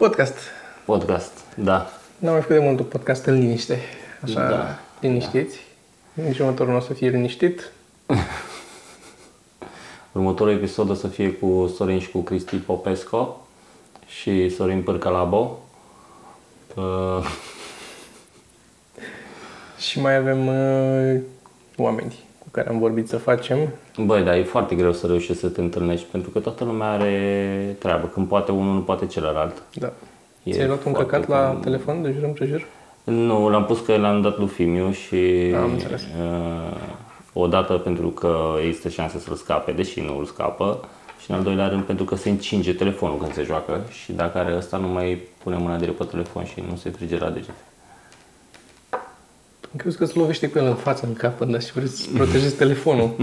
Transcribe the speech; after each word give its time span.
Podcast. 0.00 0.34
Podcast, 0.84 1.32
da. 1.56 1.90
N-am 2.18 2.32
mai 2.32 2.40
făcut 2.40 2.56
de 2.56 2.62
mult 2.62 2.78
un 2.78 2.84
podcast 2.84 3.24
în 3.24 3.38
liniște. 3.38 3.78
Așa, 4.22 4.48
Da. 4.48 4.78
liniștiți. 5.00 5.58
Nici 6.12 6.38
următorul 6.38 6.72
nu 6.72 6.78
o 6.78 6.82
să 6.82 6.92
fie 6.92 7.08
liniștit. 7.08 7.70
Următorul 10.12 10.52
episod 10.52 10.90
o 10.90 10.94
să 10.94 11.08
fie 11.08 11.32
cu 11.32 11.72
Sorin 11.76 12.00
și 12.00 12.10
cu 12.10 12.18
Cristi 12.18 12.56
Popesco 12.56 13.46
și 14.06 14.48
Sorin 14.48 14.82
Pârcalabo. 14.82 15.58
Uh, 16.74 17.26
Și 19.88 20.00
mai 20.00 20.16
avem 20.16 20.46
uh, 20.46 21.20
oameni 21.76 22.08
cu 22.10 22.16
care 22.50 22.68
am 22.68 22.78
vorbit 22.78 23.08
să 23.08 23.16
facem. 23.16 23.58
Băi, 24.04 24.22
dar 24.22 24.34
e 24.36 24.42
foarte 24.42 24.74
greu 24.74 24.92
să 24.92 25.06
reușești 25.06 25.40
să 25.40 25.48
te 25.48 25.60
întâlnești 25.60 26.06
pentru 26.10 26.30
că 26.30 26.38
toată 26.38 26.64
lumea 26.64 26.90
are 26.90 27.76
treabă. 27.78 28.06
Când 28.06 28.28
poate 28.28 28.52
unul, 28.52 28.74
nu 28.74 28.80
poate 28.80 29.06
celălalt. 29.06 29.62
Da. 29.74 29.92
E 30.42 30.52
Ți-ai 30.52 30.66
luat 30.66 30.84
un 30.84 30.92
foarte 30.92 31.10
căcat 31.10 31.28
la 31.28 31.50
cum- 31.50 31.60
telefon, 31.60 32.02
de 32.02 32.12
jur 32.14 32.22
împrejur? 32.24 32.66
Nu, 33.04 33.48
l-am 33.48 33.64
pus 33.64 33.80
că 33.80 33.96
l-am 33.96 34.20
dat 34.20 34.38
lui 34.38 34.46
Fimiu 34.48 34.90
și 34.90 35.52
Am 35.56 35.70
înțeles. 35.70 36.02
uh, 36.02 36.76
o 37.32 37.46
dată 37.46 37.72
pentru 37.72 38.08
că 38.08 38.36
există 38.66 38.88
șanse 38.88 39.18
să-l 39.18 39.34
scape, 39.34 39.72
deși 39.72 40.00
nu 40.00 40.18
îl 40.18 40.24
scapă 40.24 40.80
și 41.22 41.30
în 41.30 41.36
al 41.36 41.42
doilea 41.42 41.68
rând 41.68 41.82
pentru 41.82 42.04
că 42.04 42.16
se 42.16 42.30
încinge 42.30 42.72
telefonul 42.74 43.18
când 43.18 43.32
se 43.32 43.42
joacă 43.42 43.80
și 43.90 44.12
dacă 44.12 44.38
are 44.38 44.54
ăsta 44.56 44.76
nu 44.76 44.86
mai 44.88 45.20
pune 45.42 45.56
mâna 45.56 45.76
direct 45.76 45.96
pe 45.96 46.04
telefon 46.04 46.44
și 46.44 46.62
nu 46.70 46.76
se 46.76 46.88
trige 46.90 47.18
la 47.18 47.30
deget. 47.30 47.54
Am 49.72 49.76
crezut 49.76 49.98
că 49.98 50.04
se 50.04 50.18
lovește 50.18 50.48
cu 50.48 50.58
el 50.58 50.66
în 50.66 50.74
față, 50.74 51.06
în 51.06 51.12
cap, 51.12 51.44
dar 51.44 51.62
și 51.62 51.72
vreți 51.72 52.00
să 52.00 52.08
protejezi 52.14 52.54
telefonul. 52.54 53.14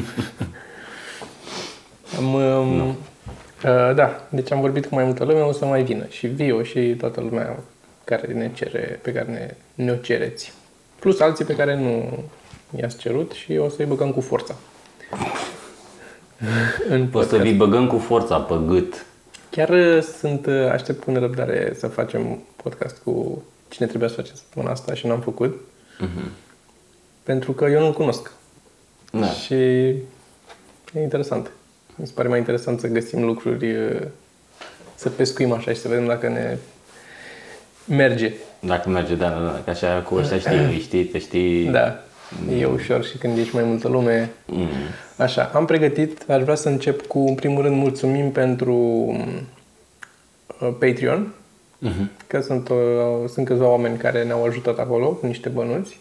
am, 2.18 2.34
um, 2.34 2.88
uh, 2.88 2.96
da, 3.96 4.28
deci 4.30 4.52
am 4.52 4.62
vorbit 4.62 4.86
cu 4.86 4.96
mai 4.96 5.04
multă 5.04 5.24
lume, 5.24 5.40
o 5.40 5.52
să 5.52 5.66
mai 5.66 5.84
vină. 5.84 6.06
Și 6.10 6.28
Vio 6.28 6.64
și 6.64 6.80
toată 6.80 7.22
lumea 7.22 7.60
care 8.04 8.34
ne 8.34 8.52
cere, 8.54 9.00
pe 9.02 9.12
care 9.12 9.32
ne, 9.32 9.54
ne-o 9.84 9.96
cereți. 9.96 10.54
Plus 11.00 11.20
alții 11.20 11.46
pe 11.46 11.56
care 11.56 11.76
nu 11.76 12.20
i-ați 12.80 12.98
cerut 12.98 13.32
și 13.32 13.58
o 13.58 13.70
să-i 13.70 13.86
băgăm 13.86 14.12
cu 14.12 14.22
forța. 14.22 14.56
în 16.90 17.02
O 17.02 17.04
să 17.04 17.08
podcast. 17.12 17.42
vi 17.42 17.54
băgăm 17.54 17.88
cu 17.88 17.98
forța 17.98 18.40
pe 18.40 18.56
gât. 18.68 19.06
Chiar 19.50 19.70
uh, 19.70 20.02
sunt, 20.20 20.46
uh, 20.46 20.70
aștept 20.72 21.04
cu 21.04 21.12
nerăbdare 21.12 21.74
să 21.80 21.88
facem 21.88 22.40
podcast 22.64 22.98
cu 23.04 23.44
cine 23.70 23.88
trebuia 23.88 24.10
să 24.10 24.16
facem 24.16 24.36
săptămâna 24.36 24.72
asta 24.72 24.94
și 24.94 25.08
n-am 25.08 25.20
făcut. 25.20 25.60
Pentru 27.24 27.52
că 27.52 27.66
eu 27.66 27.80
nu-l 27.80 27.94
cunosc. 27.94 28.32
Da. 29.12 29.28
Și 29.28 29.54
e 29.54 31.02
interesant. 31.02 31.52
Mi 31.96 32.08
se 32.08 32.12
pare 32.16 32.28
mai 32.28 32.38
interesant 32.38 32.80
să 32.80 32.88
găsim 32.88 33.24
lucruri, 33.24 33.76
uh, 33.76 34.02
să 34.96 35.10
pescuim 35.10 35.52
așa 35.52 35.72
și 35.72 35.80
să 35.80 35.88
vedem 35.88 36.06
dacă 36.06 36.28
ne 36.28 36.58
merge. 37.86 38.34
Dacă 38.60 38.90
merge, 38.90 39.16
da, 39.16 39.30
da, 39.30 39.40
da, 39.40 39.62
că 39.64 39.70
așa 39.70 40.02
cu 40.02 40.16
ăștia 40.16 40.40
știi, 40.40 40.58
îi 40.58 40.80
știi, 40.80 41.06
te 41.06 41.20
știi. 41.20 41.66
Da, 41.66 42.04
e 42.58 42.66
ușor 42.66 43.04
și 43.04 43.18
când 43.18 43.38
ești 43.38 43.56
mai 43.56 43.64
multă 43.64 43.88
lume. 43.88 44.32
Mm. 44.46 44.68
Așa, 45.18 45.52
am 45.54 45.66
pregătit, 45.66 46.30
aș 46.30 46.42
vrea 46.42 46.56
să 46.56 46.70
încep 46.70 47.08
cu, 47.08 47.20
în 47.28 47.36
primul 47.36 47.62
rând, 47.62 47.76
mulțumim 47.76 48.32
pentru 48.32 48.76
uh, 50.60 50.70
Patreon, 50.80 51.34
Mhm. 51.80 52.12
că 52.28 52.42
sunt, 52.42 52.70
uh, 52.70 52.76
sunt 53.34 53.46
câțiva 53.46 53.68
oameni 53.68 53.98
care 53.98 54.24
ne-au 54.24 54.46
ajutat 54.46 54.80
acolo 54.80 55.08
cu 55.10 55.26
niște 55.26 55.50
bănuți. 55.50 56.00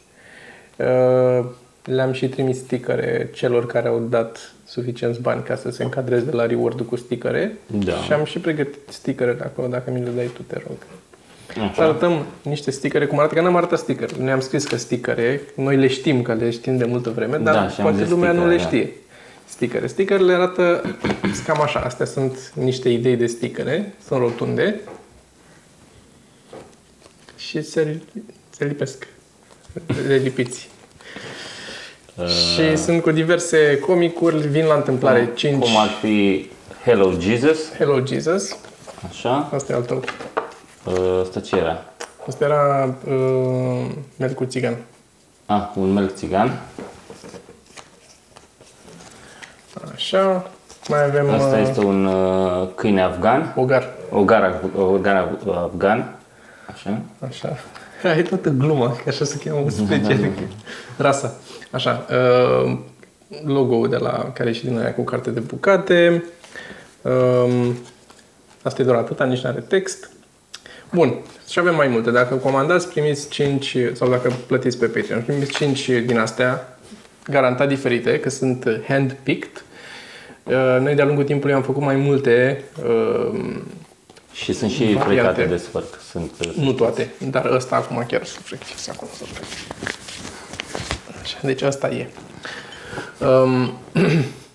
Uh, 0.76 1.44
Le-am 1.84 2.12
și 2.12 2.28
trimis 2.28 2.58
stickere 2.58 3.30
celor 3.34 3.66
care 3.66 3.88
au 3.88 4.06
dat 4.10 4.52
suficienți 4.64 5.20
bani 5.20 5.42
ca 5.42 5.56
să 5.56 5.70
se 5.70 5.82
încadreze 5.82 6.30
la 6.30 6.46
reward 6.46 6.80
cu 6.80 6.96
stickere. 6.96 7.52
Da. 7.66 7.92
Și 7.92 8.12
am 8.12 8.24
și 8.24 8.38
pregătit 8.38 8.78
stickere 8.88 9.32
de 9.32 9.42
acolo, 9.44 9.68
dacă 9.68 9.90
mi 9.90 10.00
le 10.00 10.10
dai 10.16 10.30
tu, 10.34 10.42
te 10.42 10.60
rog. 10.66 10.76
Să 11.54 11.60
Așa. 11.60 11.82
arătăm 11.82 12.24
niște 12.42 12.70
stickere, 12.70 13.06
cum 13.06 13.18
arată, 13.18 13.34
că 13.34 13.40
n-am 13.40 13.56
arătat 13.56 13.78
sticker. 13.78 14.12
Ne-am 14.12 14.40
scris 14.40 14.64
că 14.64 14.76
stickere, 14.76 15.40
noi 15.56 15.76
le 15.76 15.86
știm, 15.86 16.22
că 16.22 16.32
le 16.34 16.50
știm 16.50 16.76
de 16.76 16.84
multă 16.84 17.10
vreme, 17.10 17.36
dar 17.36 17.54
Da, 17.54 17.68
și 17.68 17.80
am 17.80 17.86
poate 17.86 18.02
zis 18.02 18.10
lumea 18.10 18.32
nu 18.32 18.46
le 18.46 18.58
stickere, 18.58 18.82
da. 18.82 18.88
știe. 18.88 18.92
Stickere. 19.44 19.86
Stickerele 19.86 20.32
arată 20.32 20.82
cam 21.46 21.60
așa. 21.62 21.80
Astea 21.80 22.06
sunt 22.06 22.52
niște 22.54 22.88
idei 22.88 23.16
de 23.16 23.26
stickere, 23.26 23.92
sunt 24.06 24.20
rotunde 24.20 24.80
și 27.56 27.62
se, 27.70 28.00
se 28.50 28.64
lipesc. 28.64 29.06
Le 30.06 30.14
lipiți. 30.16 30.68
și 32.54 32.76
sunt 32.76 33.02
cu 33.02 33.10
diverse 33.10 33.78
comicuri, 33.78 34.36
vin 34.48 34.64
la 34.66 34.74
întâmplare 34.74 35.30
5 35.34 35.62
Cum 35.62 35.76
ar 35.76 35.88
fi 36.00 36.48
Hello 36.84 37.12
Jesus, 37.18 37.72
Hello 37.72 38.04
Jesus. 38.06 38.56
așa. 39.08 39.48
Asta 39.52 39.72
e 39.72 39.76
al 39.76 39.82
tău. 39.82 40.02
Uh, 40.84 41.20
Asta 41.22 41.40
ce 41.40 41.56
era? 41.56 41.84
Asta 42.28 42.44
era 42.44 42.94
uh, 43.08 43.86
merg 44.16 44.34
cu 44.34 44.44
țigan. 44.44 44.76
Ah, 45.46 45.62
un 45.74 45.92
melc 45.92 46.14
țigan. 46.14 46.60
Așa. 49.94 50.50
Mai 50.88 51.04
avem 51.04 51.30
Asta 51.30 51.56
uh, 51.56 51.66
este 51.68 51.80
un 51.80 52.06
uh, 52.06 52.68
câine 52.74 53.02
afgan. 53.02 53.52
ogar. 53.56 53.88
Ogar, 54.10 54.42
af- 54.60 54.78
ogar 54.78 55.28
af- 55.28 55.46
afgan. 55.54 56.15
Așa. 56.72 57.00
Așa. 57.28 57.56
Ai 58.14 58.22
toată 58.22 58.48
gluma, 58.50 58.92
că 58.92 59.08
așa 59.08 59.24
se 59.24 59.38
cheamă 59.44 59.70
specie. 59.84 60.32
Rasa. 60.96 61.34
Așa. 61.70 62.06
Uh, 62.10 62.78
logo 63.44 63.86
de 63.86 63.96
la 63.96 64.30
care 64.34 64.48
e 64.48 64.52
și 64.52 64.64
din 64.64 64.78
aia 64.78 64.94
cu 64.94 65.02
carte 65.02 65.30
de 65.30 65.40
bucate. 65.40 66.24
Um, 67.02 67.76
asta 68.62 68.82
e 68.82 68.84
doar 68.84 68.96
atâta, 68.96 69.24
nici 69.24 69.42
nu 69.42 69.50
are 69.50 69.60
text. 69.60 70.10
Bun. 70.92 71.14
Și 71.48 71.58
avem 71.58 71.74
mai 71.74 71.88
multe. 71.88 72.10
Dacă 72.10 72.34
comandați, 72.34 72.88
primiți 72.88 73.28
5, 73.28 73.76
sau 73.92 74.08
dacă 74.08 74.32
plătiți 74.46 74.78
pe 74.78 74.86
Patreon, 74.86 75.22
primiți 75.22 75.52
5 75.52 75.88
din 75.88 76.18
astea, 76.18 76.78
garantat 77.28 77.68
diferite, 77.68 78.20
că 78.20 78.28
sunt 78.30 78.80
hand-picked. 78.88 79.64
Uh, 80.42 80.78
Noi 80.80 80.94
de-a 80.94 81.04
lungul 81.04 81.24
timpului 81.24 81.54
am 81.54 81.62
făcut 81.62 81.82
mai 81.82 81.96
multe 81.96 82.64
uh, 82.84 83.40
Și 84.42 84.52
sunt 84.52 84.70
și 84.70 84.78
Variante. 84.84 85.04
plecate 85.04 85.44
de 85.44 85.56
sfârc. 85.56 86.00
Sunt, 86.10 86.32
uh, 86.40 86.54
nu 86.54 86.72
toate, 86.72 87.14
dar 87.30 87.44
ăsta 87.44 87.76
acum 87.76 88.04
chiar 88.08 88.24
suflet 88.24 88.62
fix 88.62 88.88
acum 88.88 89.08
să 89.16 89.24
plec. 89.32 89.44
Așa, 91.22 91.38
deci 91.42 91.62
asta 91.62 91.88
e. 91.88 92.10
Um, 93.26 93.78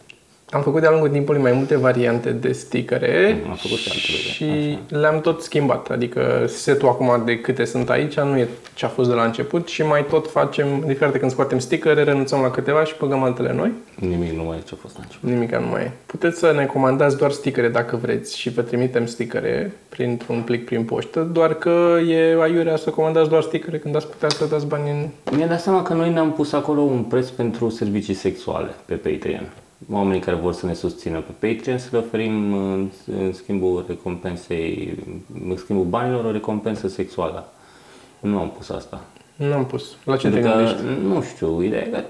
am 0.51 0.61
făcut 0.61 0.81
de-a 0.81 0.89
lungul 0.89 1.09
timpului 1.09 1.41
mai 1.41 1.51
multe 1.51 1.77
variante 1.77 2.31
de 2.31 2.51
stickere 2.51 3.41
Mm, 3.43 3.49
am 3.49 3.55
făcut 3.55 3.77
și 3.77 3.89
altele, 3.91 4.17
și 4.17 4.77
le-am 4.87 5.21
tot 5.21 5.41
schimbat. 5.41 5.89
Adică 5.89 6.45
setul 6.47 6.87
acum 6.87 7.21
de 7.25 7.39
câte 7.39 7.65
sunt 7.65 7.89
aici 7.89 8.19
nu 8.19 8.37
e 8.37 8.47
ce 8.73 8.85
a 8.85 8.89
fost 8.89 9.09
de 9.09 9.15
la 9.15 9.23
început 9.23 9.67
și 9.67 9.83
mai 9.83 10.05
tot 10.05 10.31
facem, 10.31 10.67
de 10.67 10.85
fiecare 10.85 11.05
dată 11.05 11.17
când 11.17 11.31
scoatem 11.31 11.59
stickere, 11.59 12.03
renunțăm 12.03 12.41
la 12.41 12.51
câteva 12.51 12.83
și 12.83 12.93
băgăm 12.99 13.23
altele 13.23 13.53
noi. 13.53 13.71
Nimic 13.95 14.31
nu 14.31 14.43
mai 14.43 14.57
e 14.57 14.61
ce 14.67 14.73
a 14.73 14.77
fost 14.81 14.97
la 14.97 15.03
început. 15.03 15.29
Nimic 15.29 15.55
nu 15.55 15.67
mai 15.67 15.81
e. 15.81 15.91
Puteți 16.05 16.39
să 16.39 16.53
ne 16.55 16.65
comandați 16.65 17.17
doar 17.17 17.31
stickere 17.31 17.67
dacă 17.67 17.95
vreți 18.01 18.37
și 18.37 18.49
vă 18.49 18.61
trimitem 18.61 19.05
stickere 19.05 19.71
printr-un 19.89 20.41
plic 20.41 20.65
prin 20.65 20.83
poștă, 20.83 21.19
doar 21.31 21.53
că 21.53 21.97
e 22.07 22.41
aiurea 22.41 22.75
să 22.75 22.89
comandați 22.89 23.29
doar 23.29 23.41
stickere 23.41 23.77
când 23.77 23.95
ați 23.95 24.07
putea 24.07 24.29
să 24.29 24.45
dați 24.45 24.65
bani 24.65 24.89
în... 24.89 25.07
Mi-a 25.35 25.47
dat 25.47 25.61
seama 25.61 25.81
că 25.81 25.93
noi 25.93 26.09
ne-am 26.09 26.33
pus 26.33 26.53
acolo 26.53 26.81
un 26.81 27.03
preț 27.03 27.27
pentru 27.27 27.69
servicii 27.69 28.13
sexuale 28.13 28.69
pe 28.85 28.93
Patreon. 28.93 29.49
Oamenii 29.89 30.19
care 30.19 30.37
vor 30.37 30.53
să 30.53 30.65
ne 30.65 30.73
susțină 30.73 31.19
pe 31.19 31.47
Patreon 31.47 31.77
să 31.77 31.87
le 31.91 31.97
oferim 31.97 32.53
în, 32.53 32.89
în 33.21 33.33
schimbul 33.33 33.85
recompensei, 33.87 34.97
în 35.49 35.57
schimbul 35.57 35.85
banilor 35.85 36.25
o 36.25 36.31
recompensă 36.31 36.87
sexuală. 36.87 37.49
Nu 38.19 38.39
am 38.39 38.49
pus 38.57 38.69
asta. 38.69 39.01
Nu 39.35 39.53
am 39.53 39.65
pus. 39.65 39.95
La 40.03 40.17
ce 40.17 40.27
te 40.29 40.33
Pentru 40.33 40.51
că, 40.51 40.57
gândești? 40.57 40.81
nu 41.03 41.21
știu, 41.21 41.61
ideea 41.63 41.81
e 41.81 41.89
că 41.89 42.01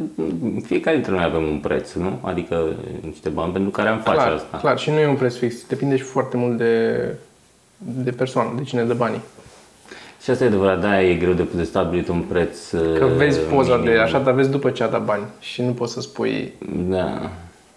fiecare 0.63 0.95
dintre 0.95 1.13
noi 1.13 1.23
avem 1.23 1.43
un 1.43 1.57
preț, 1.57 1.93
nu? 1.93 2.19
Adică 2.21 2.65
niște 3.05 3.29
bani 3.29 3.51
pentru 3.51 3.69
care 3.71 3.89
am 3.89 3.99
face 3.99 4.17
Clar, 4.17 4.31
asta. 4.31 4.57
clar. 4.57 4.79
Și 4.79 4.89
nu 4.89 4.99
e 4.99 5.07
un 5.07 5.15
preț 5.15 5.35
fix. 5.35 5.67
Depinde 5.67 5.97
și 5.97 6.03
foarte 6.03 6.37
mult 6.37 6.57
de, 6.57 6.95
de 7.77 8.11
persoană, 8.11 8.49
de 8.57 8.63
cine 8.63 8.83
dă 8.83 8.93
banii. 8.93 9.21
Și 10.23 10.29
asta 10.29 10.43
e 10.43 10.47
adevărat, 10.47 10.81
da, 10.81 11.01
e 11.03 11.13
greu 11.15 11.33
de, 11.33 11.47
de 11.55 11.63
stabilit 11.63 12.07
un 12.07 12.21
preț 12.21 12.69
Că 12.69 13.05
uh, 13.05 13.11
vezi 13.17 13.39
poza 13.39 13.75
de 13.77 13.83
minim. 13.83 13.99
așa, 14.01 14.19
dar 14.19 14.33
vezi 14.33 14.49
după 14.49 14.69
ce 14.69 14.83
a 14.83 14.87
dat 14.87 15.05
bani. 15.05 15.23
Și 15.39 15.61
nu 15.61 15.71
poți 15.71 15.93
să 15.93 16.01
spui 16.01 16.53
Da. 16.89 17.31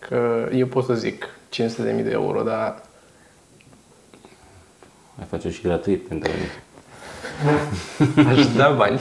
Că 0.08 0.48
eu 0.54 0.66
pot 0.66 0.84
să 0.84 0.94
zic 0.94 1.28
500.000 1.50 1.66
de 2.02 2.10
euro, 2.10 2.42
dar 2.42 2.82
Mai 5.16 5.26
face 5.30 5.50
și 5.50 5.62
gratuit 5.62 6.08
pentru 6.08 6.30
mine. 6.32 6.52
aș 8.30 8.46
da 8.46 8.70
bani. 8.70 9.00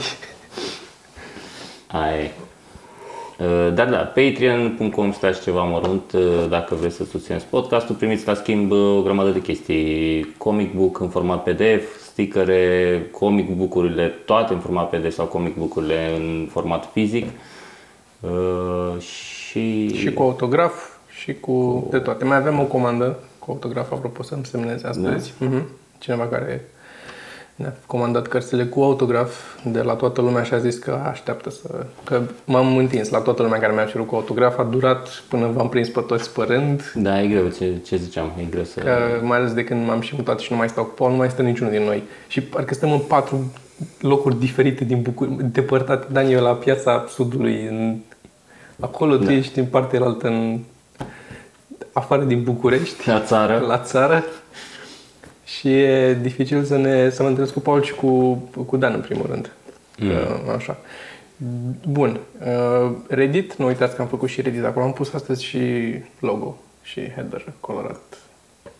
Aia 1.86 2.16
e. 2.16 2.30
Uh, 3.38 3.74
Dar 3.74 3.88
da, 3.88 3.96
patreon.com 3.96 5.12
slash 5.12 5.42
ceva 5.42 5.62
mărunt 5.62 6.12
uh, 6.12 6.46
dacă 6.48 6.74
vreți 6.74 6.96
să 6.96 7.04
susțineți 7.04 7.46
podcastul, 7.46 7.94
primiți 7.94 8.26
la 8.26 8.34
schimb 8.34 8.70
uh, 8.70 8.96
o 8.96 9.02
grămadă 9.02 9.30
de 9.30 9.40
chestii, 9.40 10.34
comic 10.38 10.74
book 10.74 11.00
în 11.00 11.08
format 11.08 11.42
PDF, 11.42 12.00
stickere, 12.00 13.06
comic 13.10 13.56
book-urile, 13.56 14.08
toate 14.08 14.52
în 14.52 14.58
format 14.58 14.90
PDF 14.90 15.14
sau 15.14 15.26
comic 15.26 15.56
book-urile 15.56 16.14
în 16.16 16.48
format 16.50 16.90
fizic 16.92 17.26
uh, 18.20 19.00
și, 19.00 19.96
Și 19.96 20.12
cu 20.12 20.22
autograf 20.22 20.93
și 21.24 21.34
cu 21.40 21.86
de 21.90 21.98
toate. 21.98 22.24
Mai 22.24 22.36
avem 22.36 22.60
o 22.60 22.64
comandă 22.64 23.18
cu 23.38 23.50
autograf, 23.50 23.92
apropo, 23.92 24.22
să-mi 24.22 24.46
semneze 24.46 24.86
astăzi. 24.86 25.34
Mhm. 25.38 25.66
Cineva 25.98 26.26
care 26.26 26.64
Ne-a 27.56 27.76
comandat 27.86 28.26
cărțile 28.26 28.64
cu 28.64 28.82
autograf 28.82 29.58
de 29.64 29.80
la 29.80 29.94
toată 29.94 30.20
lumea 30.20 30.42
și 30.42 30.54
a 30.54 30.58
zis 30.58 30.78
că 30.78 31.00
așteaptă 31.10 31.50
să... 31.50 31.86
Că 32.04 32.20
m-am 32.44 32.76
întins 32.76 33.08
la 33.08 33.18
toată 33.18 33.42
lumea 33.42 33.58
care 33.58 33.72
mi-a 33.72 33.84
cerut 33.84 34.06
cu 34.06 34.14
autograf. 34.14 34.58
A 34.58 34.62
durat 34.62 35.08
până 35.28 35.46
v-am 35.46 35.68
prins 35.68 35.88
pe 35.88 36.00
toți 36.00 36.24
spărând. 36.24 36.92
Da, 36.94 37.22
e 37.22 37.26
greu, 37.26 37.48
ce, 37.48 37.72
ce 37.84 37.96
ziceam, 37.96 38.32
e 38.40 38.44
greu 38.50 38.64
să... 38.64 38.80
Că, 38.80 38.96
mai 39.22 39.38
ales 39.38 39.52
de 39.52 39.64
când 39.64 39.86
m-am 39.86 40.00
și 40.00 40.14
mutat 40.16 40.38
și 40.38 40.52
nu 40.52 40.58
mai 40.58 40.68
stau 40.68 40.84
cu 40.84 40.94
Paul, 40.94 41.10
nu 41.10 41.16
mai 41.16 41.30
stă 41.30 41.42
niciunul 41.42 41.72
din 41.72 41.82
noi. 41.82 42.02
Și 42.28 42.40
parcă 42.40 42.74
stăm 42.74 42.92
în 42.92 42.98
patru 42.98 43.52
locuri 44.00 44.38
diferite 44.38 44.84
din 44.84 45.02
București, 45.02 45.42
depărtate. 45.42 46.06
Daniel 46.12 46.42
la 46.42 46.54
piața 46.54 47.04
Sudului, 47.08 47.66
în... 47.66 47.96
acolo 48.80 49.16
tu 49.16 49.30
ești 49.30 49.58
în 49.58 49.66
partea 49.66 50.02
altă, 50.02 50.26
în 50.26 50.58
afară 51.94 52.22
din 52.24 52.42
București, 52.42 53.08
La 53.08 53.20
țară. 53.20 53.58
la 53.66 53.78
țară. 53.78 54.24
Și 55.44 55.68
e 55.82 56.14
dificil 56.14 56.64
să, 56.64 56.76
ne, 56.76 57.10
să 57.10 57.22
mă 57.22 57.28
întâlnesc 57.28 57.54
cu 57.54 57.60
Paul 57.60 57.82
și 57.82 57.94
cu, 57.94 58.32
cu 58.66 58.76
Dan, 58.76 58.92
în 58.92 59.00
primul 59.00 59.26
rând. 59.30 59.52
Mm. 59.98 60.50
Așa. 60.56 60.76
Bun. 61.88 62.18
Uh, 62.46 62.90
Reddit, 63.08 63.54
nu 63.56 63.66
uitați 63.66 63.94
că 63.96 64.02
am 64.02 64.08
făcut 64.08 64.28
și 64.28 64.40
Reddit 64.40 64.64
acolo. 64.64 64.84
Am 64.84 64.92
pus 64.92 65.12
astăzi 65.12 65.44
și 65.44 65.58
logo 66.18 66.56
și 66.82 67.10
header 67.10 67.52
colorat 67.60 68.18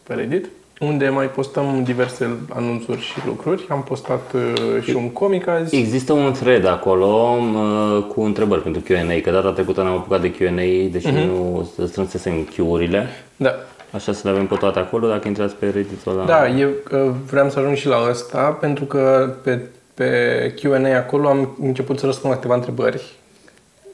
pe 0.02 0.14
Reddit, 0.14 0.49
unde 0.86 1.08
mai 1.08 1.26
postăm 1.31 1.82
diverse 1.84 2.36
anunțuri 2.48 3.00
și 3.00 3.14
lucruri. 3.26 3.64
Am 3.69 3.82
postat 3.82 4.32
uh, 4.34 4.82
și 4.82 4.94
un 4.96 5.10
comic 5.10 5.48
azi. 5.48 5.76
Există 5.76 6.12
un 6.12 6.32
thread 6.32 6.66
acolo 6.66 7.06
uh, 7.06 8.04
cu 8.14 8.20
întrebări 8.22 8.62
pentru 8.62 8.82
Q&A, 8.82 9.20
că 9.22 9.31
data 9.31 9.52
trecută 9.52 9.82
ne-am 9.82 9.94
apucat 9.96 10.20
de 10.20 10.31
Q&A, 10.32 10.90
deși 10.92 11.06
Mhm. 11.06 11.16
nu 11.26 11.69
strânsesem 11.86 12.32
Q-urile. 12.52 13.06
Da. 13.36 13.50
Așa 13.90 14.12
să 14.12 14.20
le 14.25 14.31
avem 14.31 14.46
pe 14.46 14.54
toate 14.54 14.78
acolo, 14.78 15.08
dacă 15.08 15.28
intrați 15.28 15.54
pe 15.54 15.66
Reddit-ul 15.66 16.12
ăla. 16.12 16.25
Da, 16.25 16.48
eu 16.48 16.69
uh, 16.69 17.10
vreau 17.30 17.50
să 17.50 17.58
ajung 17.58 17.76
și 17.76 17.87
la 17.87 17.96
ăsta, 18.10 18.56
pentru 18.60 18.84
că 18.84 19.34
pe, 19.42 19.60
pe 19.94 20.54
Q&A 20.60 20.96
acolo 20.96 21.28
am 21.28 21.56
început 21.60 21.98
să 21.98 22.06
răspund 22.06 22.32
la 22.32 22.38
câteva 22.38 22.54
întrebări. 22.58 23.02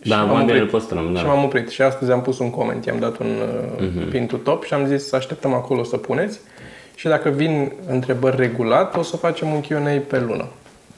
da 0.04 0.14
și 0.14 0.20
mai 0.20 0.26
m-am 0.34 0.38
bine 0.46 0.52
îl 0.58 0.64
oprit. 0.64 0.70
păstrăm, 0.70 1.06
Și 1.06 1.12
da. 1.12 1.18
Mhm. 1.20 1.28
m-am 1.28 1.44
oprit. 1.44 1.68
Și 1.68 1.82
astăzi 1.82 2.10
am 2.10 2.22
pus 2.22 2.38
un 2.38 2.50
coment, 2.50 2.84
i-am 2.84 2.98
dat 2.98 3.18
un 3.18 3.26
uh, 3.80 4.06
pin 4.10 4.26
to 4.26 4.36
top 4.36 4.64
și 4.64 4.74
am 4.74 4.86
zis 4.86 5.06
să 5.08 5.16
așteptăm 5.16 5.52
acolo 5.54 5.82
să 5.84 5.96
puneți. 5.96 6.40
Și 7.00 7.06
dacă 7.06 7.28
vin 7.28 7.72
întrebări 7.86 8.36
regulat, 8.36 8.96
o 8.96 9.02
să 9.02 9.16
facem 9.16 9.48
un 9.52 9.60
Q&A 9.60 10.00
pe 10.06 10.18
lună. 10.20 10.48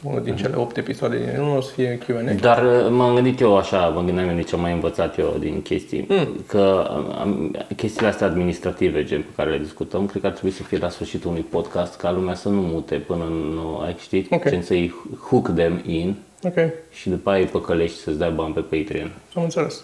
Unul 0.02 0.16
Mhm. 0.16 0.24
din 0.24 0.36
cele 0.36 0.56
8 0.56 0.76
episoade 0.76 1.16
din 1.18 1.28
lună 1.40 1.56
o 1.56 1.60
să 1.60 1.70
fie 1.72 1.98
Q&A. 1.98 2.32
Dar 2.32 2.62
uh, 2.64 2.86
m-am 2.90 3.14
gândit 3.14 3.40
eu 3.40 3.56
așa, 3.56 3.88
mă 3.88 4.02
gândeam 4.02 4.28
eu 4.28 4.34
de 4.34 4.42
ce 4.42 4.54
am 4.54 4.60
mai 4.60 4.72
învățat 4.72 5.18
eu 5.18 5.36
din 5.40 5.62
chestii, 5.62 6.04
Hmm. 6.08 6.28
că 6.46 6.90
am, 7.20 7.56
chestiile 7.76 8.08
astea 8.08 8.26
administrative, 8.26 9.04
gen 9.04 9.20
pe 9.20 9.28
care 9.36 9.50
le 9.50 9.58
discutăm, 9.58 10.06
cred 10.06 10.20
că 10.22 10.26
ar 10.26 10.32
trebui 10.32 10.50
să 10.50 10.62
fie 10.62 10.78
la 10.78 10.88
sfârșitul 10.88 11.30
unui 11.30 11.42
podcast, 11.50 11.96
ca 11.96 12.10
lumea 12.10 12.34
să 12.34 12.48
nu 12.48 12.60
mute 12.60 12.94
până 12.94 13.24
nu 13.54 13.78
ai 13.78 13.96
știi, 14.00 14.26
Ok. 14.30 14.48
gen 14.48 14.62
să-i 14.62 14.94
hook 15.28 15.54
them 15.54 15.82
in 15.86 16.16
Ok, 16.44 16.54
și 16.92 17.08
după 17.08 17.30
aia 17.30 17.40
îi 17.40 17.46
păcălești 17.48 17.98
să-ți 17.98 18.18
dai 18.18 18.30
bani 18.30 18.54
pe 18.54 18.60
Patreon. 18.60 19.10
am 19.34 19.42
înțeles. 19.42 19.82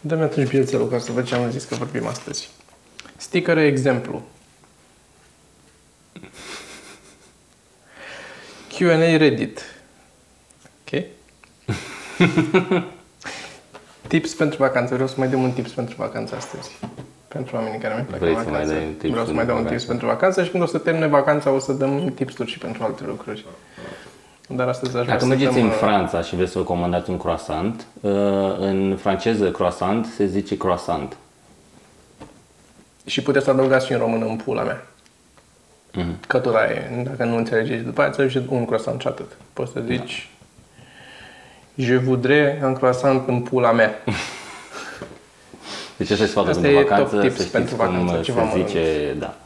Dă-mi 0.00 0.22
atunci 0.22 0.48
bilețelul 0.48 0.88
ca 0.88 0.98
să 0.98 1.12
văd 1.12 1.24
ce 1.24 1.34
am 1.34 1.50
zis 1.50 1.64
că 1.64 1.74
vorbim 1.74 2.06
astăzi. 2.06 2.50
Stickere 3.16 3.62
exemplu. 3.66 4.22
Q&A 8.72 9.16
Reddit. 9.16 9.62
Ok? 10.80 11.02
tips 14.08 14.34
pentru 14.34 14.56
vacanță. 14.58 14.94
Vreau 14.94 15.08
să 15.08 15.14
mai 15.18 15.28
dăm 15.28 15.42
un 15.42 15.50
tips 15.50 15.70
pentru 15.70 15.94
vacanță 15.98 16.34
astăzi. 16.36 16.78
Pentru 17.28 17.56
oamenii 17.56 17.78
care 17.78 17.94
mai 17.94 18.02
pleacă 18.02 18.24
Vrei 18.24 18.36
în 18.36 18.42
să 18.42 18.50
mai 18.50 18.52
vacanță. 18.52 18.74
dai 18.74 18.86
un 18.86 18.92
tips 18.94 19.10
Vreau 19.10 19.26
să 19.26 19.32
mai 19.32 19.44
pentru 19.44 19.46
dau 19.46 19.56
un 19.56 19.62
vacanță? 19.62 19.74
tips 19.74 19.84
pentru 19.84 20.06
vacanță 20.06 20.44
și 20.44 20.50
când 20.50 20.62
o 20.62 20.66
să 20.66 20.78
termine 20.78 21.06
vacanța 21.06 21.50
o 21.50 21.58
să 21.58 21.72
dăm 21.72 22.12
tipsuri 22.14 22.50
și 22.50 22.58
pentru 22.58 22.82
alte 22.82 23.04
lucruri. 23.06 23.46
Dar 24.48 24.68
astăzi 24.68 24.96
aș 24.96 25.02
vrea 25.02 25.12
Dacă 25.14 25.20
să 25.20 25.26
mergeți 25.26 25.54
dăm, 25.54 25.62
în 25.62 25.68
uh, 25.68 25.74
Franța 25.74 26.22
și 26.22 26.34
vreți 26.36 26.52
să 26.52 26.58
vă 26.58 26.64
comandați 26.64 27.10
un 27.10 27.16
croissant, 27.16 27.86
uh, 28.00 28.10
în 28.58 28.96
franceză 29.00 29.50
croissant 29.50 30.06
se 30.06 30.26
zice 30.26 30.56
croissant. 30.56 31.16
Și 33.06 33.22
puteți 33.22 33.44
să 33.44 33.50
adăugați 33.50 33.86
și 33.86 33.92
în 33.92 33.98
română 33.98 34.26
în 34.26 34.36
pula 34.36 34.62
mea. 34.62 34.86
Mhm. 36.02 36.20
Că 36.26 36.38
tot 36.38 36.54
aia 36.54 36.70
e. 36.70 37.02
Dacă 37.04 37.24
nu 37.24 37.36
înțelegeți, 37.36 37.84
după 37.84 38.00
aia 38.00 38.08
înțelegeți 38.08 38.44
un 38.48 38.64
croissant 38.64 39.00
și 39.00 39.06
atât. 39.06 39.36
Poți 39.52 39.72
să 39.72 39.80
zici 39.86 40.28
Je 41.74 41.96
voudrais 41.96 42.62
un 42.62 42.72
croissant 42.74 43.28
în 43.28 43.40
pula 43.40 43.72
mea. 43.72 43.94
Deci 45.96 46.10
asta 46.10 46.24
e 46.24 46.26
sfatul 46.26 46.50
Asta 46.50 46.62
pentru 46.62 46.80
e 46.80 46.82
top 46.82 46.90
vacanță, 46.90 47.20
tips 47.20 47.34
să 47.34 47.40
știți 47.40 47.56
pentru 47.56 47.76
vacanță, 47.76 48.12
cum 48.14 48.22
ceva 48.22 48.40
se 48.40 48.46
mărunt. 48.46 48.68
zice, 48.68 49.14
da. 49.18 49.36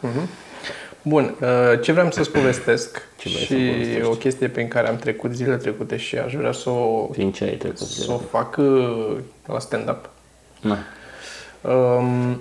Bun, 1.02 1.34
uh, 1.40 1.80
ce 1.80 1.92
vreau 1.92 2.10
să-ți 2.10 2.30
povestesc 2.30 3.02
Ce 3.18 3.28
vrei 3.28 3.38
să 3.46 3.54
și 3.54 3.60
povestești? 3.70 4.02
o 4.02 4.10
chestie 4.10 4.48
pe 4.48 4.68
care 4.68 4.88
am 4.88 4.96
trecut 4.96 5.34
zilele 5.34 5.56
trecute 5.56 5.96
și 5.96 6.16
aș 6.18 6.34
vrea 6.34 6.52
să 6.52 6.70
o, 6.70 7.04
Prin 7.04 7.32
ce 7.32 7.44
ai 7.44 7.50
trecut? 7.54 7.78
să 7.78 8.12
o 8.12 8.18
fac 8.18 8.56
uh, 8.56 9.16
la 9.46 9.58
stand-up. 9.58 10.10
Na. 10.60 10.76
Um, 11.72 12.40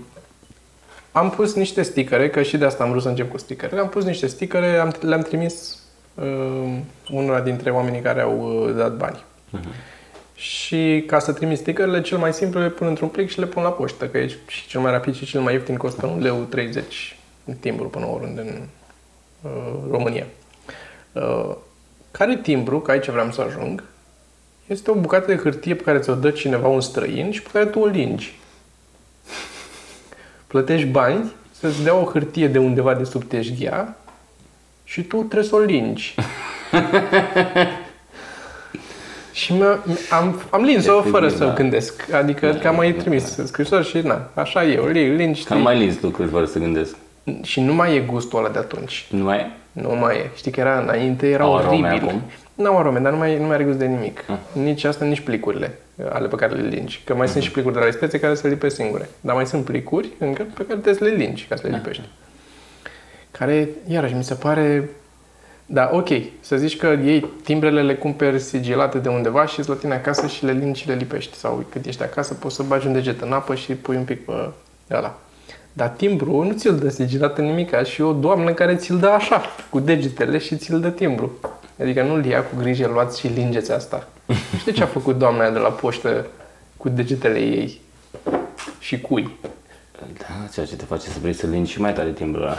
am 1.11 1.29
pus 1.29 1.53
niște 1.53 1.81
stickere, 1.81 2.29
că 2.29 2.41
și 2.41 2.57
de 2.57 2.65
asta 2.65 2.83
am 2.83 2.89
vrut 2.89 3.01
să 3.01 3.07
încep 3.07 3.31
cu 3.31 3.37
stickere. 3.37 3.79
Am 3.79 3.89
pus 3.89 4.03
niște 4.03 4.27
stickere, 4.27 4.77
am, 4.77 4.93
le-am 5.01 5.21
trimis 5.21 5.79
um, 6.15 6.83
unora 7.11 7.41
dintre 7.41 7.71
oamenii 7.71 8.01
care 8.01 8.21
au 8.21 8.63
uh, 8.65 8.75
dat 8.75 8.97
bani. 8.97 9.23
Și 10.35 11.03
ca 11.07 11.19
să 11.19 11.33
trimis 11.33 11.59
stickerele, 11.59 12.01
cel 12.01 12.17
mai 12.17 12.33
simplu 12.33 12.59
le 12.59 12.69
pun 12.69 12.87
într-un 12.87 13.07
plic 13.07 13.29
și 13.29 13.39
le 13.39 13.45
pun 13.45 13.63
la 13.63 13.71
poștă, 13.71 14.07
că 14.07 14.17
e 14.17 14.27
și 14.47 14.67
cel 14.67 14.81
mai 14.81 14.91
rapid 14.91 15.15
și 15.15 15.25
cel 15.25 15.41
mai 15.41 15.53
ieftin 15.53 15.77
costă 15.77 16.05
1 16.05 16.21
leu 16.21 16.47
30 16.49 17.17
în 17.45 17.53
timbru 17.53 17.87
până 17.87 18.05
oriunde 18.05 18.41
în 18.41 18.61
uh, 19.41 19.73
România. 19.89 20.25
Uh, 21.11 21.55
care 22.11 22.37
timbru, 22.37 22.79
că 22.79 22.91
aici 22.91 23.09
vreau 23.09 23.31
să 23.31 23.41
ajung, 23.41 23.83
este 24.67 24.91
o 24.91 24.93
bucată 24.93 25.25
de 25.25 25.37
hârtie 25.37 25.75
pe 25.75 25.83
care 25.83 25.99
ți-o 25.99 26.15
dă 26.15 26.31
cineva, 26.31 26.67
un 26.67 26.81
străin, 26.81 27.31
și 27.31 27.41
pe 27.41 27.49
care 27.51 27.65
tu 27.65 27.79
o 27.79 27.85
lingi. 27.85 28.39
Plătești 30.51 30.87
bani 30.87 31.31
să-ți 31.59 31.83
dea 31.83 31.95
o 31.95 32.03
hârtie 32.03 32.47
de 32.47 32.57
undeva 32.59 32.93
de 32.93 33.03
sub 33.03 33.23
teșghia 33.23 33.95
și 34.83 35.01
tu 35.03 35.17
trebuie 35.17 35.49
să 35.49 35.55
o 35.55 35.59
lingi. 35.59 36.15
și 39.31 39.53
mă, 39.53 39.77
am, 40.11 40.41
am 40.49 40.63
lins-o 40.63 40.91
Efectiv, 40.91 41.11
fără 41.11 41.29
să 41.29 41.45
da. 41.45 41.53
gândesc. 41.53 42.13
Adică 42.13 42.57
că 42.61 42.67
am 42.67 42.75
mai 42.75 42.91
trimis 42.93 43.35
scrisori 43.45 43.87
și 43.87 43.97
na, 43.97 44.29
așa 44.33 44.63
e, 44.63 44.77
o 44.77 44.85
li- 44.87 45.15
lingi. 45.15 45.43
Cam 45.43 45.61
mai 45.61 45.77
lins 45.77 46.01
lucruri 46.01 46.29
fără 46.29 46.45
să 46.45 46.59
gândesc. 46.59 46.95
Și 47.41 47.61
nu 47.61 47.73
mai 47.73 47.95
e 47.95 47.99
gustul 47.99 48.39
ăla 48.39 48.49
de 48.49 48.59
atunci. 48.59 49.07
Nu 49.09 49.23
mai 49.23 49.37
e? 49.37 49.51
Nu 49.71 49.95
mai 49.95 50.15
e. 50.15 50.29
Știi 50.35 50.51
că 50.51 50.59
era 50.59 50.79
înainte, 50.79 51.29
era 51.29 51.43
Au 51.43 51.57
arome 51.57 51.87
oribil. 51.89 52.07
acum? 52.07 52.21
Nu 52.53 52.65
au 52.67 52.77
arome, 52.77 52.99
dar 52.99 53.11
nu 53.11 53.17
mai, 53.17 53.37
nu 53.39 53.45
mai 53.45 53.55
are 53.55 53.63
gust 53.63 53.77
de 53.77 53.85
nimic. 53.85 54.23
Ah. 54.27 54.35
Nici 54.53 54.83
asta, 54.83 55.05
nici 55.05 55.19
plicurile 55.19 55.77
uh, 55.95 56.05
ale 56.09 56.27
pe 56.27 56.35
care 56.35 56.53
le 56.53 56.67
lingi. 56.67 57.01
Că 57.05 57.13
mai 57.13 57.21
Mhm. 57.23 57.31
sunt 57.31 57.43
și 57.43 57.51
plicuri 57.51 57.73
de 57.73 57.79
la 57.79 57.91
spețe 57.91 58.19
care 58.19 58.33
se 58.33 58.47
lipe 58.47 58.69
singure. 58.69 59.09
Dar 59.21 59.35
mai 59.35 59.45
sunt 59.45 59.63
plicuri 59.65 60.09
încă 60.19 60.43
pe 60.43 60.65
care 60.65 60.79
trebuie 60.79 60.93
să 60.93 61.03
le 61.03 61.09
lingi 61.25 61.45
ca 61.49 61.55
să 61.55 61.61
Da. 61.63 61.69
le 61.69 61.75
lipești. 61.75 62.03
Care, 63.31 63.69
iarăși, 63.87 64.13
mi 64.13 64.23
se 64.23 64.33
pare... 64.33 64.89
Da, 65.65 65.89
ok, 65.93 66.07
să 66.39 66.55
zici 66.57 66.77
că 66.77 66.87
iei 67.03 67.25
timbrele, 67.43 67.81
le 67.81 67.95
cumperi 67.95 68.39
sigilate 68.39 68.97
de 68.97 69.09
undeva 69.09 69.45
și 69.45 69.59
îți 69.59 69.69
la 69.69 69.75
tine 69.75 69.93
acasă 69.93 70.27
și 70.27 70.45
le 70.45 70.51
lingi 70.51 70.81
și 70.81 70.87
le 70.87 70.93
lipești. 70.95 71.35
Sau 71.37 71.65
cât 71.71 71.85
ești 71.85 72.03
acasă, 72.03 72.33
poți 72.33 72.55
să 72.55 72.63
bagi 72.63 72.87
un 72.87 72.93
deget 72.93 73.21
în 73.21 73.31
apă 73.31 73.55
și 73.55 73.73
pui 73.73 73.95
un 73.95 74.03
pic 74.03 74.25
pe 74.25 74.31
ăla. 74.91 75.19
Dar 75.73 75.87
timbru 75.89 76.43
nu 76.43 76.51
ți-l 76.53 76.75
dă 76.79 76.89
sigilat 76.89 77.37
în 77.37 77.45
nimic, 77.45 77.83
și 77.83 78.01
o 78.01 78.13
doamnă 78.13 78.51
care 78.53 78.75
ți-l 78.75 78.97
dă 78.97 79.07
așa, 79.07 79.41
cu 79.69 79.79
degetele 79.79 80.37
și 80.37 80.55
ți-l 80.57 80.79
dă 80.79 80.89
timbru. 80.89 81.31
Adică 81.81 82.03
nu-l 82.03 82.25
ia 82.25 82.43
cu 82.43 82.55
grijă, 82.57 82.87
luați 82.87 83.19
și 83.19 83.27
lingeți 83.27 83.71
asta. 83.71 84.07
Știi 84.59 84.71
ce 84.71 84.83
a 84.83 84.85
făcut 84.85 85.17
doamna 85.17 85.41
aia 85.41 85.51
de 85.51 85.59
la 85.59 85.69
poștă 85.69 86.25
cu 86.77 86.89
degetele 86.89 87.39
ei? 87.39 87.81
Și 88.79 89.01
cui? 89.01 89.37
Da, 90.17 90.47
ceea 90.53 90.65
ce 90.65 90.75
te 90.75 90.85
face 90.85 91.09
să 91.09 91.17
vrei 91.21 91.33
să 91.33 91.47
lingi 91.47 91.71
și 91.71 91.81
mai 91.81 91.93
tare 91.93 92.11
timbrul 92.11 92.43
ăla. 92.43 92.55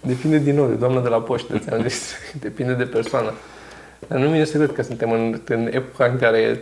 Depinde 0.00 0.38
din 0.38 0.54
nou 0.54 0.66
de 0.66 0.74
doamna 0.74 1.00
de 1.00 1.08
la 1.08 1.20
poștă, 1.20 1.58
ți-am 1.58 1.82
zis. 1.88 2.12
Depinde 2.40 2.72
de 2.72 2.84
persoană. 2.84 3.32
Dar 4.06 4.18
nu 4.18 4.30
vine 4.30 4.44
să 4.44 4.56
cred 4.56 4.72
că 4.72 4.82
suntem 4.82 5.10
în, 5.10 5.40
în 5.48 5.68
epoca 5.72 6.04
în 6.04 6.18
care 6.18 6.60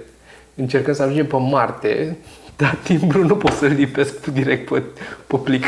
încercăm 0.54 0.94
să 0.94 1.02
ajungem 1.02 1.26
pe 1.26 1.37
Marte, 1.37 2.16
dar 2.56 2.78
timbru 2.82 3.25
nu 3.25 3.37
pot 3.37 3.52
să-l 3.52 3.73
lipesc 3.73 4.26
direct 4.26 4.68
pe, 4.68 4.82
pe 5.26 5.37
plic. 5.37 5.64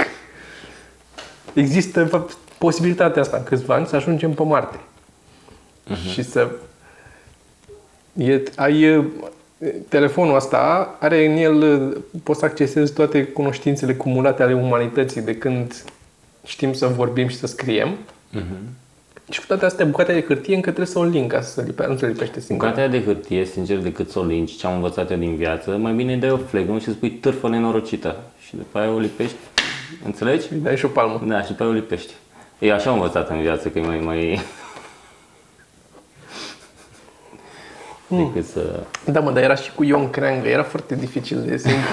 Există, 1.52 2.00
în 2.00 2.06
fapt, 2.06 2.36
posibilitatea 2.58 3.22
asta 3.22 3.36
în 3.36 3.42
câțiva 3.42 3.74
ani 3.74 3.86
să 3.86 3.96
ajungem 3.96 4.32
pe 4.32 4.42
Marte. 4.42 4.78
Și 6.12 6.23
să... 6.23 6.50
E, 8.12 8.42
ai, 8.57 8.83
e, 8.83 9.04
telefonul 9.88 10.35
ăsta 10.35 10.97
are 11.00 11.26
în 11.26 11.37
el, 11.37 11.88
poți 12.23 12.38
să 12.38 12.45
accesezi 12.45 12.92
toate 12.92 13.25
cunoștințele 13.25 13.95
cumulate 13.95 14.42
ale 14.42 14.54
umanității 14.54 15.21
de 15.21 15.37
când 15.37 15.85
știm 16.45 16.73
să 16.73 16.87
vorbim 16.87 17.28
și 17.28 17.37
să 17.37 17.47
scriem. 17.47 17.97
Și 19.30 19.40
cu 19.40 19.47
toate 19.47 19.64
astea, 19.64 19.85
bucata 19.85 20.12
de 20.12 20.23
hârtie 20.23 20.54
încă 20.54 20.71
trebuie 20.71 20.87
să 20.87 20.99
o 20.99 21.04
ling 21.04 21.33
ca 21.33 21.40
să 21.40 21.50
se 21.50 21.62
lipe, 21.62 21.87
nu 21.87 21.97
se 21.97 22.07
lipește 22.07 22.40
singură. 22.40 22.68
Bucata 22.68 22.88
aia 22.88 22.99
de 22.99 23.04
hârtie, 23.04 23.45
sincer, 23.45 23.78
decât 23.78 24.11
să 24.11 24.18
o 24.18 24.25
lingi, 24.25 24.57
ce 24.57 24.66
am 24.66 24.75
învățat 24.75 25.11
eu 25.11 25.16
din 25.16 25.37
viață, 25.37 25.71
mai 25.71 25.92
bine 25.92 26.12
îi 26.12 26.18
dai 26.18 26.30
o 26.30 26.37
flegmă 26.37 26.78
și 26.78 26.88
îți 26.88 26.99
pui 26.99 27.11
târfă 27.11 27.49
nenorocită. 27.49 28.16
Și 28.47 28.57
după 28.57 28.78
aia 28.78 28.90
o 28.90 28.99
lipești. 28.99 29.37
Înțelegi? 30.04 30.47
Îi 30.52 30.59
dai 30.59 30.76
și 30.76 30.85
o 30.85 30.88
palmă. 30.88 31.23
Da, 31.26 31.42
și 31.42 31.49
după 31.49 31.62
aia 31.62 31.73
o 31.73 31.75
lipești. 31.75 32.12
E 32.59 32.73
așa 32.73 32.90
am 32.90 32.97
învățat 32.97 33.30
în 33.30 33.40
viață, 33.40 33.68
că 33.68 33.78
e 33.78 33.83
mai, 33.83 33.99
mai, 33.99 34.40
decât 38.08 38.46
să... 38.46 38.80
Da, 39.04 39.20
mă, 39.20 39.30
dar 39.30 39.42
era 39.42 39.54
și 39.54 39.72
cu 39.74 39.84
Ion 39.84 40.10
Creangă, 40.10 40.48
era 40.48 40.62
foarte 40.62 40.94
dificil 40.94 41.42
de 41.42 41.56
să 41.56 41.68
intru. 41.68 41.92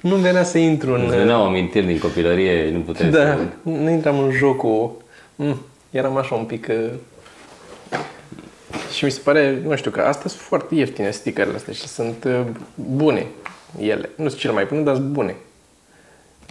nu 0.08 0.16
venea 0.16 0.42
să 0.42 0.58
intru 0.58 0.94
în... 0.94 1.00
Îți 1.00 1.16
veneau 1.16 1.44
amintiri 1.44 1.86
din 1.86 1.98
copilărie, 1.98 2.70
nu 2.70 2.80
puteai 2.80 3.10
Da, 3.10 3.18
să... 3.18 3.38
nu 3.62 3.90
intram 3.90 4.18
în 4.18 4.30
jocul... 4.30 4.96
Mm, 5.34 5.60
eram 5.90 6.16
așa 6.16 6.34
un 6.34 6.44
pic... 6.44 6.66
Uh... 6.70 6.90
Și 8.94 9.04
mi 9.04 9.10
se 9.10 9.20
pare, 9.24 9.62
nu 9.66 9.76
știu, 9.76 9.90
că 9.90 10.00
astea 10.00 10.30
sunt 10.30 10.42
foarte 10.42 10.74
ieftine, 10.74 11.10
stickerele 11.10 11.56
astea 11.56 11.72
și 11.72 11.88
sunt 11.88 12.24
uh, 12.24 12.40
bune 12.74 13.26
ele. 13.78 14.10
Nu 14.16 14.28
sunt 14.28 14.40
cele 14.40 14.52
mai 14.52 14.64
bune, 14.64 14.80
dar 14.80 14.94
sunt 14.94 15.06
bune. 15.06 15.36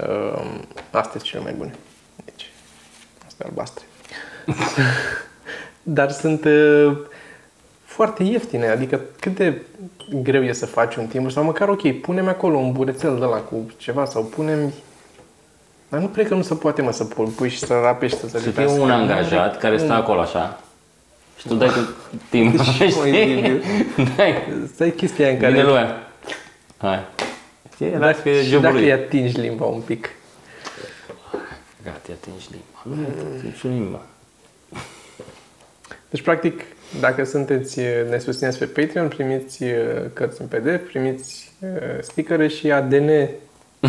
Uh, 0.10 0.44
astea 0.92 1.12
sunt 1.12 1.24
cele 1.24 1.44
mai 1.44 1.54
bune. 1.54 1.72
Deci, 2.26 2.52
astea 3.28 3.46
albastre. 3.46 3.86
dar 5.84 6.12
sunt 6.12 6.46
uh, 6.46 6.98
foarte 7.92 8.24
ieftine, 8.24 8.68
adică 8.68 9.02
cât 9.20 9.36
de 9.36 9.62
greu 10.24 10.44
e 10.44 10.52
să 10.54 10.66
faci 10.66 10.96
un 10.96 11.06
timbru 11.06 11.32
sau 11.32 11.44
măcar 11.44 11.70
ok, 11.70 12.02
punem 12.02 12.28
acolo 12.28 12.58
un 12.58 12.72
burețel 12.72 13.20
de 13.20 13.26
la 13.26 13.38
cu 13.38 13.72
ceva 13.78 14.06
sau 14.06 14.24
punem 14.24 14.74
dar 15.90 16.00
nu 16.00 16.08
cred 16.08 16.28
că 16.28 16.36
nu 16.36 16.42
se 16.42 16.56
poate, 16.56 16.82
mă, 16.82 16.92
să 16.92 17.04
pui 17.04 17.50
și 17.50 17.60
să 17.60 17.80
rapești, 17.84 18.18
să 18.20 18.28
se 18.28 18.40
Să 18.40 18.50
fie 18.50 18.66
un 18.68 18.92
angajat 18.92 19.58
care 19.58 19.78
stă 19.78 19.94
acolo 19.94 20.20
așa 20.20 20.60
și 21.38 21.48
tu 21.48 21.56
dai 21.56 21.70
cu 21.70 21.80
timp, 22.30 22.58
Deci, 22.58 22.80
mă, 22.80 22.86
știi? 22.86 23.62
Dai, 24.16 24.34
Stai 24.74 24.92
chestia 24.92 25.26
aia 25.26 25.34
în 25.34 25.40
vine 25.40 25.52
care... 25.52 25.64
lumea. 25.64 26.12
Hai. 26.78 27.00
Știi, 27.74 27.90
Dacă, 27.90 28.00
Dacă, 28.00 28.20
pe 28.24 28.42
și 28.42 28.48
jobul 28.48 28.62
dacă 28.62 28.74
lui. 28.74 28.84
îi 28.84 28.92
atingi 28.92 29.40
limba 29.40 29.66
un 29.66 29.82
pic. 29.82 30.10
Gata, 31.84 31.98
te 32.02 32.12
atingi 32.12 32.46
limba. 32.50 33.02
Nu 33.02 33.08
atingi 33.38 33.68
limba. 33.68 34.02
Deci, 36.10 36.22
practic, 36.22 36.62
dacă 37.00 37.24
sunteți, 37.24 37.80
ne 38.10 38.18
susțineți 38.18 38.58
pe 38.58 38.66
Patreon, 38.66 39.08
primiți 39.08 39.64
uh, 39.64 39.70
cărți 40.14 40.42
în 40.42 40.48
PDF, 40.48 40.88
primiți 40.90 41.52
uh, 41.60 41.70
stickere 42.02 42.48
și 42.48 42.72
ADN 42.72 43.06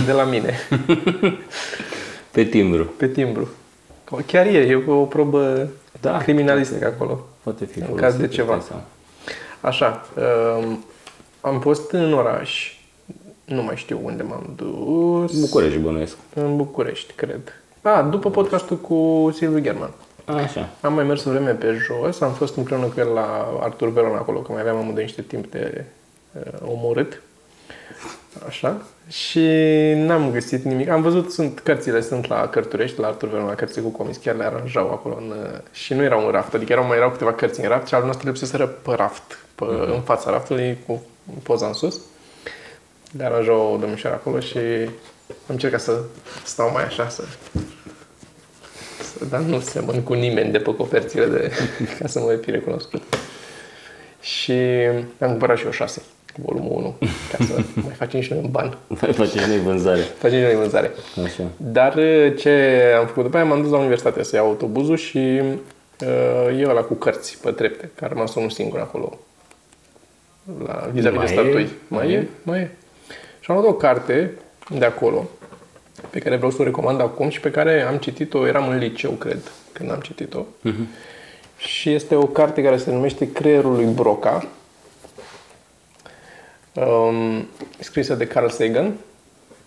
de 0.07 0.13
la 0.13 0.25
mine, 0.25 0.55
Pe 2.31 2.45
timbru. 2.45 2.85
pe 2.85 3.09
timbru. 3.09 3.49
Chiar 4.27 4.47
e, 4.47 4.51
e 4.59 4.83
o 4.87 5.05
probă 5.05 5.69
Da, 6.01 6.17
criminalistică 6.19 6.87
acolo. 6.87 7.27
Poate 7.43 7.65
fi 7.65 7.79
În 7.79 7.85
folosit. 7.85 8.05
caz 8.07 8.17
de 8.17 8.25
îți 8.25 8.35
ceva. 8.35 8.53
dai 8.53 8.63
seama. 8.67 8.83
Așa, 9.61 10.07
um, 10.61 10.85
am 11.41 11.61
fost 11.61 11.91
în 11.91 12.13
oraș, 12.13 12.77
nu 13.45 13.63
mai 13.63 13.77
știu 13.77 14.01
unde 14.03 14.23
m-am 14.23 14.53
dus. 14.57 15.41
București 15.41 15.79
bănuiesc. 15.79 16.17
În 16.35 16.57
București, 16.57 17.13
cred. 17.13 17.41
A, 17.83 18.03
după 18.03 18.31
podcastul 18.31 18.77
cu 18.77 19.31
Silviu 19.35 19.59
German. 19.59 19.91
Așa. 20.25 20.69
Am 20.81 20.95
mai 20.95 21.05
mers 21.05 21.25
o 21.25 21.31
vreme 21.31 21.51
pe 21.51 21.77
jos, 21.87 22.21
am 22.21 22.33
fost 22.33 22.57
împreună 22.57 22.87
cu 22.87 23.01
el 23.01 23.09
la 23.09 23.59
Artur 23.61 23.93
Veron 23.93 24.17
acolo, 24.17 24.41
că 24.41 24.53
mai 24.53 24.61
aveam 24.61 24.77
amândoi 24.77 25.03
niște 25.03 25.23
timp 25.23 25.51
de 25.51 25.85
uh, 26.33 26.53
omorât. 26.65 27.23
Așa. 28.47 28.83
Și 29.09 29.41
n-am 29.97 30.31
găsit 30.31 30.63
nimic. 30.65 30.89
Am 30.89 31.03
văzut, 31.03 31.33
sunt 31.33 31.59
cărțile, 31.61 32.01
sunt 32.01 32.27
la 32.27 32.49
Cărturești, 32.49 33.01
la 33.01 33.07
Artur 33.07 33.29
Veron, 33.29 33.47
la 33.47 33.55
cărți 33.55 33.81
cu 33.81 33.89
comis, 33.89 34.17
chiar 34.17 34.35
le 34.35 34.45
aranjau 34.45 34.91
acolo. 34.91 35.17
În, 35.19 35.31
uh, 35.31 35.59
și 35.73 35.95
nu 35.95 36.03
erau 36.03 36.25
în 36.27 36.31
raft, 36.33 36.55
adică 36.55 36.73
erau, 36.73 36.87
mai 36.87 36.97
erau 36.97 37.11
câteva 37.11 37.33
cărți 37.33 37.61
în 37.61 37.69
raft 37.69 37.87
și 37.87 37.95
al 37.95 38.05
nostru 38.05 38.27
lipseseră 38.29 38.67
pe 38.67 38.95
raft, 38.95 39.39
pe, 39.55 39.65
în 39.95 40.01
fața 40.01 40.31
raftului, 40.31 40.79
cu 40.87 41.03
poza 41.43 41.67
în 41.67 41.73
sus. 41.73 42.01
Le 43.17 43.25
aranjau 43.25 43.73
o 43.75 43.77
domnișoară 43.77 44.17
acolo 44.17 44.41
și 44.41 44.59
am 45.29 45.47
încercat 45.47 45.81
să 45.81 46.01
stau 46.45 46.71
mai 46.73 46.85
așa, 46.85 47.09
să 47.09 47.23
să- 47.23 47.61
dar 49.31 49.41
nu 49.41 49.61
semăn 49.61 50.03
cu 50.03 50.13
nimeni 50.13 50.51
de 50.53 50.59
pe 50.59 50.75
coperțile 50.75 51.27
de, 51.27 51.51
ca 51.99 52.07
să 52.07 52.19
mă 52.19 52.25
mai 52.25 52.39
fi 52.43 52.51
recunoscut. 52.51 53.03
Și 54.21 54.53
am 55.19 55.29
cumpărat 55.29 55.57
și 55.57 55.65
eu 55.65 55.71
șase, 55.71 56.03
volumul 56.37 56.73
1, 56.73 56.97
ca 57.31 57.45
să 57.45 57.53
mai 57.85 57.95
facem 57.95 58.21
și 58.21 58.33
noi 58.33 58.41
un 58.45 58.51
ban. 58.51 58.79
Mai 58.87 59.13
facem 59.13 59.41
și 59.41 59.49
noi 59.49 59.59
vânzare. 59.59 60.01
Facem 60.01 60.39
și 60.39 60.45
noi 60.45 60.55
vânzare. 60.55 60.91
Așa. 61.25 61.45
Dar 61.57 61.95
uh, 61.95 62.37
ce 62.39 62.83
am 62.99 63.07
făcut 63.07 63.23
după 63.23 63.37
aia, 63.37 63.45
m-am 63.45 63.63
dus 63.63 63.71
la 63.71 63.79
universitate 63.79 64.23
să 64.23 64.37
iau 64.37 64.47
autobuzul 64.47 64.97
și 64.97 65.41
uh, 66.01 66.59
eu 66.59 66.69
ăla 66.69 66.81
cu 66.81 66.95
cărți 66.95 67.39
pe 67.43 67.51
trepte, 67.51 67.91
care 67.95 68.11
a 68.11 68.15
rămas 68.15 68.35
unul 68.35 68.51
singur 68.51 68.79
acolo, 68.79 69.19
la 70.67 70.89
vis-a-vis 70.93 71.17
Mai 71.19 71.27
de 71.27 71.33
e? 71.33 71.35
statui. 71.35 71.69
Mai 71.89 72.05
Mai 72.05 72.13
e? 72.13 72.17
e? 72.17 72.27
Mai 72.43 72.59
e. 72.59 72.71
Și 73.41 73.51
am 73.51 73.57
luat 73.57 73.69
o 73.69 73.75
carte 73.75 74.31
de 74.79 74.85
acolo, 74.85 75.29
pe 76.11 76.19
care 76.19 76.37
vreau 76.37 76.51
să 76.51 76.61
o 76.61 76.65
recomand 76.65 77.01
acum 77.01 77.29
și 77.29 77.41
pe 77.41 77.51
care 77.51 77.83
am 77.83 77.97
citit-o, 77.97 78.47
eram 78.47 78.69
în 78.69 78.79
liceu, 78.79 79.11
cred, 79.11 79.51
când 79.73 79.91
am 79.91 80.01
citit-o. 80.01 80.45
Și 81.57 81.93
este 81.93 82.15
o 82.15 82.27
carte 82.27 82.63
care 82.63 82.77
se 82.77 82.91
numește 82.91 83.33
Creierul 83.33 83.75
lui 83.75 83.85
Broca, 83.85 84.49
um, 86.73 87.49
scrisă 87.79 88.15
de 88.15 88.27
Carl 88.27 88.49
Sagan. 88.49 88.93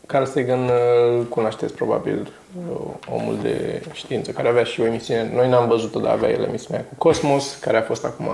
Carl 0.06 0.24
Sagan 0.24 0.64
uh, 0.64 0.72
îl 1.18 1.24
cunoașteți 1.24 1.74
probabil, 1.74 2.32
uh, 2.70 2.88
omul 3.10 3.38
de 3.42 3.82
știință, 3.94 4.32
care 4.32 4.48
avea 4.48 4.64
și 4.64 4.82
o 4.82 4.86
emisiune, 4.86 5.32
noi 5.34 5.50
n-am 5.50 5.68
văzut-o, 5.68 6.00
dar 6.00 6.12
avea 6.12 6.30
el 6.30 6.44
emisiunea 6.44 6.84
cu 6.84 6.96
Cosmos, 6.98 7.58
care 7.62 7.78
a 7.78 7.82
fost 7.82 8.06
acum 8.06 8.30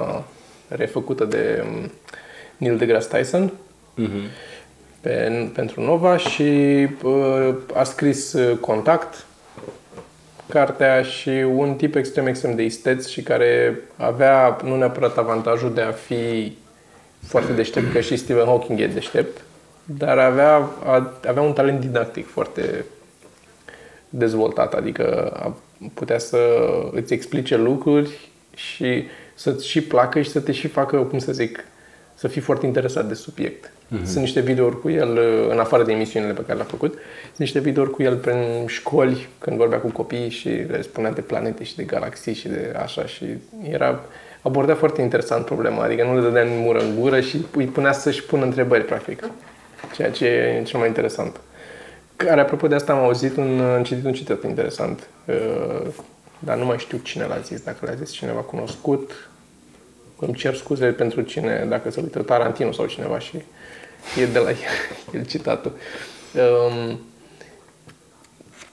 refăcută 0.67 1.25
de 1.25 1.63
um, 1.65 1.91
Neil 2.57 2.77
deGrasse 2.77 3.17
Tyson 3.17 3.53
pe, 5.01 5.49
pentru 5.53 5.81
Nova 5.81 6.17
și 6.17 6.87
uh, 7.03 7.53
a 7.73 7.83
scris 7.83 8.33
uh, 8.33 8.57
Contact, 8.57 9.25
cartea 10.49 11.01
și 11.01 11.29
un 11.29 11.75
tip 11.75 11.95
extrem, 11.95 12.27
extrem 12.27 12.55
de 12.55 12.63
isteț 12.63 13.07
și 13.07 13.21
care 13.21 13.79
avea 13.97 14.57
nu 14.63 14.77
neapărat 14.77 15.17
avantajul 15.17 15.73
de 15.73 15.81
a 15.81 15.91
fi 15.91 16.57
foarte 17.27 17.53
deștept, 17.53 17.91
că 17.93 17.99
și 17.99 18.15
Stephen 18.15 18.45
Hawking 18.45 18.79
e 18.79 18.87
deștept, 18.87 19.41
dar 19.85 20.17
avea, 20.17 20.69
a, 20.85 21.13
avea 21.27 21.41
un 21.41 21.53
talent 21.53 21.79
didactic 21.79 22.27
foarte 22.27 22.85
dezvoltat, 24.09 24.73
adică 24.73 25.31
a, 25.35 25.55
putea 25.93 26.17
să 26.17 26.37
îți 26.91 27.13
explice 27.13 27.57
lucruri 27.57 28.29
și 28.55 29.03
să-ți 29.33 29.67
și 29.67 29.81
placă 29.81 30.21
și 30.21 30.29
să 30.29 30.39
te 30.39 30.51
și 30.51 30.67
facă, 30.67 30.97
cum 30.97 31.19
să 31.19 31.31
zic, 31.31 31.63
să 32.15 32.27
fii 32.27 32.41
foarte 32.41 32.65
interesat 32.65 33.07
de 33.07 33.13
subiect. 33.13 33.71
Sunt 34.03 34.23
niște 34.23 34.39
videouri 34.39 34.81
cu 34.81 34.89
el, 34.89 35.19
în 35.49 35.59
afară 35.59 35.83
de 35.83 35.91
emisiunile 35.91 36.33
pe 36.33 36.41
care 36.41 36.55
le-a 36.57 36.65
făcut, 36.65 36.91
sunt 37.23 37.37
niște 37.37 37.59
videouri 37.59 37.91
cu 37.91 38.03
el 38.03 38.15
prin 38.15 38.65
școli, 38.67 39.27
când 39.39 39.57
vorbea 39.57 39.79
cu 39.79 39.87
copiii 39.87 40.29
și 40.29 40.47
le 40.47 40.81
spunea 40.81 41.11
de 41.11 41.21
planete 41.21 41.63
și 41.63 41.75
de 41.75 41.83
galaxii 41.83 42.33
și 42.33 42.47
de 42.47 42.75
așa 42.81 43.05
și 43.05 43.25
era 43.69 43.99
aborda 44.41 44.75
foarte 44.75 45.01
interesant 45.01 45.45
problema, 45.45 45.83
adică 45.83 46.03
nu 46.03 46.15
le 46.15 46.21
dădea 46.21 46.41
în 46.41 46.57
mură 46.57 46.79
în 46.79 46.99
gură 46.99 47.19
și 47.19 47.45
îi 47.55 47.65
punea 47.65 47.91
să-și 47.91 48.23
pună 48.23 48.43
întrebări, 48.43 48.85
practic. 48.85 49.29
Ceea 49.95 50.11
ce 50.11 50.25
e 50.25 50.63
cel 50.63 50.79
mai 50.79 50.87
interesant. 50.87 51.39
Care, 52.15 52.41
apropo 52.41 52.67
de 52.67 52.75
asta, 52.75 52.93
am 52.93 53.03
auzit 53.03 53.37
un, 53.37 53.61
am 53.75 53.83
citit 53.83 54.05
un 54.05 54.13
citat 54.13 54.43
interesant, 54.43 55.07
uh, 55.25 55.87
dar 56.39 56.57
nu 56.57 56.65
mai 56.65 56.77
știu 56.77 56.97
cine 56.97 57.25
l-a 57.25 57.39
zis, 57.39 57.61
dacă 57.61 57.77
l-a 57.81 57.93
zis 57.93 58.11
cineva 58.11 58.39
cunoscut. 58.39 59.29
Îmi 60.19 60.33
cer 60.33 60.55
scuze 60.55 60.85
pentru 60.85 61.21
cine, 61.21 61.65
dacă 61.69 61.91
se 61.91 62.01
uită 62.01 62.19
Tarantino 62.19 62.71
sau 62.71 62.85
cineva 62.85 63.19
și 63.19 63.41
e 64.19 64.25
de 64.25 64.39
la 64.39 64.49
el, 64.49 64.57
el 65.19 65.25
citatul. 65.25 65.71
Um, 66.33 66.99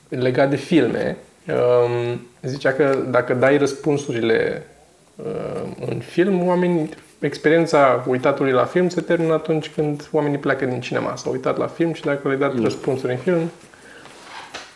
legat 0.08 0.50
de 0.50 0.56
filme, 0.56 1.16
um, 1.49 2.26
zicea 2.42 2.73
că 2.73 3.04
dacă 3.11 3.35
dai 3.35 3.58
răspunsurile 3.58 4.66
um, 5.16 5.76
în 5.87 5.99
film, 5.99 6.47
oamenii, 6.47 6.88
experiența 7.18 8.04
uitatului 8.06 8.52
la 8.52 8.64
film 8.64 8.88
se 8.88 9.00
termină 9.00 9.32
atunci 9.32 9.68
când 9.68 10.08
oamenii 10.12 10.38
pleacă 10.38 10.64
din 10.64 10.80
cinema. 10.80 11.16
S-au 11.16 11.32
uitat 11.32 11.56
la 11.56 11.66
film 11.66 11.92
și 11.92 12.02
dacă 12.02 12.20
le-ai 12.23 12.38
dat 12.38 12.61
răspunsuri 12.61 13.12
în 13.12 13.18
film, 13.18 13.50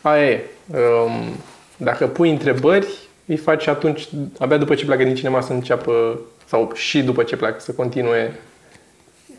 aia 0.00 0.30
e. 0.30 0.44
Um, 0.66 1.36
dacă 1.76 2.06
pui 2.06 2.30
întrebări, 2.30 2.88
îi 3.26 3.36
faci 3.36 3.66
atunci, 3.66 4.08
abia 4.38 4.56
după 4.56 4.74
ce 4.74 4.84
pleacă 4.84 5.04
din 5.04 5.14
cinema 5.14 5.40
să 5.40 5.52
înceapă, 5.52 6.20
sau 6.46 6.72
și 6.74 7.02
după 7.02 7.22
ce 7.22 7.36
pleacă, 7.36 7.60
să 7.60 7.72
continue 7.72 8.40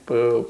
pă, 0.03 0.45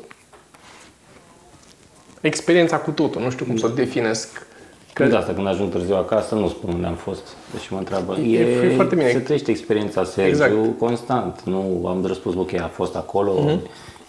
experiența 2.27 2.77
cu 2.77 2.91
totul. 2.91 3.21
Nu 3.21 3.29
știu 3.29 3.45
cum 3.45 3.57
să 3.57 3.65
o 3.65 3.69
definesc. 3.69 4.45
Că... 4.93 5.03
De 5.05 5.15
asta, 5.15 5.33
când 5.33 5.47
ajung 5.47 5.71
târziu 5.71 5.95
acasă, 5.95 6.35
nu 6.35 6.47
spun 6.47 6.73
unde 6.73 6.87
am 6.87 6.93
fost. 6.95 7.21
Deci 7.53 7.69
mă 7.69 7.77
întreabă. 7.77 8.17
E- 8.17 8.39
e 8.39 8.75
foarte 8.75 8.95
bine. 8.95 9.09
Se 9.09 9.19
trăiește 9.19 9.51
experiența 9.51 10.03
Sergiu 10.03 10.29
Exact. 10.29 10.53
constant. 10.77 11.41
Nu 11.45 11.85
am 11.87 12.01
de 12.01 12.07
răspuns, 12.07 12.35
ok, 12.35 12.53
a 12.53 12.69
fost 12.73 12.95
acolo, 12.95 13.33
Mhm. 13.33 13.59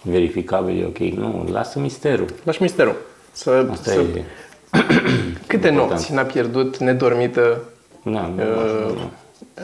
verificabil, 0.01 0.81
e 0.81 0.85
ok. 0.85 0.97
Nu, 0.97 1.47
lasă 1.51 1.79
misterul. 1.79 2.25
Lași 2.43 2.61
misterul. 2.61 2.95
Să, 3.31 3.67
Asta 3.71 3.91
să, 3.91 3.99
e... 4.15 4.23
câte 5.47 5.67
important. 5.67 5.75
nopți 5.91 6.13
n-a 6.13 6.21
pierdut 6.23 6.77
nedormită 6.77 7.63
Na, 8.03 8.31
nu, 8.35 8.41
uh, 8.43 9.01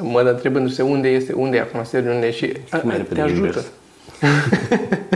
mă 0.02 0.20
întrebându-se 0.22 0.82
unde 0.82 1.08
este, 1.08 1.34
unde 1.34 1.58
e 1.58 1.62
acum 1.62 1.84
Sergiu, 1.84 2.10
unde 2.10 2.26
e 2.28 2.32
și 2.32 2.54
a, 2.70 2.82
mai 2.84 2.94
a, 2.96 2.98
repede 2.98 3.16
te 3.22 3.22
ajută. 3.22 3.64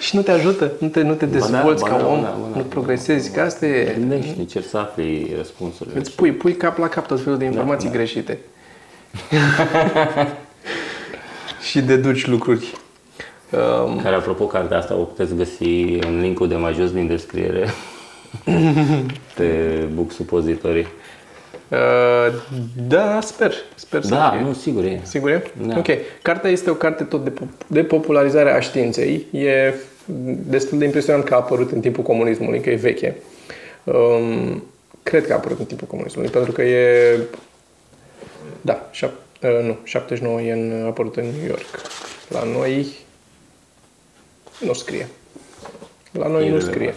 invers. 0.00 0.06
și 0.06 0.16
nu 0.16 0.22
te 0.22 0.30
ajută, 0.30 0.72
nu 0.78 0.88
te, 0.88 1.02
nu 1.02 1.14
te 1.14 1.26
da, 1.26 1.32
dezvolți 1.38 1.82
ba 1.82 1.88
ca 1.88 1.96
da, 1.96 2.06
om, 2.06 2.20
ba 2.20 2.26
da, 2.26 2.36
ba 2.40 2.48
da. 2.52 2.56
nu 2.58 2.62
progresezi, 2.62 3.32
că 3.32 3.40
asta 3.40 3.66
e... 3.66 3.94
Gândești, 3.98 4.38
încerci 4.38 4.66
să 4.66 4.78
afli 4.78 5.32
răspunsurile. 5.36 5.98
Îți 5.98 6.12
pui, 6.14 6.32
pui 6.32 6.54
cap 6.54 6.78
la 6.78 6.88
cap 6.88 7.06
tot 7.06 7.18
felul 7.22 7.38
Da, 7.38 7.44
de 7.44 7.50
informații 7.50 7.90
greșite. 7.90 8.38
și 11.70 11.80
deduci 11.80 12.26
lucruri 12.26 12.74
Um, 13.84 14.00
Care, 14.02 14.14
apropo, 14.14 14.46
cartea 14.46 14.76
asta 14.78 14.94
o 14.94 15.02
puteți 15.02 15.34
găsi 15.34 15.64
în 16.06 16.20
linkul 16.20 16.48
de 16.48 16.54
mai 16.54 16.72
jos 16.74 16.92
din 16.92 17.06
descriere 17.06 17.66
pe 19.36 19.48
Book 19.94 20.12
Supozitorii. 20.12 20.86
uh, 21.68 22.34
da, 22.88 23.18
sper. 23.22 23.52
Sper 23.74 24.02
să 24.02 24.14
Da, 24.14 24.30
fie. 24.36 24.46
nu, 24.46 24.52
sigur 24.52 24.84
e. 24.84 25.00
Sigur 25.02 25.30
e? 25.30 25.50
Da. 25.66 25.78
Ok. 25.78 25.86
Cartea 26.22 26.50
este 26.50 26.70
o 26.70 26.74
carte 26.74 27.04
tot 27.04 27.24
de, 27.24 27.30
po- 27.32 27.66
de 27.66 27.82
popularizare 27.84 28.52
a 28.52 28.60
științei. 28.60 29.26
E 29.30 29.74
destul 30.46 30.78
de 30.78 30.84
impresionant 30.84 31.24
că 31.24 31.34
a 31.34 31.36
apărut 31.36 31.70
în 31.70 31.80
timpul 31.80 32.02
comunismului, 32.02 32.60
că 32.60 32.70
e 32.70 32.74
veche. 32.74 33.16
Um, 33.84 34.62
cred 35.02 35.26
că 35.26 35.32
a 35.32 35.36
apărut 35.36 35.58
în 35.58 35.64
timpul 35.64 35.86
comunismului, 35.86 36.30
pentru 36.30 36.52
că 36.52 36.62
e... 36.62 37.18
Da, 38.60 38.88
șap, 38.90 39.12
uh, 39.42 39.64
nu, 39.64 39.76
79 39.84 40.40
e 40.40 40.52
în, 40.52 40.82
a 40.82 40.86
apărut 40.86 41.16
în 41.16 41.24
New 41.24 41.46
York. 41.48 41.80
La 42.28 42.42
noi 42.44 42.86
nu 44.58 44.72
scrie. 44.72 45.08
La 46.12 46.26
noi 46.26 46.48
nu 46.48 46.56
Irelevant. 46.56 46.72
scrie. 46.72 46.94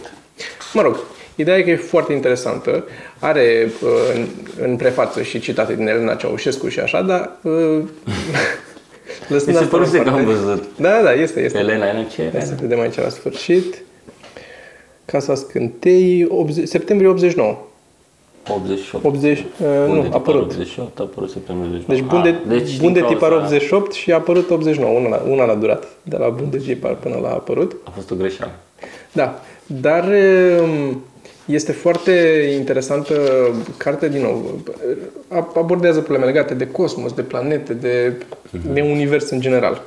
Mă 0.72 0.82
rog, 0.82 0.96
ideea 1.34 1.56
e 1.56 1.62
că 1.62 1.70
e 1.70 1.76
foarte 1.76 2.12
interesantă. 2.12 2.84
Are 3.18 3.70
uh, 3.82 3.88
în, 4.14 4.28
în 4.60 4.76
prefață 4.76 5.22
și 5.22 5.40
citate 5.40 5.74
din 5.74 5.86
Elena 5.86 6.14
Ceaușescu 6.14 6.68
și 6.68 6.80
așa, 6.80 7.02
dar... 7.02 7.30
Uh, 9.24 9.30
lăsând 9.30 9.46
Mi 9.50 9.52
se 9.54 9.58
asta 9.64 9.76
păruse 9.76 9.96
la 9.96 10.02
că 10.02 10.08
am 10.08 10.14
parte- 10.14 10.30
văzut. 10.30 10.64
Da, 10.78 11.02
da, 11.02 11.12
este, 11.12 11.40
este. 11.44 11.58
Elena, 11.58 11.86
e 11.86 12.06
ce? 12.14 12.28
Hai 12.32 12.42
să 12.42 12.54
vedem 12.60 12.80
aici 12.80 12.94
la 12.96 13.08
sfârșit. 13.08 13.82
Casa 15.04 15.34
Scântei, 15.34 16.26
80, 16.28 16.68
septembrie 16.68 17.08
89. 17.08 17.56
88. 18.48 19.04
80, 19.04 19.38
uh, 19.38 19.44
Bun 19.86 19.86
de 19.86 19.92
nu, 19.92 19.98
a 20.00 20.02
tipar 20.02 20.14
apărut. 20.20 20.50
88, 20.50 20.98
a 20.98 21.02
apărut 21.02 21.30
septembrie 21.30 21.68
88. 21.68 21.88
Deci 21.88 22.10
bun 22.10 22.22
de, 22.22 22.28
Ah, 22.28 22.58
deci 22.58 22.78
bun 22.80 22.92
de 22.92 22.98
din 23.00 23.08
tipar 23.08 23.30
cauza- 23.30 23.44
88 23.44 23.92
și 23.92 24.12
a 24.12 24.14
apărut 24.16 24.50
89. 24.50 24.98
Una, 24.98 25.20
una 25.28 25.44
l-a 25.44 25.54
durat. 25.54 25.84
De 26.02 26.16
la 26.16 26.28
bun 26.28 26.50
de 26.50 26.58
tipar 26.58 26.94
până 26.94 27.18
la 27.22 27.28
apărut. 27.28 27.76
A 27.84 27.90
fost 27.90 28.10
o 28.10 28.14
greșeală. 28.14 28.52
Da, 29.12 29.40
dar 29.66 30.04
um, 30.62 31.02
este 31.46 31.72
foarte 31.72 32.12
interesantă 32.58 33.14
cartea, 33.76 34.08
din 34.08 34.22
nou, 34.22 34.58
a- 35.28 35.52
abordează 35.56 36.00
probleme 36.00 36.24
legate 36.24 36.54
de 36.54 36.66
cosmos, 36.70 37.12
de 37.12 37.22
planete, 37.22 37.74
de, 37.74 38.12
de 38.72 38.80
univers 38.80 39.30
în 39.30 39.40
general. 39.40 39.82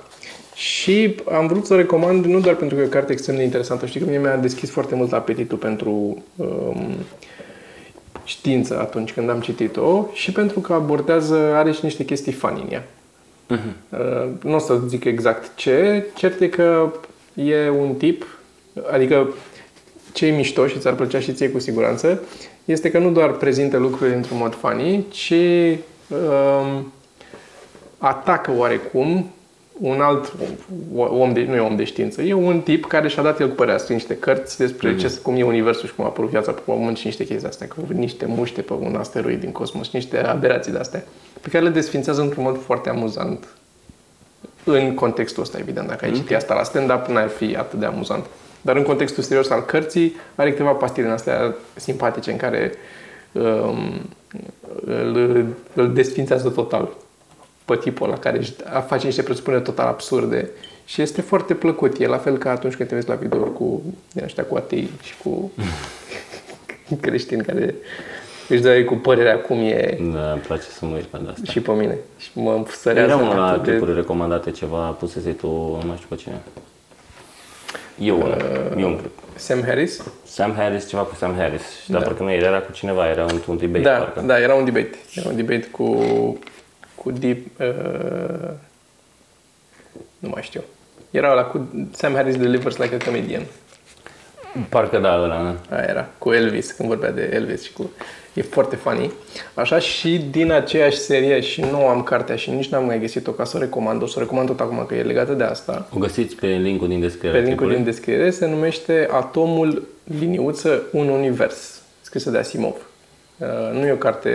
Și 0.53 1.15
am 1.31 1.47
vrut 1.47 1.65
să 1.65 1.73
o 1.73 1.77
recomand 1.77 2.25
nu 2.25 2.39
doar 2.39 2.55
pentru 2.55 2.75
că 2.77 2.83
e 2.83 2.85
o 2.85 2.89
carte 2.89 3.11
extrem 3.11 3.35
de 3.35 3.43
interesantă, 3.43 3.85
știi 3.85 3.99
că 3.99 4.05
mie 4.09 4.19
mi-a 4.19 4.35
deschis 4.35 4.69
foarte 4.69 4.95
mult 4.95 5.13
apetitul 5.13 5.57
pentru 5.57 6.23
um, 6.35 6.87
știință 8.23 8.79
atunci 8.79 9.13
când 9.13 9.29
am 9.29 9.39
citit-o 9.39 10.05
și 10.13 10.31
pentru 10.31 10.59
că 10.59 10.73
abordează, 10.73 11.35
are 11.35 11.71
și 11.71 11.79
niște 11.83 12.03
chestii 12.05 12.31
funny 12.31 12.61
în 12.67 12.73
ea. 12.73 12.87
Uh, 13.49 14.29
nu 14.43 14.55
o 14.55 14.59
să 14.59 14.79
zic 14.87 15.03
exact 15.03 15.55
ce, 15.55 16.05
cert 16.15 16.41
e 16.41 16.47
că 16.47 16.91
e 17.33 17.69
un 17.69 17.93
tip, 17.95 18.39
adică 18.91 19.33
ce 20.17 20.25
e 20.25 20.35
mișto 20.35 20.67
și 20.67 20.79
ți-ar 20.79 20.93
plăcea 20.93 21.19
și 21.19 21.33
ție 21.33 21.49
cu 21.49 21.59
siguranță, 21.59 22.21
este 22.65 22.91
că 22.91 22.97
nu 22.99 23.11
doar 23.11 23.31
prezintă 23.31 23.77
lucrurile 23.77 24.15
într-un 24.15 24.37
mod 24.37 24.55
funny, 24.55 25.05
ci 25.09 25.33
um, 26.07 26.91
atacă 27.97 28.51
oarecum 28.57 29.29
un 29.79 30.01
alt 30.01 30.33
om 30.95 31.33
de, 31.33 31.45
nu 31.49 31.55
e 31.55 31.59
om 31.59 31.75
de 31.75 31.83
știință, 31.83 32.21
e 32.21 32.33
un 32.33 32.61
tip 32.61 32.85
care 32.85 33.07
și-a 33.07 33.23
dat 33.23 33.39
el 33.39 33.47
cu 33.49 33.55
părerea, 33.55 33.77
scrie 33.79 33.95
niște 33.95 34.15
cărți 34.17 34.57
despre 34.57 34.89
Mhm. 34.89 34.97
ce, 34.99 35.11
cum 35.23 35.35
e 35.35 35.43
universul 35.43 35.87
și 35.87 35.95
cum 35.95 36.03
a 36.03 36.07
apărut 36.07 36.29
viața 36.29 36.51
pe 36.51 36.61
pământ 36.65 36.97
și 36.97 37.05
niște 37.05 37.25
chestii 37.25 37.47
astea, 37.47 37.67
că 37.67 37.75
niște 37.93 38.25
muște 38.25 38.61
pe 38.61 38.73
un 38.73 38.95
asteroid 38.95 39.39
din 39.39 39.51
cosmos, 39.51 39.91
niște 39.91 40.17
aberații 40.17 40.71
de 40.71 40.77
astea, 40.77 41.03
pe 41.41 41.49
care 41.49 41.63
le 41.63 41.69
desfințează 41.69 42.21
într-un 42.21 42.43
mod 42.43 42.59
foarte 42.65 42.89
amuzant 42.89 43.47
în 44.63 44.93
contextul 44.95 45.43
ăsta, 45.43 45.57
evident. 45.57 45.87
Dacă 45.87 46.05
ai 46.05 46.11
citi 46.11 46.33
asta 46.33 46.53
la 46.53 46.63
stand-up, 46.63 47.05
n-ar 47.05 47.27
fi 47.27 47.55
atât 47.55 47.79
de 47.79 47.85
amuzant. 47.85 48.25
Dar 48.67 48.75
în 48.75 48.83
contextul 48.83 49.23
serios 49.23 49.49
al 49.49 49.61
cărții, 49.65 50.15
are 50.35 50.49
câteva 50.49 50.71
pastile 50.71 51.03
din 51.05 51.13
astea 51.13 51.55
simpatice 51.75 52.31
în 52.31 52.37
care 52.37 52.73
um, 53.31 54.09
îl, 54.85 55.45
îl 55.73 55.93
desfințează 55.93 56.49
total 56.49 56.89
pe 57.65 57.75
tipul 57.77 58.07
ăla 58.07 58.17
care 58.19 58.37
își 58.37 58.53
face 58.87 59.05
niște 59.05 59.21
presupuneri 59.21 59.63
total 59.63 59.87
absurde 59.87 60.49
și 60.85 61.01
este 61.01 61.21
foarte 61.21 61.53
plăcut. 61.53 61.99
E 61.99 62.07
la 62.07 62.17
fel 62.17 62.37
ca 62.37 62.49
atunci 62.51 62.75
când 62.75 62.89
te 62.89 62.95
uiți 62.95 63.07
la 63.07 63.15
video 63.15 63.39
cu 63.43 63.81
din 64.13 64.23
ăștia 64.23 64.43
cu 64.43 64.55
atei 64.55 64.89
și 65.01 65.13
cu 65.23 65.51
creștini 67.01 67.43
care 67.43 67.75
își 68.49 68.61
dă 68.61 68.75
ei 68.75 68.83
cu 68.83 68.93
părerea 68.95 69.37
cum 69.39 69.57
e 69.57 69.97
Da, 70.13 70.31
îmi 70.31 70.41
place 70.41 70.61
să 70.63 70.85
mă 70.85 70.95
uit 70.95 71.03
pe 71.03 71.17
asta. 71.31 71.51
și 71.51 71.59
pe 71.59 71.71
mine. 71.71 71.97
Și 72.17 72.29
mă 72.33 72.65
sărează 72.67 73.11
Era 73.11 73.21
unul 73.21 73.35
la 73.35 73.47
atât 73.47 73.63
de- 73.63 73.71
tipuri 73.71 73.93
recomandate 73.93 74.51
ceva, 74.51 74.89
pusese 74.89 75.31
tu, 75.31 75.47
nu 75.47 75.83
mai 75.87 75.95
știu 75.95 76.07
pe 76.09 76.15
cine. 76.21 76.41
Eu, 77.99 78.17
uh, 78.19 78.81
eu 78.81 78.95
cred. 78.95 79.11
Sam 79.35 79.63
Harris? 79.63 80.01
Sam 80.25 80.53
Harris, 80.55 80.87
ceva 80.89 81.01
cu 81.01 81.15
Sam 81.15 81.35
Harris. 81.35 81.63
Dar 81.87 82.01
parcă 82.03 82.23
nu 82.23 82.31
era 82.31 82.59
cu 82.59 82.71
cineva, 82.71 83.09
era 83.09 83.23
într-un 83.23 83.57
debate, 83.57 83.83
Da, 83.83 83.97
parcă. 83.97 84.21
da, 84.21 84.39
era 84.39 84.53
un 84.55 84.65
debate. 84.65 84.95
Era 85.15 85.29
un 85.29 85.35
debate 85.35 85.67
cu, 85.71 85.85
cu 86.95 87.11
Deep... 87.11 87.37
Uh, 87.59 88.49
nu 90.19 90.29
mai 90.29 90.41
știu. 90.41 90.61
Era 91.11 91.31
ăla 91.31 91.43
cu 91.43 91.67
Sam 91.91 92.13
Harris 92.13 92.35
delivers 92.37 92.77
like 92.77 92.95
a 93.01 93.05
comedian. 93.05 93.41
Parcă 94.69 94.97
da, 94.97 95.21
ăla, 95.23 95.27
da. 95.69 95.75
Aia 95.75 95.85
era, 95.89 96.07
cu 96.17 96.31
Elvis, 96.31 96.71
când 96.71 96.89
vorbea 96.89 97.11
de 97.11 97.29
Elvis 97.33 97.63
și 97.63 97.73
cu... 97.73 97.91
E 98.33 98.41
foarte 98.41 98.75
funny. 98.75 99.11
Așa 99.53 99.79
și 99.79 100.25
din 100.31 100.51
aceeași 100.51 100.97
serie 100.97 101.39
și 101.39 101.61
nu 101.61 101.87
am 101.87 102.03
cartea 102.03 102.35
și 102.35 102.49
nici 102.49 102.67
n-am 102.67 102.85
mai 102.85 102.99
găsit-o 102.99 103.31
ca 103.31 103.43
să 103.43 103.57
o 103.57 103.59
recomand. 103.59 104.01
O 104.01 104.05
să 104.05 104.13
o 104.17 104.21
recomand 104.21 104.47
tot 104.47 104.59
acum 104.59 104.85
că 104.87 104.95
e 104.95 105.01
legată 105.01 105.33
de 105.33 105.43
asta. 105.43 105.87
O 105.93 105.97
găsiți 105.97 106.35
pe 106.35 106.47
linkul 106.47 106.87
din 106.87 106.99
descriere. 106.99 107.39
Pe 107.39 107.45
linkul 107.45 107.69
din 107.69 107.83
descriere 107.83 108.29
se 108.29 108.47
numește 108.47 109.07
Atomul 109.11 109.87
liniuță 110.19 110.81
un 110.91 111.07
univers, 111.07 111.81
scrisă 112.01 112.29
de 112.29 112.37
Asimov. 112.37 112.75
Uh, 113.37 113.47
Nu 113.73 113.85
e 113.85 113.91
o 113.91 113.95
carte, 113.95 114.29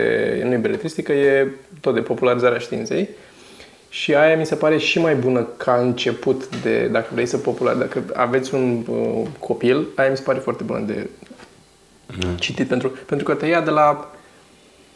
nu 0.44 0.52
e 0.52 0.56
beletristică, 0.56 1.12
e 1.12 1.48
tot 1.80 1.94
de 1.94 2.00
popularizarea 2.00 2.58
științei. 2.58 3.08
Și 3.92 4.14
aia 4.14 4.36
mi 4.36 4.46
se 4.46 4.54
pare 4.54 4.78
și 4.78 4.98
mai 4.98 5.14
bună 5.14 5.48
ca 5.56 5.74
început 5.74 6.62
de, 6.62 6.86
dacă 6.86 7.08
vrei 7.12 7.26
să 7.26 7.38
popular, 7.38 7.74
dacă 7.74 8.04
aveți 8.14 8.54
un 8.54 8.84
uh, 8.88 9.26
copil, 9.38 9.86
aia 9.96 10.10
mi 10.10 10.16
se 10.16 10.22
pare 10.22 10.38
foarte 10.38 10.62
bună 10.62 10.80
de 10.80 11.10
citit 12.38 12.68
pentru, 12.68 12.88
pentru 13.06 13.26
că 13.26 13.34
te 13.34 13.46
ia 13.46 13.60
de 13.60 13.70
la 13.70 14.10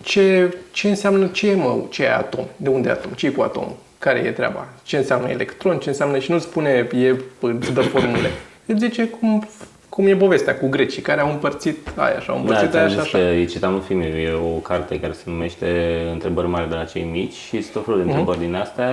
ce, 0.03 0.57
ce 0.73 0.89
înseamnă, 0.89 1.27
ce 1.27 1.51
e 1.51 1.55
mă, 1.55 1.83
ce 1.91 2.03
e 2.03 2.15
atom, 2.15 2.45
de 2.57 2.69
unde 2.69 2.89
e 2.89 2.93
atom, 2.93 3.13
ce 3.13 3.27
e 3.27 3.31
cu 3.31 3.43
atomul, 3.43 3.77
care 3.99 4.19
e 4.19 4.31
treaba, 4.31 4.69
ce 4.83 4.97
înseamnă 4.97 5.29
electron, 5.29 5.79
ce 5.79 5.89
înseamnă 5.89 6.19
și 6.19 6.31
nu 6.31 6.39
spune, 6.39 6.89
e, 6.93 7.17
îți 7.41 7.73
dă 7.73 7.81
formule. 7.81 8.31
Îți 8.69 8.79
zice 8.79 9.09
cum, 9.09 9.49
cum 9.97 10.07
e 10.07 10.17
povestea 10.17 10.57
cu 10.59 10.69
grecii 10.69 11.03
care 11.03 11.21
au 11.21 11.31
împărțit 11.31 11.93
aia 11.97 12.21
și 12.21 12.31
au 12.31 12.35
Da, 12.35 12.41
împărțit 12.41 12.71
ți-am 12.71 12.85
aia 12.87 12.95
zis 12.95 13.05
și 13.05 13.11
că 13.11 13.17
așa. 13.17 13.29
îi 13.29 13.47
citam 13.47 13.75
în 13.75 13.81
film, 13.81 14.01
e 14.01 14.33
o 14.33 14.59
carte 14.59 15.01
care 15.01 15.13
se 15.13 15.23
numește 15.27 15.99
Întrebări 16.13 16.47
mari 16.49 16.69
de 16.69 16.75
la 16.75 16.85
cei 16.85 17.03
mici 17.03 17.33
și 17.33 17.61
sunt 17.61 17.73
tot 17.73 17.85
felul 17.85 17.99
de 18.01 18.05
Mhm. 18.07 18.19
întrebări 18.19 18.45
din 18.47 18.55
astea 18.55 18.91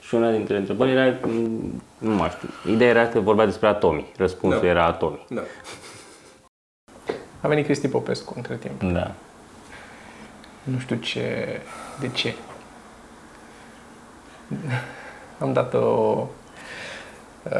și 0.00 0.14
una 0.14 0.30
dintre 0.30 0.56
întrebări 0.56 0.90
era, 0.90 1.14
m, 1.22 1.82
nu 1.98 2.10
mai 2.14 2.28
știu, 2.36 2.72
ideea 2.72 2.90
era 2.90 3.08
că 3.08 3.20
vorbea 3.20 3.44
despre 3.44 3.68
atomi, 3.68 4.06
răspunsul 4.16 4.60
Da. 4.60 4.66
era 4.68 4.84
atomi. 4.86 5.24
Da. 5.28 5.42
A 7.40 7.48
venit 7.48 7.64
Cristi 7.64 7.88
Popescu 7.88 8.32
între 8.36 8.56
timp. 8.56 8.92
Da. 8.92 9.10
Nu 10.62 10.78
știu 10.78 10.96
ce, 10.96 11.46
de 12.00 12.08
ce. 12.08 12.34
Am 15.38 15.52
dat 15.52 15.74
o... 15.74 16.26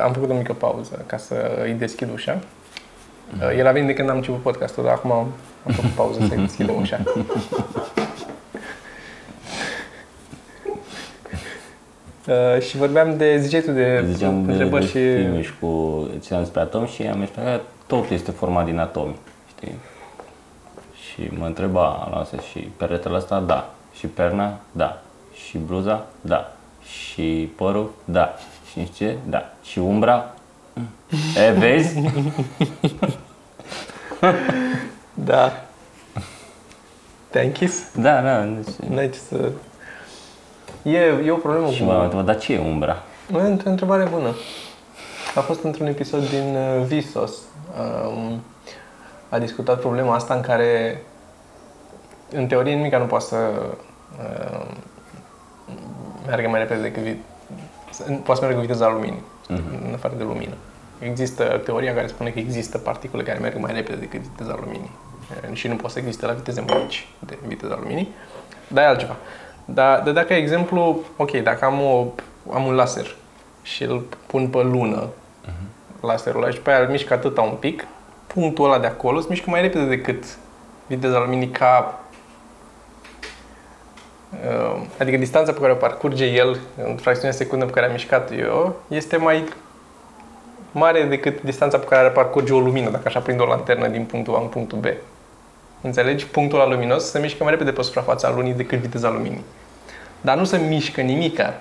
Am 0.03 0.13
făcut 0.13 0.31
o 0.31 0.35
mică 0.35 0.53
pauză 0.53 1.05
ca 1.07 1.17
să 1.17 1.35
îi 1.63 1.73
deschid 1.73 2.09
ușa. 2.13 2.39
El 3.57 3.67
a 3.67 3.73
venit 3.73 3.87
de 3.87 3.95
când 3.95 4.09
am 4.09 4.17
început 4.17 4.43
podcastul, 4.43 4.85
dar 4.85 4.93
acum 4.93 5.13
am 5.13 5.33
am 5.67 5.73
făcut 5.73 5.91
pauză 5.91 6.27
să-i 6.29 6.37
deschidem 6.37 6.81
ușa. 6.81 7.01
Uh, 12.29 12.61
și 12.61 12.77
vorbeam 12.77 13.17
de, 13.17 13.39
ziceai 13.39 13.61
tu 13.61 13.71
de 13.71 14.05
Ziceam 14.07 14.45
de, 14.45 14.53
întrebări 14.53 14.85
de 14.85 14.89
și... 14.89 15.23
filme 15.23 15.43
și 15.43 15.53
cu 15.61 16.09
ce 16.25 16.35
am 16.35 16.41
despre 16.41 16.61
atomi 16.61 16.87
și 16.87 17.03
am 17.03 17.21
explicat 17.21 17.57
că 17.57 17.63
totul 17.87 18.15
este 18.15 18.31
format 18.31 18.65
din 18.65 18.79
atomi, 18.79 19.17
știi? 19.49 19.75
Și 21.03 21.31
mă 21.39 21.47
întreba 21.47 22.09
la 22.11 22.21
asta 22.21 22.37
și 22.51 22.59
peretele 22.59 23.17
ăsta, 23.17 23.41
da. 23.41 23.75
Și 23.95 24.07
perna, 24.07 24.59
da. 24.73 25.03
Și 25.47 25.59
bluza, 25.59 26.07
da. 26.21 26.53
Și 26.85 27.53
părul, 27.57 27.91
da. 28.05 28.35
Și 28.75 28.81
nu 28.81 28.87
știu 28.87 29.07
ce, 29.07 29.17
da. 29.27 29.53
Și 29.63 29.79
umbra, 29.79 30.35
mm. 30.73 30.89
e, 31.47 31.51
vezi? 31.51 32.01
Da. 35.15 35.53
Te-ai 37.31 37.47
închis? 37.47 37.95
Da, 37.97 38.21
da. 38.21 38.41
Deci... 38.43 38.89
N-ai 38.91 39.11
ce 39.11 39.19
să... 39.19 39.51
E, 40.83 40.99
e 41.25 41.31
o 41.31 41.37
problemă 41.37 41.71
Și 41.71 41.79
cu... 41.79 41.85
m-am 41.85 42.03
întrebat, 42.03 42.25
dar 42.25 42.39
ce 42.39 42.53
e 42.53 42.59
umbra? 42.59 43.03
E 43.33 43.37
o 43.37 43.69
întrebare 43.69 44.05
bună. 44.05 44.35
A 45.35 45.41
fost 45.41 45.63
într-un 45.63 45.87
episod 45.87 46.29
din 46.29 46.57
uh, 46.57 46.85
Visos. 46.87 47.33
Um, 48.07 48.43
a 49.29 49.39
discutat 49.39 49.81
problema 49.81 50.15
asta 50.15 50.35
în 50.35 50.41
care, 50.41 51.03
în 52.31 52.47
teorie, 52.47 52.75
nimic 52.75 52.95
nu 52.95 53.05
poate 53.05 53.25
să 53.25 53.37
uh, 54.19 54.67
meargă 56.27 56.49
mai 56.49 56.61
repede 56.61 56.81
decât 56.81 57.03
vi- 57.03 57.11
să- 57.11 57.19
poate 58.03 58.41
să 58.41 58.41
meargă 58.41 58.55
cu 58.55 58.61
viteza 58.61 58.89
luminii. 58.89 59.23
în 59.87 59.93
afară 59.95 60.15
de 60.17 60.23
lumină. 60.23 60.55
Există 60.99 61.45
teoria 61.65 61.95
care 61.95 62.07
spune 62.07 62.31
că 62.31 62.39
există 62.39 62.79
particule 62.79 63.23
care 63.23 63.39
merg 63.39 63.59
mai 63.59 63.73
repede 63.73 63.99
decât 63.99 64.21
viteza 64.21 64.59
luminii 64.61 64.91
uh, 65.49 65.57
și 65.57 65.69
nu 65.69 65.77
pot 65.77 65.91
să 65.91 65.99
existe 65.99 66.27
la 66.27 66.33
viteze 66.33 66.61
mai 66.61 66.79
mici 66.83 67.09
de 67.19 67.39
viteza 67.47 67.79
luminii, 67.81 68.09
dar 68.69 68.85
e 68.85 68.87
altceva. 68.87 69.17
Dar 69.65 70.03
de 70.03 70.13
dacă 70.13 70.33
exemplu, 70.33 71.01
ok, 71.17 71.31
dacă 71.31 71.65
am, 71.65 71.81
o, 71.81 72.07
am 72.53 72.67
un 72.67 72.75
laser 72.75 73.17
și 73.63 73.83
îl 73.83 74.05
pun 74.27 74.49
pe 74.49 74.63
lună, 74.63 75.09
laserul 76.01 76.43
ăla 76.43 76.53
și 76.53 76.61
pe 76.61 76.71
aia 76.71 76.81
îl 76.81 76.89
mișc 76.89 77.11
atâta 77.11 77.41
un 77.41 77.57
pic, 77.59 77.87
punctul 78.27 78.65
ăla 78.65 78.79
de 78.79 78.87
acolo 78.87 79.21
se 79.21 79.27
mișcă 79.31 79.51
mai 79.51 79.61
repede 79.61 79.85
decât 79.85 80.25
viteza 80.87 81.19
luminii 81.19 81.49
ca 81.49 81.99
uh, 81.99 82.04
adică 84.99 85.17
distanța 85.17 85.53
pe 85.53 85.61
care 85.61 85.73
o 85.73 85.75
parcurge 85.75 86.25
el 86.25 86.59
în 86.85 86.97
fracțiunea 86.97 87.31
de 87.31 87.45
secundă 87.45 87.65
pe 87.65 87.71
care 87.71 87.87
am 87.87 87.93
mișcat 87.93 88.31
eu 88.39 88.77
este 88.89 89.17
mai 89.17 89.45
mare 90.73 91.03
decât 91.03 91.43
distanța 91.43 91.79
pe 91.79 91.85
care 91.85 92.05
ar 92.05 92.13
parcurge 92.13 92.53
o 92.53 92.61
lumină 92.61 92.91
dacă 92.91 93.03
așa 93.05 93.21
prind 93.21 93.41
o 93.41 93.45
lanternă 93.45 93.89
din 93.89 94.05
punctul 94.05 94.35
A 94.35 94.41
în 94.41 94.47
punctul 94.47 94.79
B. 94.79 94.85
Înțelegi? 95.81 96.27
Punctul 96.27 96.61
ăla 96.61 96.69
luminos 96.69 97.05
se 97.05 97.19
mișcă 97.19 97.43
mai 97.43 97.53
repede 97.53 97.73
pe 97.73 97.83
suprafața 97.83 98.31
lunii 98.31 98.53
decât 98.53 98.79
viteza 98.79 99.11
luminii. 99.11 99.45
Dar 100.21 100.37
nu 100.37 100.45
se 100.45 100.57
mișcă 100.57 101.01
nimica. 101.01 101.61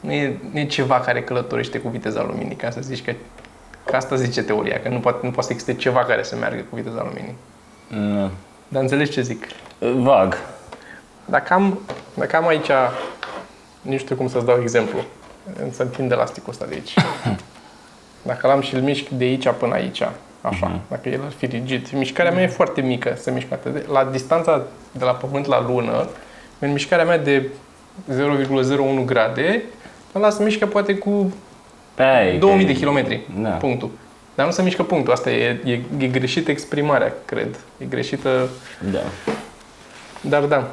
Nu 0.00 0.12
e, 0.12 0.38
nu 0.52 0.58
e 0.58 0.66
ceva 0.66 1.00
care 1.00 1.22
călătorește 1.22 1.78
cu 1.78 1.88
viteza 1.88 2.22
luminii, 2.22 2.56
ca 2.56 2.70
să 2.70 2.80
zici 2.80 3.04
că, 3.04 3.12
că 3.84 3.96
asta 3.96 4.16
zice 4.16 4.42
teoria, 4.42 4.80
că 4.82 4.88
nu 4.88 4.98
poate, 4.98 5.18
nu 5.22 5.30
poate 5.30 5.46
să 5.46 5.52
existe 5.52 5.74
ceva 5.74 6.04
care 6.04 6.22
să 6.22 6.36
meargă 6.36 6.60
cu 6.70 6.76
viteza 6.76 7.02
luminii. 7.02 7.36
Nu. 7.88 8.30
Dar 8.68 8.82
înțelegi 8.82 9.10
ce 9.10 9.20
zic? 9.20 9.44
Vag. 9.78 10.36
Dacă 11.30 11.52
am, 11.52 11.78
dacă 12.14 12.36
am 12.36 12.46
aici, 12.46 12.70
nu 13.82 13.96
știu 13.96 14.14
cum 14.16 14.28
să-ți 14.28 14.44
dau 14.44 14.58
exemplu, 14.60 14.98
să 15.70 15.82
întind 15.82 16.10
elasticul 16.10 16.52
ăsta 16.52 16.64
de 16.68 16.74
aici. 16.74 16.94
Dacă 18.22 18.46
l-am 18.46 18.60
și 18.60 18.74
îl 18.74 18.80
mișc 18.80 19.08
de 19.08 19.24
aici 19.24 19.48
până 19.58 19.74
aici, 19.74 20.02
așa, 20.40 20.70
uh-huh. 20.76 20.88
dacă 20.88 21.08
el 21.08 21.20
ar 21.24 21.32
fi 21.36 21.46
rigid, 21.46 21.88
mișcarea 21.92 22.32
mea 22.32 22.42
e 22.42 22.46
foarte 22.46 22.80
mică, 22.80 23.14
să 23.20 23.30
mișc 23.30 23.52
atât. 23.52 23.72
de- 23.72 23.84
La 23.92 24.04
distanța 24.04 24.62
de 24.92 25.04
la 25.04 25.12
Pământ 25.12 25.46
la 25.46 25.60
Lună, 25.66 26.08
în 26.58 26.72
mișcarea 26.72 27.04
mea 27.04 27.18
de 27.18 27.48
0,01 28.12 29.04
grade, 29.04 29.62
ăla 30.14 30.30
se 30.30 30.42
mișcă 30.42 30.66
poate 30.66 30.94
cu 30.94 31.34
Pe 31.94 32.02
aia 32.02 32.32
e 32.34 32.38
2000 32.38 32.66
că- 32.66 32.72
de 32.72 32.78
kilometri, 32.78 33.20
Da. 33.42 33.48
punctul. 33.48 33.90
Dar 34.34 34.46
nu 34.46 34.52
se 34.52 34.62
mișcă 34.62 34.82
punctul, 34.82 35.12
asta 35.12 35.30
e, 35.30 35.60
e, 35.64 35.80
e 35.98 36.06
greșit 36.06 36.48
exprimarea, 36.48 37.12
cred. 37.24 37.56
E 37.78 37.84
greșită, 37.84 38.48
Da. 38.92 38.98
dar 40.20 40.42
da. 40.42 40.70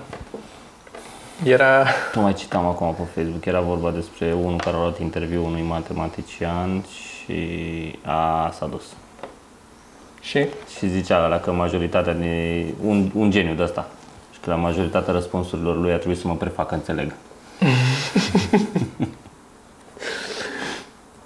Era... 1.43 1.85
Tu 2.11 2.19
mai 2.19 2.33
citam 2.33 2.65
acum 2.65 2.93
pe 2.93 3.01
Facebook, 3.13 3.45
era 3.45 3.61
vorba 3.61 3.91
despre 3.91 4.33
unul 4.33 4.57
care 4.57 4.75
a 4.75 4.79
luat 4.79 4.99
interviu 4.99 5.45
unui 5.45 5.61
matematician 5.61 6.83
și 6.83 7.39
a 8.05 8.51
s-a 8.51 8.65
dus. 8.65 8.83
Și? 10.21 10.45
Și 10.77 10.89
zicea 10.89 11.25
ăla 11.25 11.39
că 11.39 11.51
majoritatea 11.51 12.13
de... 12.13 12.65
Un, 12.83 13.11
un 13.13 13.31
geniu 13.31 13.53
de 13.53 13.63
ăsta. 13.63 13.87
Și 14.33 14.39
că 14.39 14.49
la 14.49 14.55
majoritatea 14.55 15.13
răspunsurilor 15.13 15.77
lui 15.77 15.91
a 15.91 15.97
trebuit 15.97 16.19
să 16.19 16.27
mă 16.27 16.35
prefac 16.35 16.67
că 16.67 16.73
înțeleg. 16.73 17.13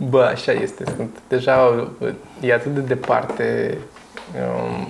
Bă, 0.10 0.24
așa 0.24 0.52
este. 0.52 0.84
Sunt 0.96 1.20
deja 1.28 1.88
e 2.42 2.54
atât 2.54 2.74
de 2.74 2.80
departe 2.80 3.78
um, 4.36 4.88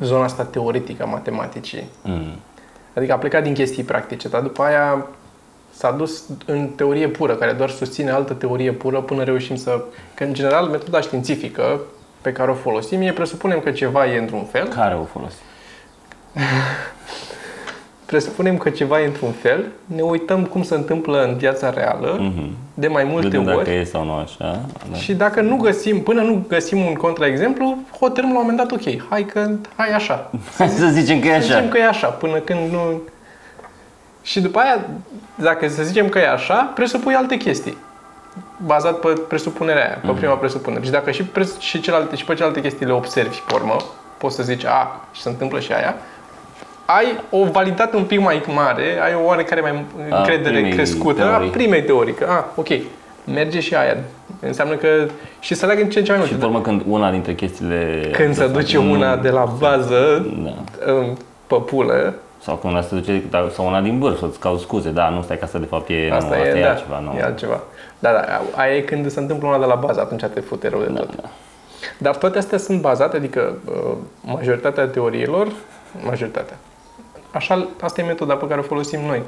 zona 0.00 0.24
asta 0.24 0.44
teoretică 0.44 1.02
a 1.02 1.06
matematicii. 1.06 1.88
Mm. 2.02 2.38
Adică 2.96 3.12
a 3.12 3.18
plecat 3.18 3.42
din 3.42 3.54
chestii 3.54 3.82
practice, 3.82 4.28
dar 4.28 4.40
după 4.40 4.62
aia 4.62 5.06
s-a 5.72 5.90
dus 5.90 6.22
în 6.46 6.68
teorie 6.68 7.08
pură, 7.08 7.34
care 7.34 7.52
doar 7.52 7.70
susține 7.70 8.10
altă 8.10 8.32
teorie 8.32 8.72
pură 8.72 9.00
până 9.00 9.22
reușim 9.22 9.56
să... 9.56 9.84
Că, 10.14 10.24
în 10.24 10.32
general, 10.32 10.66
metoda 10.66 11.00
științifică 11.00 11.80
pe 12.20 12.32
care 12.32 12.50
o 12.50 12.54
folosim 12.54 13.00
e 13.00 13.12
presupunem 13.12 13.60
că 13.60 13.70
ceva 13.70 14.06
e 14.06 14.18
într-un 14.18 14.44
fel, 14.44 14.68
Care 14.68 14.94
o 14.94 15.04
folosi? 15.04 15.36
presupunem 18.06 18.56
că 18.56 18.70
ceva 18.70 19.00
e 19.00 19.06
într-un 19.06 19.32
fel, 19.32 19.64
ne 19.86 20.02
uităm 20.02 20.44
cum 20.44 20.62
se 20.62 20.74
întâmplă 20.74 21.24
în 21.24 21.36
viața 21.36 21.70
reală, 21.70 22.16
Mhm. 22.20 22.50
de 22.74 22.86
mai 22.86 23.04
multe 23.04 23.28
Vedem 23.28 23.46
ori, 23.46 23.56
dacă 23.56 23.70
e 23.70 23.84
sau 23.84 24.04
nu 24.04 24.12
așa. 24.12 24.60
Da. 24.90 24.96
Și 24.96 25.14
dacă 25.14 25.40
nu 25.40 25.56
găsim, 25.56 26.00
până 26.02 26.22
nu 26.22 26.44
găsim 26.48 26.78
un 26.78 26.94
contraexemplu, 26.94 27.76
hotărâm 28.00 28.30
la 28.32 28.38
un 28.38 28.46
moment 28.48 28.58
dat, 28.68 28.70
ok, 28.80 29.06
hai 29.10 29.24
că, 29.24 29.50
hai 29.76 29.88
așa. 29.88 30.30
Hai 30.58 30.68
să 30.68 30.86
zicem 30.86 31.20
că 31.20 31.26
e 31.26 31.30
Să 31.30 31.36
așa. 31.36 31.44
zicem 31.54 31.68
că 31.68 31.78
e 31.78 31.86
așa, 31.86 32.06
până 32.08 32.38
când 32.38 32.72
nu... 32.72 33.00
Și 34.22 34.40
după 34.40 34.58
aia, 34.58 34.80
dacă 35.34 35.68
să 35.68 35.82
zicem 35.82 36.08
că 36.08 36.18
e 36.18 36.28
așa, 36.30 36.72
presupui 36.74 37.14
alte 37.14 37.36
chestii. 37.36 37.76
Bazat 38.66 38.98
pe 39.00 39.08
presupunerea 39.28 39.84
aia, 39.86 39.98
pe 40.06 40.18
prima 40.18 40.34
presupunere. 40.34 40.84
Și 40.84 40.90
dacă 40.90 41.10
și, 41.10 41.22
pres- 41.24 41.58
și, 41.58 41.80
celelalte, 41.80 42.16
și 42.16 42.24
pe 42.24 42.32
celelalte 42.34 42.60
chestii 42.60 42.86
le 42.86 42.92
observi 42.92 43.38
pe 43.46 43.54
urmă, 43.54 43.76
poți 44.18 44.34
să 44.36 44.42
zici, 44.42 44.64
a, 44.64 45.04
și 45.12 45.22
se 45.22 45.28
întâmplă 45.28 45.60
și 45.60 45.72
aia, 45.72 45.94
ai 46.86 47.06
o 47.30 47.44
validitate 47.44 47.96
un 47.96 48.04
pic 48.04 48.20
mai 48.20 48.42
mare, 48.54 48.84
ai 49.04 49.14
o 49.14 49.24
oarecare 49.26 49.60
mai 49.60 49.84
A 50.10 50.16
încredere 50.18 50.54
primei 50.54 50.72
crescută 50.72 51.22
teorii. 51.22 51.48
a 51.48 51.50
primei 51.50 51.82
teorică. 51.82 52.26
Ah, 52.28 52.44
ok, 52.54 52.68
merge 53.34 53.60
și 53.60 53.74
aia. 53.74 53.96
Înseamnă 54.40 54.74
că 54.74 54.88
și 55.40 55.54
să 55.54 55.66
leagă 55.66 55.80
în 55.82 55.90
ce 55.90 55.98
în 55.98 56.04
ce 56.04 56.12
mai 56.12 56.20
Și 56.20 56.26
mult. 56.28 56.40
pe 56.40 56.46
urmă 56.46 56.60
când 56.60 56.82
una 56.88 57.10
dintre 57.10 57.34
chestiile... 57.34 58.10
Când 58.12 58.34
se 58.34 58.46
duce 58.46 58.78
una 58.78 59.16
de 59.16 59.30
la 59.30 59.44
bază 59.58 60.26
Da. 60.44 60.50
în 60.92 61.16
păpulă, 61.46 62.14
Sau 62.42 62.56
când 62.56 62.72
una 62.72 62.82
se 62.82 62.94
duce, 62.94 63.22
da, 63.30 63.48
sau 63.54 63.66
una 63.66 63.80
din 63.80 63.98
vârf, 63.98 64.18
să-ți 64.18 64.38
cauzi 64.38 64.62
scuze. 64.62 64.90
Da, 64.90 65.08
nu 65.08 65.22
stai 65.22 65.38
ca 65.38 65.46
să 65.46 65.58
de 65.58 65.64
fapt 65.66 65.88
e, 65.88 66.10
asta 66.12 66.28
nu, 66.28 66.42
e, 66.42 66.46
asta 66.46 66.58
e 66.58 66.62
da, 66.62 66.68
altceva. 66.68 67.00
Nu. 67.04 67.18
e 67.18 67.22
altceva. 67.22 67.60
Da, 67.98 68.10
da, 68.12 68.42
aia 68.60 68.76
e 68.76 68.80
când 68.80 69.10
se 69.10 69.20
întâmplă 69.20 69.48
una 69.48 69.58
de 69.58 69.64
la 69.64 69.74
bază, 69.74 70.00
atunci 70.00 70.24
te 70.34 70.40
fute 70.40 70.68
rău 70.68 70.80
de 70.80 70.86
tot. 70.92 71.16
Da. 71.16 71.28
Dar 71.98 72.16
toate 72.16 72.38
astea 72.38 72.58
sunt 72.58 72.80
bazate, 72.80 73.16
adică 73.16 73.54
uh, 73.64 73.92
majoritatea 74.24 74.86
teoriilor, 74.86 75.48
majoritatea. 76.04 76.56
Așa, 77.36 77.68
asta 77.80 78.00
e 78.00 78.04
metoda 78.04 78.34
pe 78.34 78.46
care 78.46 78.60
o 78.60 78.62
folosim 78.62 79.00
noi. 79.00 79.22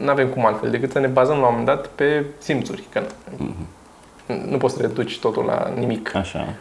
Nu 0.00 0.10
avem 0.10 0.28
cum 0.28 0.46
altfel 0.46 0.70
decât 0.70 0.90
să 0.90 0.98
ne 0.98 1.06
bazăm 1.06 1.36
la 1.38 1.42
un 1.46 1.48
moment 1.50 1.66
dat 1.66 1.86
pe 1.86 2.24
simțuri. 2.38 2.84
Că 2.92 3.00
Mhm. 3.36 4.50
nu 4.50 4.56
poți 4.56 4.74
să 4.74 4.80
reduci 4.80 5.18
totul 5.18 5.44
la 5.44 5.72
nimic. 5.78 6.14
Așa. 6.14 6.54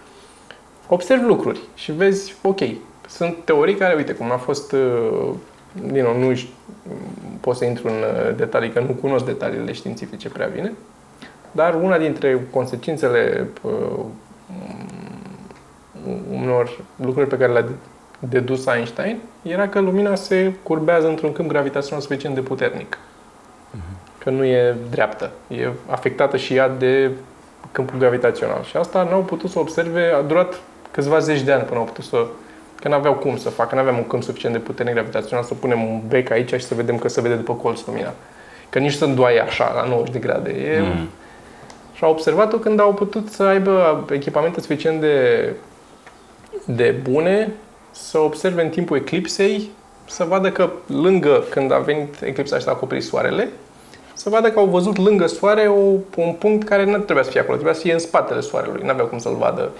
observi 0.87 1.25
lucruri 1.25 1.59
și 1.75 1.91
vezi, 1.91 2.35
ok, 2.41 2.59
sunt 3.07 3.35
teorii 3.45 3.75
care, 3.75 3.93
uite, 3.95 4.13
cum 4.13 4.31
a 4.31 4.37
fost, 4.37 4.71
uh, 4.71 5.29
din 5.85 6.03
nou, 6.03 6.17
nu 6.17 6.33
știu, 6.35 6.49
pot 7.39 7.55
să 7.55 7.65
intru 7.65 7.87
în 7.87 7.93
uh, 7.93 8.35
detalii, 8.35 8.69
că 8.71 8.79
nu 8.79 8.93
cunosc 8.93 9.25
detaliile 9.25 9.71
științifice 9.71 10.29
prea 10.29 10.47
bine, 10.47 10.71
dar 11.51 11.73
una 11.75 11.97
dintre 11.97 12.47
consecințele 12.51 13.47
uh, 13.61 13.99
unor 16.31 16.79
lucruri 16.95 17.27
pe 17.27 17.37
care 17.37 17.51
le-a 17.51 17.65
dedus 18.29 18.65
Einstein 18.65 19.17
era 19.41 19.67
că 19.67 19.79
lumina 19.79 20.15
se 20.15 20.53
curbează 20.63 21.07
într-un 21.07 21.31
câmp 21.31 21.49
gravitațional 21.49 22.01
suficient 22.01 22.35
de 22.35 22.41
puternic. 22.41 22.97
Că 24.17 24.29
nu 24.29 24.43
e 24.43 24.75
dreaptă. 24.89 25.31
E 25.47 25.69
afectată 25.89 26.37
și 26.37 26.55
ea 26.55 26.69
de 26.69 27.11
câmpul 27.71 27.97
gravitațional. 27.99 28.63
Și 28.63 28.77
asta 28.77 29.03
n-au 29.03 29.21
putut 29.21 29.49
să 29.49 29.59
observe, 29.59 30.11
a 30.17 30.21
durat 30.21 30.59
câțiva 30.91 31.19
zeci 31.19 31.41
de 31.41 31.51
ani 31.51 31.63
până 31.63 31.79
au 31.79 31.85
putut 31.85 32.03
să 32.03 32.25
că 32.79 32.87
n-aveau 32.89 33.13
cum 33.13 33.37
să 33.37 33.49
facă, 33.49 33.75
n-aveam 33.75 33.97
un 33.97 34.07
câmp 34.07 34.23
suficient 34.23 34.55
de 34.55 34.61
puternic 34.61 34.93
gravitațional 34.93 35.43
să 35.43 35.53
punem 35.53 35.83
un 35.83 36.01
bec 36.07 36.31
aici 36.31 36.49
și 36.53 36.65
să 36.65 36.75
vedem 36.75 36.97
că 36.97 37.07
se 37.07 37.21
vede 37.21 37.35
după 37.35 37.53
colț 37.53 37.85
lumina. 37.85 38.13
Că 38.69 38.79
nici 38.79 38.93
să 38.93 39.05
îndoaie 39.05 39.39
așa, 39.39 39.71
la 39.75 39.87
90 39.89 40.13
de 40.13 40.19
grade. 40.19 40.49
E, 40.51 40.79
Mm. 40.79 41.09
și 41.93 42.03
au 42.03 42.11
observat-o 42.11 42.57
când 42.57 42.79
au 42.79 42.93
putut 42.93 43.29
să 43.29 43.43
aibă 43.43 44.05
echipamente 44.11 44.59
suficient 44.61 44.99
de, 45.01 45.49
de 46.65 46.95
bune 47.09 47.51
să 47.93 48.17
observe 48.17 48.63
în 48.63 48.69
timpul 48.69 48.97
eclipsei, 48.97 49.69
să 50.05 50.23
vadă 50.23 50.51
că 50.51 50.69
lângă, 50.87 51.43
când 51.49 51.71
a 51.71 51.77
venit 51.77 52.21
eclipsa 52.21 52.57
și 52.57 52.63
s-a 52.63 52.71
acoperit 52.71 53.03
soarele, 53.03 53.49
să 54.13 54.29
vadă 54.29 54.51
că 54.51 54.59
au 54.59 54.65
văzut 54.65 54.97
lângă 54.97 55.27
soare 55.27 55.67
o, 55.67 55.81
un 56.15 56.33
punct 56.39 56.67
care 56.67 56.85
nu 56.85 56.97
trebuia 56.97 57.23
să 57.23 57.29
fie 57.29 57.39
acolo, 57.39 57.55
trebuia 57.55 57.75
să 57.75 57.81
fie 57.81 57.93
în 57.93 57.99
spatele 57.99 58.39
soarelui, 58.39 58.81
nu 58.83 58.89
aveau 58.89 59.07
cum 59.07 59.17
să-l 59.17 59.35
vadă, 59.35 59.71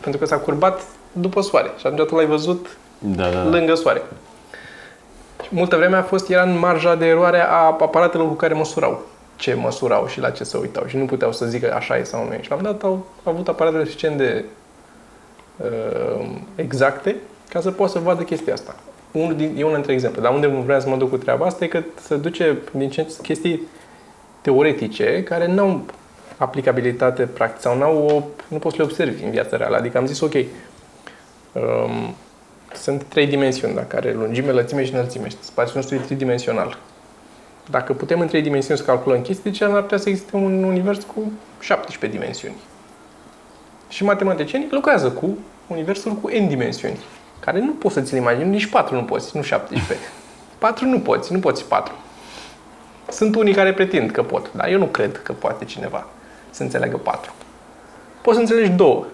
pentru 0.00 0.20
că 0.20 0.26
s-a 0.26 0.36
curbat 0.36 0.82
după 1.12 1.40
soare 1.40 1.70
și 1.78 1.86
atunci 1.86 2.08
tu 2.08 2.14
l-ai 2.14 2.26
văzut 2.26 2.76
Da, 2.98 3.22
da, 3.22 3.30
da. 3.30 3.48
lângă 3.48 3.74
soare. 3.74 4.02
Și 5.42 5.48
multă 5.50 5.76
vreme 5.76 5.96
a 5.96 6.02
fost, 6.02 6.28
era 6.28 6.42
în 6.42 6.58
marja 6.58 6.94
de 6.94 7.06
eroare 7.06 7.40
a 7.40 7.64
aparatelor 7.64 8.26
cu 8.26 8.34
care 8.34 8.54
măsurau 8.54 9.02
ce 9.36 9.54
măsurau 9.54 10.06
și 10.06 10.20
la 10.20 10.30
ce 10.30 10.44
se 10.44 10.56
uitau 10.56 10.84
și 10.86 10.96
nu 10.96 11.04
puteau 11.04 11.32
să 11.32 11.46
zică 11.46 11.74
așa 11.74 11.96
e 11.96 12.02
sau 12.02 12.24
nu 12.24 12.32
e. 12.32 12.42
Și 12.42 12.48
la 12.48 12.54
un 12.56 12.60
moment 12.62 12.80
dat 12.80 12.90
au 12.90 13.06
avut 13.24 13.48
aparatele 13.48 13.84
suficient 13.84 14.16
de 14.16 14.44
uh, 15.56 16.26
exacte 16.54 17.16
ca 17.48 17.60
să 17.60 17.70
poată 17.70 17.92
să 17.92 17.98
vadă 17.98 18.22
chestia 18.22 18.52
asta. 18.52 18.76
Unul 19.12 19.36
din, 19.36 19.54
e 19.56 19.62
unul 19.62 19.74
dintre 19.74 19.92
exemple. 19.92 20.20
Dar 20.20 20.34
unde 20.34 20.46
vreau 20.46 20.80
să 20.80 20.88
mă 20.88 20.96
duc 20.96 21.10
cu 21.10 21.16
treaba 21.16 21.46
asta 21.46 21.64
e 21.64 21.68
că 21.68 21.82
se 22.00 22.16
duce 22.16 22.58
din 22.72 22.90
ce 22.90 23.00
în 23.00 23.06
ce 23.06 23.14
chestii 23.22 23.60
teoretice 24.40 25.22
care 25.22 25.46
nu 25.46 25.62
au 25.62 25.84
aplicabilitate 26.36 27.22
practică 27.22 27.60
sau 27.60 27.78
n-au 27.78 28.06
o, 28.06 28.22
nu 28.48 28.58
poți 28.58 28.76
să 28.76 28.82
le 28.82 28.88
observi 28.88 29.24
în 29.24 29.30
viața 29.30 29.56
reală. 29.56 29.76
Adică 29.76 29.98
am 29.98 30.06
zis, 30.06 30.20
ok, 30.20 30.34
um, 30.34 32.14
sunt 32.74 33.02
trei 33.02 33.26
dimensiuni, 33.26 33.74
da, 33.74 33.82
care 33.82 34.12
lungime, 34.12 34.50
lățime 34.50 34.84
și 34.84 34.92
înălțime. 34.92 35.28
Și 35.28 35.36
spațiul 35.40 35.76
nostru 35.76 35.94
e 35.94 35.98
tridimensional. 35.98 36.78
Dacă 37.70 37.92
putem 37.92 38.20
în 38.20 38.26
trei 38.26 38.42
dimensiuni 38.42 38.78
să 38.78 38.84
calculăm 38.84 39.20
chestii, 39.20 39.50
de 39.50 39.56
ce 39.56 39.64
ar 39.64 39.82
putea 39.82 39.98
să 39.98 40.08
existe 40.08 40.36
un 40.36 40.62
univers 40.62 41.04
cu 41.14 41.32
17 41.60 42.18
dimensiuni? 42.18 42.56
Și 43.88 44.04
matematicienii 44.04 44.68
lucrează 44.70 45.10
cu 45.10 45.38
universul 45.66 46.12
cu 46.12 46.28
n 46.28 46.48
dimensiuni, 46.48 46.98
care 47.44 47.58
nu 47.60 47.72
poți 47.72 47.94
să 47.94 48.00
ți 48.00 48.12
le 48.12 48.18
imagini, 48.18 48.48
nici 48.48 48.66
4 48.66 48.94
nu 48.94 49.02
poți, 49.04 49.36
nu 49.36 49.42
17. 49.42 50.06
4 50.58 50.86
nu 50.86 51.00
poți, 51.00 51.32
nu 51.32 51.38
poți 51.38 51.64
4. 51.64 51.94
Sunt 53.08 53.34
unii 53.34 53.54
care 53.54 53.72
pretind 53.72 54.10
că 54.10 54.22
pot, 54.22 54.52
dar 54.52 54.68
eu 54.68 54.78
nu 54.78 54.84
cred 54.86 55.20
că 55.22 55.32
poate 55.32 55.64
cineva 55.64 56.06
să 56.50 56.62
înțeleagă 56.62 56.96
4. 56.96 57.32
Poți 58.22 58.36
să 58.36 58.42
înțelegi 58.42 58.70
2, 58.70 59.04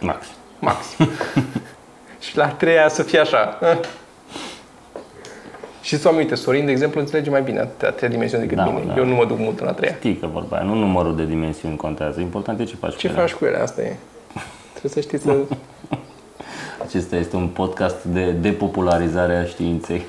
Max. 0.00 0.26
maxim. 0.58 1.08
și 2.20 2.36
la 2.36 2.44
a 2.44 2.48
treia 2.48 2.88
să 2.88 3.02
fie 3.02 3.18
așa. 3.18 3.58
eh. 3.62 3.78
Și 5.82 5.98
să 5.98 6.08
uite, 6.08 6.34
Sorin, 6.34 6.64
de 6.64 6.70
exemplu, 6.70 7.00
înțelege 7.00 7.30
mai 7.30 7.42
bine 7.42 7.60
a 7.60 7.64
treia 7.90 8.10
dimensiune 8.12 8.44
decât 8.44 8.56
Da, 8.56 8.64
mine. 8.70 8.84
da. 8.86 8.94
Eu 8.96 9.04
nu 9.04 9.14
mă 9.14 9.24
duc 9.24 9.38
mult 9.38 9.60
în 9.60 9.66
a 9.66 9.72
treia. 9.72 9.94
Știi 9.94 10.16
că 10.16 10.26
vorba 10.26 10.56
aia, 10.56 10.64
nu 10.64 10.74
numărul 10.74 11.16
de 11.16 11.24
dimensiuni 11.24 11.76
contează. 11.76 12.20
Important 12.20 12.60
e 12.60 12.64
ce 12.64 12.76
faci 12.76 12.96
Ce 12.96 13.06
cu 13.06 13.12
ele. 13.12 13.20
faci 13.22 13.32
cu 13.34 13.44
ele? 13.44 13.56
Asta 13.58 13.80
e. 13.82 13.96
Trebuie 14.80 14.92
să 14.92 15.00
știi 15.00 15.18
să... 15.18 15.36
Acesta 16.88 17.16
este 17.16 17.36
un 17.36 17.48
podcast 17.48 18.04
de 18.04 18.30
depopularizare 18.30 19.36
a 19.36 19.44
științei. 19.44 20.02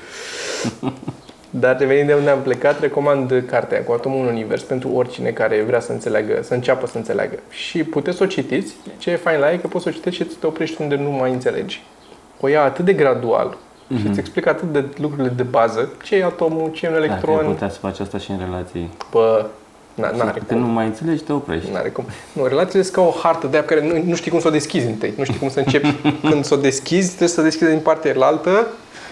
Dar 1.50 1.78
revenind 1.78 2.06
de 2.06 2.14
unde 2.14 2.30
am 2.30 2.40
plecat, 2.40 2.80
recomand 2.80 3.44
cartea 3.46 3.84
cu 3.84 3.92
Atomul 3.92 4.20
în 4.20 4.32
Univers 4.32 4.62
pentru 4.62 4.88
oricine 4.88 5.30
care 5.30 5.62
vrea 5.62 5.80
să 5.80 5.92
înțeleagă, 5.92 6.38
să 6.42 6.54
înceapă 6.54 6.86
să 6.86 6.96
înțeleagă. 6.96 7.38
Și 7.50 7.84
puteți 7.84 8.16
să 8.16 8.22
o 8.22 8.26
citiți. 8.26 8.74
Ce 8.98 9.10
e 9.10 9.16
fain 9.16 9.40
la 9.40 9.46
ea 9.46 9.52
e 9.52 9.56
că 9.56 9.66
poți 9.66 9.84
să 9.84 9.90
o 9.90 9.92
citești 9.92 10.22
și 10.22 10.30
să 10.30 10.36
te 10.40 10.46
oprești 10.46 10.82
unde 10.82 10.96
nu 10.96 11.10
mai 11.10 11.32
înțelegi. 11.32 11.82
O 12.40 12.48
ia 12.48 12.62
atât 12.62 12.84
de 12.84 12.92
gradual 12.92 13.56
și 13.98 14.06
îți 14.06 14.18
explică 14.18 14.48
atât 14.48 14.72
de 14.72 14.84
lucrurile 14.96 15.32
de 15.36 15.42
bază. 15.42 15.92
Ce 16.02 16.16
e 16.16 16.24
atomul, 16.24 16.70
ce 16.72 16.86
e 16.86 16.88
un 16.88 16.94
Dacă 16.94 17.06
ai 17.06 17.18
electron. 17.18 17.52
putea 17.52 17.68
să 17.68 17.78
faci 17.78 18.00
asta 18.00 18.18
și 18.18 18.30
în 18.30 18.38
relații. 18.38 18.90
Bă, 19.10 19.46
na, 19.46 19.50
n-are 19.94 20.30
Când 20.46 20.46
cum. 20.46 20.58
nu 20.58 20.66
mai 20.66 20.86
înțelegi, 20.86 21.22
te 21.22 21.32
oprești. 21.32 21.70
N-are 21.72 21.88
cum. 21.88 22.04
Nu, 22.32 22.46
relațiile 22.46 22.82
sunt 22.82 22.94
ca 22.94 23.00
o 23.02 23.10
hartă 23.22 23.46
de 23.46 23.56
aia 23.56 23.64
pe 23.66 23.74
care 23.74 23.86
nu, 23.86 24.02
nu 24.08 24.14
știi 24.14 24.30
cum 24.30 24.40
să 24.40 24.48
o 24.48 24.50
deschizi 24.50 24.86
întâi. 24.86 25.14
Nu 25.16 25.24
știi 25.24 25.38
cum 25.38 25.48
să 25.50 25.58
începi. 25.58 25.94
Când 26.30 26.44
să 26.44 26.54
o 26.54 26.56
deschizi, 26.56 27.06
trebuie 27.08 27.28
să 27.28 27.40
o 27.40 27.44
deschizi 27.44 27.70
din 27.70 27.80
partea 27.80 28.14
altă. 28.18 28.66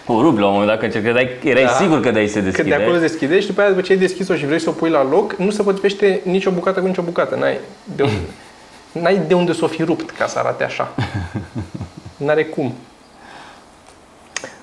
O 0.07 0.21
rupi 0.23 0.39
la 0.41 0.47
un 0.47 0.53
moment 0.53 0.69
dat 0.71 0.79
când 0.79 0.95
încercai, 0.95 1.29
erai 1.45 1.65
Da. 1.65 1.71
sigur 1.71 2.01
că 2.01 2.11
dai 2.11 2.27
să 2.27 2.33
Când 2.33 2.45
de 2.45 2.51
deschide. 2.51 2.75
acolo 2.75 2.95
se 2.95 3.01
deschide 3.01 3.41
și 3.41 3.47
după 3.47 3.61
aia, 3.61 3.69
după 3.71 3.81
ce 3.83 3.93
ai 3.93 3.99
deschis-o 3.99 4.35
și 4.35 4.47
vrei 4.47 4.59
să 4.61 4.69
o 4.69 4.73
pui 4.73 4.91
la 4.91 5.05
loc, 5.11 5.35
nu 5.35 5.51
se 5.51 5.63
potrivește 5.63 6.21
nicio 6.25 6.51
bucată 6.51 6.81
cu 6.81 6.87
nicio 6.87 7.03
bucată. 7.03 7.35
N-ai 7.37 7.59
de 7.97 8.03
unde, 8.03 8.17
n-ai 9.03 9.21
de 9.29 9.35
unde 9.35 9.53
să 9.53 9.65
o 9.65 9.67
fi 9.67 9.83
rupt 9.83 10.11
ca 10.11 10.27
să 10.27 10.39
arate 10.39 10.65
așa. 10.65 10.95
N-are 12.25 12.45
cum. 12.45 12.75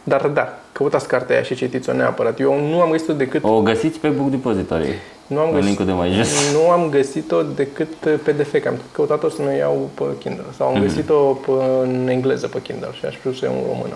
Dar 0.03 0.27
da, 0.27 0.57
căutați 0.71 1.07
cartea 1.07 1.35
aia 1.35 1.43
și 1.43 1.55
citiți-o 1.55 1.93
neapărat. 1.93 2.39
Eu 2.39 2.67
nu 2.69 2.81
am 2.81 2.89
găsit-o 2.91 3.13
decât 3.13 3.43
O 3.43 3.61
găsiți 3.61 3.99
pe 3.99 4.07
Book 4.07 4.29
Depository. 4.29 4.93
Nu 5.27 5.39
am 5.39 5.45
În 5.47 5.51
găsit, 5.53 5.65
linkul 5.67 5.85
de 5.85 5.91
mai 5.91 6.11
jos. 6.11 6.51
nu 6.53 6.69
am 6.69 6.89
găsit-o 6.89 7.41
decât 7.43 7.87
PDF, 8.23 8.61
că 8.61 8.67
am 8.67 8.77
căutat-o 8.91 9.29
să 9.29 9.41
nu 9.41 9.55
iau 9.55 9.89
pe 9.93 10.03
Kindle. 10.19 10.43
Sau 10.57 10.67
Mhm. 10.67 10.75
am 10.77 10.83
găsit-o 10.83 11.15
pe, 11.15 11.51
în 11.81 12.07
engleză 12.07 12.47
pe 12.47 12.61
Kindle 12.61 12.89
și 12.93 13.05
aș 13.05 13.15
vrea 13.21 13.33
să 13.33 13.39
o 13.43 13.45
iau 13.47 13.57
în 13.61 13.67
română. 13.67 13.95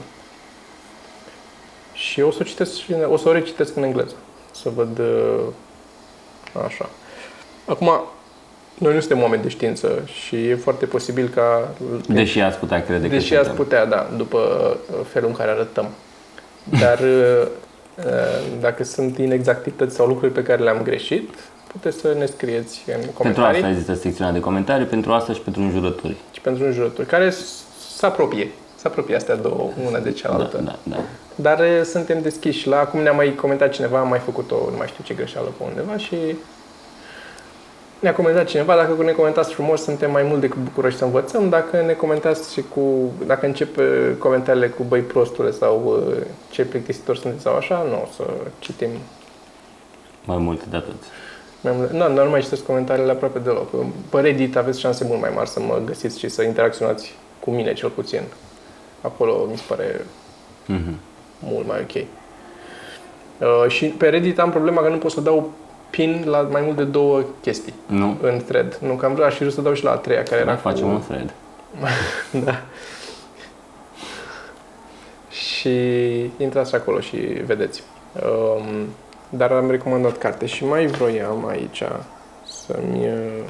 Și 1.93 2.21
o 2.21 2.31
să 2.31 2.37
o 2.41 2.43
citesc 2.43 2.73
și, 2.77 2.91
în- 2.93 3.07
o 3.11 3.17
să 3.17 3.29
o 3.29 3.31
recitesc 3.31 3.75
în 3.75 3.83
engleză. 3.83 4.13
Să 4.51 4.69
văd 4.75 4.99
uh, 4.99 5.39
așa. 6.65 6.89
Acum, 7.65 7.91
noi 8.77 8.93
nu 8.93 8.99
suntem 8.99 9.21
oameni 9.21 9.41
de 9.41 9.47
știință 9.49 10.01
și 10.05 10.35
e 10.47 10.55
foarte 10.55 10.85
posibil 10.85 11.27
ca 11.35 11.67
Deși 12.07 12.39
ați 12.39 12.57
putea 12.57 12.83
crede 12.83 13.07
că 13.07 13.13
Deși 13.13 13.35
ați 13.35 13.45
suntem. 13.47 13.63
putea, 13.63 13.85
da, 13.85 14.09
după 14.17 14.37
uh, 14.91 14.97
felul 15.11 15.29
în 15.29 15.35
care 15.35 15.51
arătăm. 15.51 15.87
Dar 16.79 16.99
uh, 16.99 17.41
uh, 17.41 17.47
dacă 18.59 18.83
sunt 18.83 19.17
inexactități 19.17 19.95
sau 19.95 20.07
lucruri 20.07 20.31
pe 20.31 20.43
care 20.43 20.63
le-am 20.63 20.81
greșit, 20.83 21.29
puteți 21.67 21.97
să 21.97 22.15
ne 22.17 22.25
scrieți 22.25 22.83
în 22.87 22.93
Pentru 22.93 23.11
comentarii 23.13 23.55
asta 23.57 23.69
există 23.69 23.93
secțiunea 23.93 24.33
de 24.33 24.39
comentarii, 24.39 24.85
pentru 24.85 25.11
asta 25.11 25.33
și 25.33 25.41
pentru 25.41 25.61
înjurături. 25.61 26.15
și 26.31 26.41
pentru 26.41 26.65
înjurături, 26.65 27.07
care 27.07 27.29
s- 27.29 27.63
se 27.97 28.05
apropie. 28.05 28.51
Se 28.75 28.87
apropie 28.87 29.15
astea 29.15 29.35
două, 29.35 29.69
una 29.87 29.99
de 29.99 30.09
Da, 30.09 30.15
cealaltă. 30.15 30.57
da, 30.63 30.75
da. 30.83 30.97
Dar 31.35 31.59
uh, 31.59 31.81
suntem 31.83 32.21
deschiși 32.21 32.67
la, 32.67 32.77
cum 32.77 32.99
ne-a 32.99 33.11
mai 33.11 33.35
comentat 33.35 33.69
cineva, 33.71 33.99
am 33.99 34.07
mai 34.07 34.19
făcut-o, 34.19 34.55
nu 34.71 34.77
mai 34.77 34.87
știu 34.87 35.03
ce 35.03 35.13
greșeală 35.13 35.47
pe 35.57 35.63
undeva 35.67 35.97
și 35.97 36.15
ne-a 37.99 38.13
comentat 38.13 38.45
cineva, 38.45 38.75
dacă 38.75 39.03
ne 39.03 39.11
comentați 39.11 39.53
frumos, 39.53 39.83
suntem 39.83 40.11
mai 40.11 40.23
mult 40.23 40.39
decât 40.39 40.57
bucuroși 40.57 40.97
să 40.97 41.03
învățăm, 41.03 41.49
dacă 41.49 41.81
ne 41.85 41.93
comentați 41.93 42.53
și 42.53 42.63
cu, 42.73 43.11
dacă 43.25 43.45
încep 43.45 43.77
uh, 43.77 44.11
comentariile 44.17 44.67
cu 44.67 44.83
băi 44.83 45.01
prostule 45.01 45.51
sau 45.51 46.03
uh, 46.07 46.15
ce 46.49 46.65
plictisitor 46.65 47.15
sunteți 47.17 47.43
sau 47.43 47.55
așa, 47.55 47.85
nu 47.89 47.95
o 47.95 48.07
să 48.15 48.23
citim 48.59 48.89
Mai 50.25 50.37
multe 50.37 50.63
de 50.69 50.75
atât. 50.77 51.03
mai 51.61 51.73
mult. 51.75 51.91
Nu, 51.91 52.07
nu, 52.13 52.23
nu 52.23 52.29
mai 52.29 52.41
citesc 52.41 52.65
comentariile 52.65 53.11
aproape 53.11 53.39
deloc. 53.39 53.67
Pe 54.09 54.19
Reddit 54.19 54.55
aveți 54.55 54.79
șanse 54.79 55.03
mult 55.07 55.19
mai 55.21 55.31
mari 55.35 55.49
să 55.49 55.59
mă 55.59 55.79
găsiți 55.85 56.19
și 56.19 56.29
să 56.29 56.41
interacționați 56.43 57.15
cu 57.39 57.49
mine 57.51 57.73
cel 57.73 57.89
puțin. 57.89 58.21
Acolo 59.01 59.47
mi 59.51 59.57
se 59.57 59.63
pare 59.67 60.05
Mhm. 60.65 60.99
mult 61.39 61.67
mai 61.67 61.79
ok. 61.89 62.03
Uh, 63.65 63.69
și 63.71 63.85
pe 63.85 64.09
Reddit 64.09 64.39
am 64.39 64.49
problema 64.51 64.81
că 64.81 64.89
nu 64.89 64.97
pot 64.97 65.11
să 65.11 65.21
dau 65.21 65.51
pin 65.89 66.23
la 66.27 66.41
mai 66.51 66.61
mult 66.61 66.75
de 66.77 66.83
două 66.83 67.21
chestii 67.41 67.73
Nu? 67.85 68.17
în 68.21 68.41
thread. 68.47 68.79
Nu, 68.81 68.93
că 68.93 69.05
am 69.05 69.13
vrea 69.13 69.29
și 69.29 69.39
vrut 69.39 69.53
să 69.53 69.61
dau 69.61 69.73
și 69.73 69.83
la 69.83 69.91
a 69.91 69.95
treia, 69.95 70.23
care 70.23 70.41
era 70.41 70.51
Mai 70.51 70.59
facem 70.59 70.85
cu... 70.87 70.93
un 70.93 71.01
thread. 71.07 71.33
da. 72.45 72.61
Și 75.29 75.69
intrați 76.37 76.75
acolo 76.75 76.99
și 76.99 77.15
vedeți. 77.17 77.83
Um, 78.23 78.87
dar 79.29 79.51
am 79.51 79.69
recomandat 79.71 80.17
carte 80.17 80.45
și 80.45 80.65
mai 80.65 80.85
vroiam 80.85 81.47
aici 81.47 81.83
să-mi... 82.65 83.07
uh, 83.07 83.43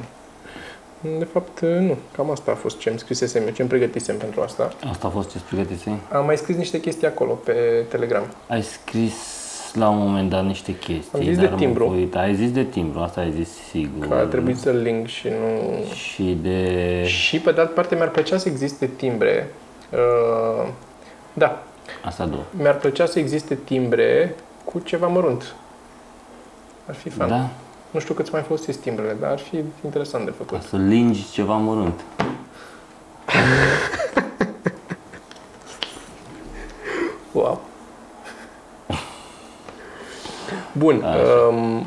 De 1.19 1.25
fapt, 1.25 1.59
uh, 1.61 1.69
nu. 1.69 1.97
Cam 2.15 2.31
asta 2.31 2.51
a 2.51 2.55
fost 2.55 2.77
ce 2.77 2.89
îmi 2.89 2.99
scrisesem 2.99 3.43
eu, 3.43 3.49
ce 3.49 3.61
îmi 3.61 3.69
pregătisem 3.69 4.17
pentru 4.17 4.41
asta. 4.41 4.69
Asta 4.91 5.07
a 5.07 5.09
fost 5.09 5.31
ce 5.31 5.37
pregătise? 5.49 5.99
Am 6.11 6.25
mai 6.25 6.37
scris 6.37 6.55
niște 6.55 6.79
chestii 6.79 7.07
acolo, 7.07 7.33
pe 7.33 7.85
Telegram. 7.89 8.23
Ai 8.47 8.63
scris 8.63 9.13
la 9.75 9.89
un 9.89 9.97
moment 9.97 10.29
dat 10.29 10.45
niște 10.45 10.75
chestii. 10.77 11.09
Am 11.13 11.21
zis 11.23 11.35
de 11.37 11.43
dar 11.43 11.51
am 11.51 11.57
timbru. 11.57 11.89
Uit. 11.89 12.15
Ai 12.15 12.35
zis 12.35 12.51
de 12.51 12.63
timbru, 12.63 12.99
asta 12.99 13.21
ai 13.21 13.31
zis 13.31 13.49
sigur. 13.69 14.07
Că 14.07 14.13
a 14.13 14.23
trebuit 14.23 14.57
să 14.57 14.69
link 14.71 15.07
și 15.07 15.27
nu... 15.27 15.83
Și 15.93 16.37
de... 16.41 17.03
Și 17.05 17.39
pe 17.39 17.51
de 17.51 17.59
altă 17.59 17.71
parte 17.73 17.95
mi-ar 17.95 18.09
plăcea 18.09 18.37
să 18.37 18.49
existe 18.49 18.85
timbre. 18.87 19.51
Uh, 19.91 20.67
da, 21.33 21.63
Asta 22.05 22.25
două. 22.25 22.43
mi-ar 22.51 22.75
plăcea 22.77 23.05
să 23.05 23.19
existe 23.19 23.55
timbre 23.63 24.35
cu 24.65 24.79
ceva 24.79 25.07
mărunt. 25.07 25.55
Ar 26.85 26.95
fi 26.95 27.09
fan. 27.09 27.27
Da? 27.27 27.49
Nu 27.91 27.99
știu 27.99 28.13
câți 28.13 28.31
mai 28.31 28.41
folosiți 28.41 28.77
timbrele, 28.79 29.15
dar 29.19 29.31
ar 29.31 29.39
fi 29.39 29.63
interesant 29.83 30.25
de 30.25 30.29
Ca 30.31 30.35
făcut. 30.45 30.61
să 30.61 30.77
lingi 30.77 31.31
ceva 31.31 31.55
mărunt. 31.55 31.99
Bun. 40.79 41.03
Așa. 41.03 41.47
Um, 41.49 41.85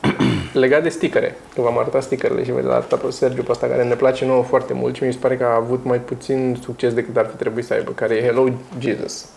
legat 0.62 0.82
de 0.82 0.88
stickere, 0.88 1.36
că 1.54 1.60
v-am 1.60 1.78
arătat 1.78 2.02
stickerele 2.02 2.44
și 2.44 2.50
v-am 2.50 2.70
arătat 2.70 3.00
pe 3.00 3.10
Sergiu 3.10 3.42
pe 3.42 3.50
asta 3.50 3.66
care 3.66 3.84
ne 3.84 3.94
place 3.94 4.24
nouă 4.24 4.42
foarte 4.42 4.72
mult 4.72 4.94
și 4.94 5.04
mi 5.04 5.12
se 5.12 5.18
pare 5.18 5.36
că 5.36 5.44
a 5.44 5.54
avut 5.54 5.84
mai 5.84 6.00
puțin 6.00 6.58
succes 6.62 6.94
decât 6.94 7.16
ar 7.16 7.26
fi 7.26 7.36
trebuit 7.36 7.64
să 7.64 7.72
aibă, 7.72 7.90
care 7.90 8.14
e 8.14 8.22
Hello 8.22 8.48
Jesus, 8.78 9.28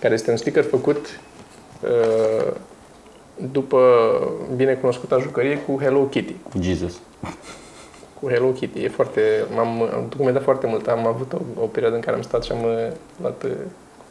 care 0.00 0.14
este 0.14 0.30
un 0.30 0.36
sticker 0.36 0.64
făcut 0.64 1.20
uh, 1.80 2.52
după 3.52 3.80
binecunoscuta 4.56 5.18
jucărie 5.18 5.58
cu 5.58 5.78
Hello 5.80 6.00
Kitty. 6.00 6.34
Cu 6.50 6.58
Jesus. 6.60 7.00
cu 8.20 8.28
Hello 8.28 8.48
Kitty. 8.48 8.82
E 8.82 8.88
foarte, 8.88 9.20
m-am 9.54 9.82
am 9.82 10.06
documentat 10.08 10.42
foarte 10.42 10.66
mult. 10.66 10.86
Am 10.86 11.06
avut 11.06 11.32
o, 11.32 11.62
o 11.62 11.66
perioadă 11.66 11.96
în 11.96 12.02
care 12.02 12.16
am 12.16 12.22
stat 12.22 12.44
și 12.44 12.52
am 12.52 12.64
uh, 12.64 12.92
luat 13.20 13.42
uh, 13.42 13.50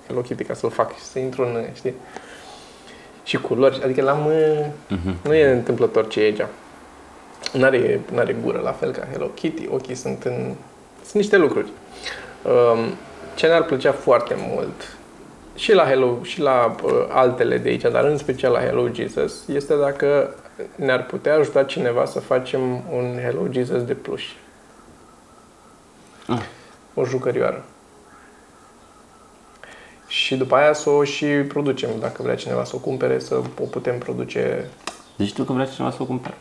Hello 0.07 0.21
Kitty 0.21 0.43
ca 0.43 0.53
să-l 0.53 0.69
fac 0.69 0.95
și 0.95 1.03
să 1.03 1.19
intru 1.19 1.41
în, 1.41 1.55
uh, 1.55 1.67
știi? 1.73 1.93
Și 3.27 3.37
culori. 3.41 3.81
Adică 3.83 4.01
l-am... 4.01 4.25
uh, 4.25 4.65
Mhm. 4.87 5.15
Nu 5.23 5.33
e 5.33 5.51
întâmplător 5.51 6.07
ce 6.07 6.21
e 6.21 6.23
aici. 6.23 6.41
N-are, 7.53 7.99
n-are 8.11 8.35
gură 8.43 8.59
la 8.63 8.71
fel 8.71 8.91
ca 8.91 9.07
Hello 9.11 9.25
Kitty. 9.25 9.67
Ochii 9.71 9.95
sunt 9.95 10.23
în... 10.23 10.53
Sunt 11.01 11.13
niște 11.13 11.37
lucruri. 11.37 11.67
Um, 12.43 12.79
ce 13.35 13.47
ne-ar 13.47 13.63
plăcea 13.63 13.91
foarte 13.91 14.35
mult 14.37 14.97
și 15.55 15.73
la 15.73 15.83
Hello 15.85 16.17
și 16.21 16.41
la 16.41 16.75
uh, 16.83 16.91
altele 17.09 17.57
de 17.57 17.69
aici, 17.69 17.81
dar 17.81 18.03
în 18.03 18.17
special 18.17 18.51
la 18.51 18.59
Hello 18.59 18.87
Jesus, 18.93 19.47
este 19.47 19.75
dacă 19.75 20.35
ne-ar 20.75 21.05
putea 21.05 21.35
ajuta 21.35 21.63
cineva 21.63 22.05
să 22.05 22.19
facem 22.19 22.61
un 22.91 23.17
Hello 23.21 23.47
Jesus 23.51 23.83
de 23.83 23.93
pluș. 23.93 24.23
Ah. 26.27 26.41
O 26.93 27.05
jucărioară. 27.05 27.63
Și 30.07 30.35
după 30.35 30.55
aia 30.55 30.73
să 30.73 30.89
o 30.89 31.03
și 31.03 31.25
producem, 31.25 31.89
dacă 31.99 32.21
vrea 32.21 32.35
cineva 32.35 32.63
să 32.63 32.71
o 32.75 32.79
cumpere, 32.79 33.19
să 33.19 33.35
o 33.59 33.65
putem 33.65 33.97
produce. 33.97 34.69
Zici 35.17 35.33
tu 35.33 35.43
că 35.43 35.53
vrea 35.53 35.65
cineva 35.65 35.91
să 35.91 35.97
o 36.01 36.05
cumpere. 36.05 36.33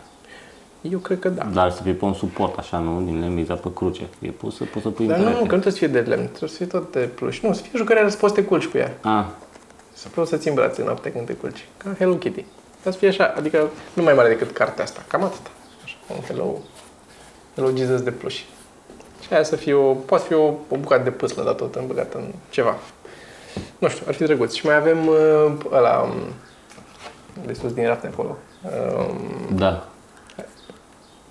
Eu 0.91 0.99
cred 0.99 1.19
că 1.19 1.29
da. 1.29 1.45
Dar 1.45 1.71
să 1.71 1.83
fie 1.83 1.93
pe 1.93 2.05
un 2.05 2.15
suport, 2.15 2.59
așa, 2.59 2.79
nu? 2.79 3.01
Din 3.05 3.21
lemn 3.21 3.39
exact 3.39 3.61
pe 3.61 3.69
cruce. 3.75 4.03
E 4.19 4.29
pus 4.31 4.57
să 4.57 4.65
poți 4.65 4.85
să 4.85 4.91
pui 4.91 5.07
Dar 5.07 5.17
în 5.17 5.23
nu, 5.23 5.29
nu, 5.29 5.35
perete. 5.35 5.49
că 5.49 5.55
nu 5.55 5.61
trebuie 5.61 5.73
să 5.73 5.79
fie 5.79 6.01
de 6.03 6.09
lemn, 6.09 6.27
trebuie 6.27 6.49
să 6.51 6.57
fie 6.57 6.67
tot 6.67 6.93
de 6.93 6.99
pluș. 6.99 7.41
Nu, 7.41 7.53
să 7.53 7.61
fie 7.63 7.71
jucărioară 7.75 8.09
să 8.11 8.17
poți 8.17 8.35
să 8.35 8.41
te 8.41 8.47
culci 8.47 8.67
cu 8.67 8.79
ea. 8.79 8.97
Ah, 9.03 9.25
Să 9.93 10.07
vreau 10.11 10.27
să 10.27 10.37
ți 10.37 10.51
brațe 10.51 10.83
noapte 10.85 11.13
când 11.13 11.27
te 11.27 11.33
culci. 11.33 11.67
Ca 11.77 11.95
Hello 11.99 12.15
Kitty. 12.15 12.45
Dar 12.83 12.93
să 12.93 12.99
fie 12.99 13.09
așa, 13.09 13.35
adică 13.37 13.69
nu 13.93 14.03
mai 14.03 14.15
mare 14.15 14.29
decât 14.29 14.51
cartea 14.51 14.85
asta. 14.85 15.05
Cam 15.09 15.23
atât. 15.23 15.41
Așa, 15.85 15.97
un 16.09 16.21
Hello, 16.27 16.59
Hello 17.55 17.77
Jesus 17.77 18.01
de 18.03 18.11
pluș. 18.11 18.35
Și 19.21 19.33
aia 19.33 19.43
să 19.43 19.57
fie 19.57 19.73
o, 19.75 19.93
poate 19.93 20.25
fi 20.27 20.35
o, 20.35 20.45
o 20.69 20.77
bucată 20.81 21.03
de 21.03 21.11
pâslă, 21.11 21.43
dar 21.43 21.53
tot 21.55 21.75
îmbăgată 21.75 22.17
în 22.19 22.33
ceva. 22.51 22.77
Nu 23.79 23.89
știu, 23.89 24.05
ar 24.09 24.15
fi 24.15 24.25
drăguț. 24.25 24.53
Și 24.53 24.67
mai 24.67 24.77
avem 24.77 25.07
uh, 25.07 25.53
ăla, 25.73 26.01
um, 26.01 26.13
de 27.47 27.53
sus 27.53 27.73
din 27.73 27.87
rafte 27.87 28.07
acolo, 28.07 28.37
um, 28.99 29.57
Da. 29.57 29.89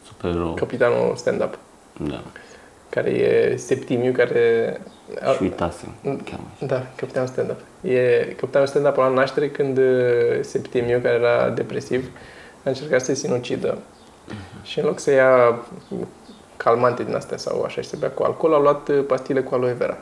Super 0.08 0.54
capitanul 0.56 1.14
stand-up, 1.16 1.58
Da. 1.98 2.24
care 2.90 3.10
e 3.10 3.56
Septimiu, 3.56 4.12
care... 4.12 4.82
Și 5.36 5.42
uitasem. 5.42 5.90
Cheamă. 6.04 6.48
Da, 6.60 6.86
capitanul 6.96 7.28
stand-up. 7.30 7.60
E 7.82 8.26
capitanul 8.38 8.68
stand-up 8.68 8.96
la 8.96 9.08
naștere 9.08 9.50
când 9.50 9.78
uh, 9.78 9.84
Septimiu, 10.42 11.00
care 11.00 11.16
era 11.16 11.50
depresiv, 11.50 12.10
a 12.64 12.70
încercat 12.70 13.00
să 13.00 13.06
se 13.06 13.14
sinucidă. 13.14 13.78
Și 14.64 14.80
în 14.80 14.86
loc 14.86 15.00
să 15.00 15.12
ia 15.12 15.60
calmante 16.58 17.04
din 17.04 17.16
astea 17.16 17.38
sau 17.38 17.62
așa 17.64 17.82
și 17.82 17.90
să 17.90 17.96
bea 18.00 18.10
cu 18.10 18.24
alcool, 18.24 18.54
a 18.54 18.60
luat 18.60 18.88
uh, 18.88 19.04
pastile 19.08 19.42
cu 19.42 19.56
aloe 19.56 19.72
vera, 19.74 19.98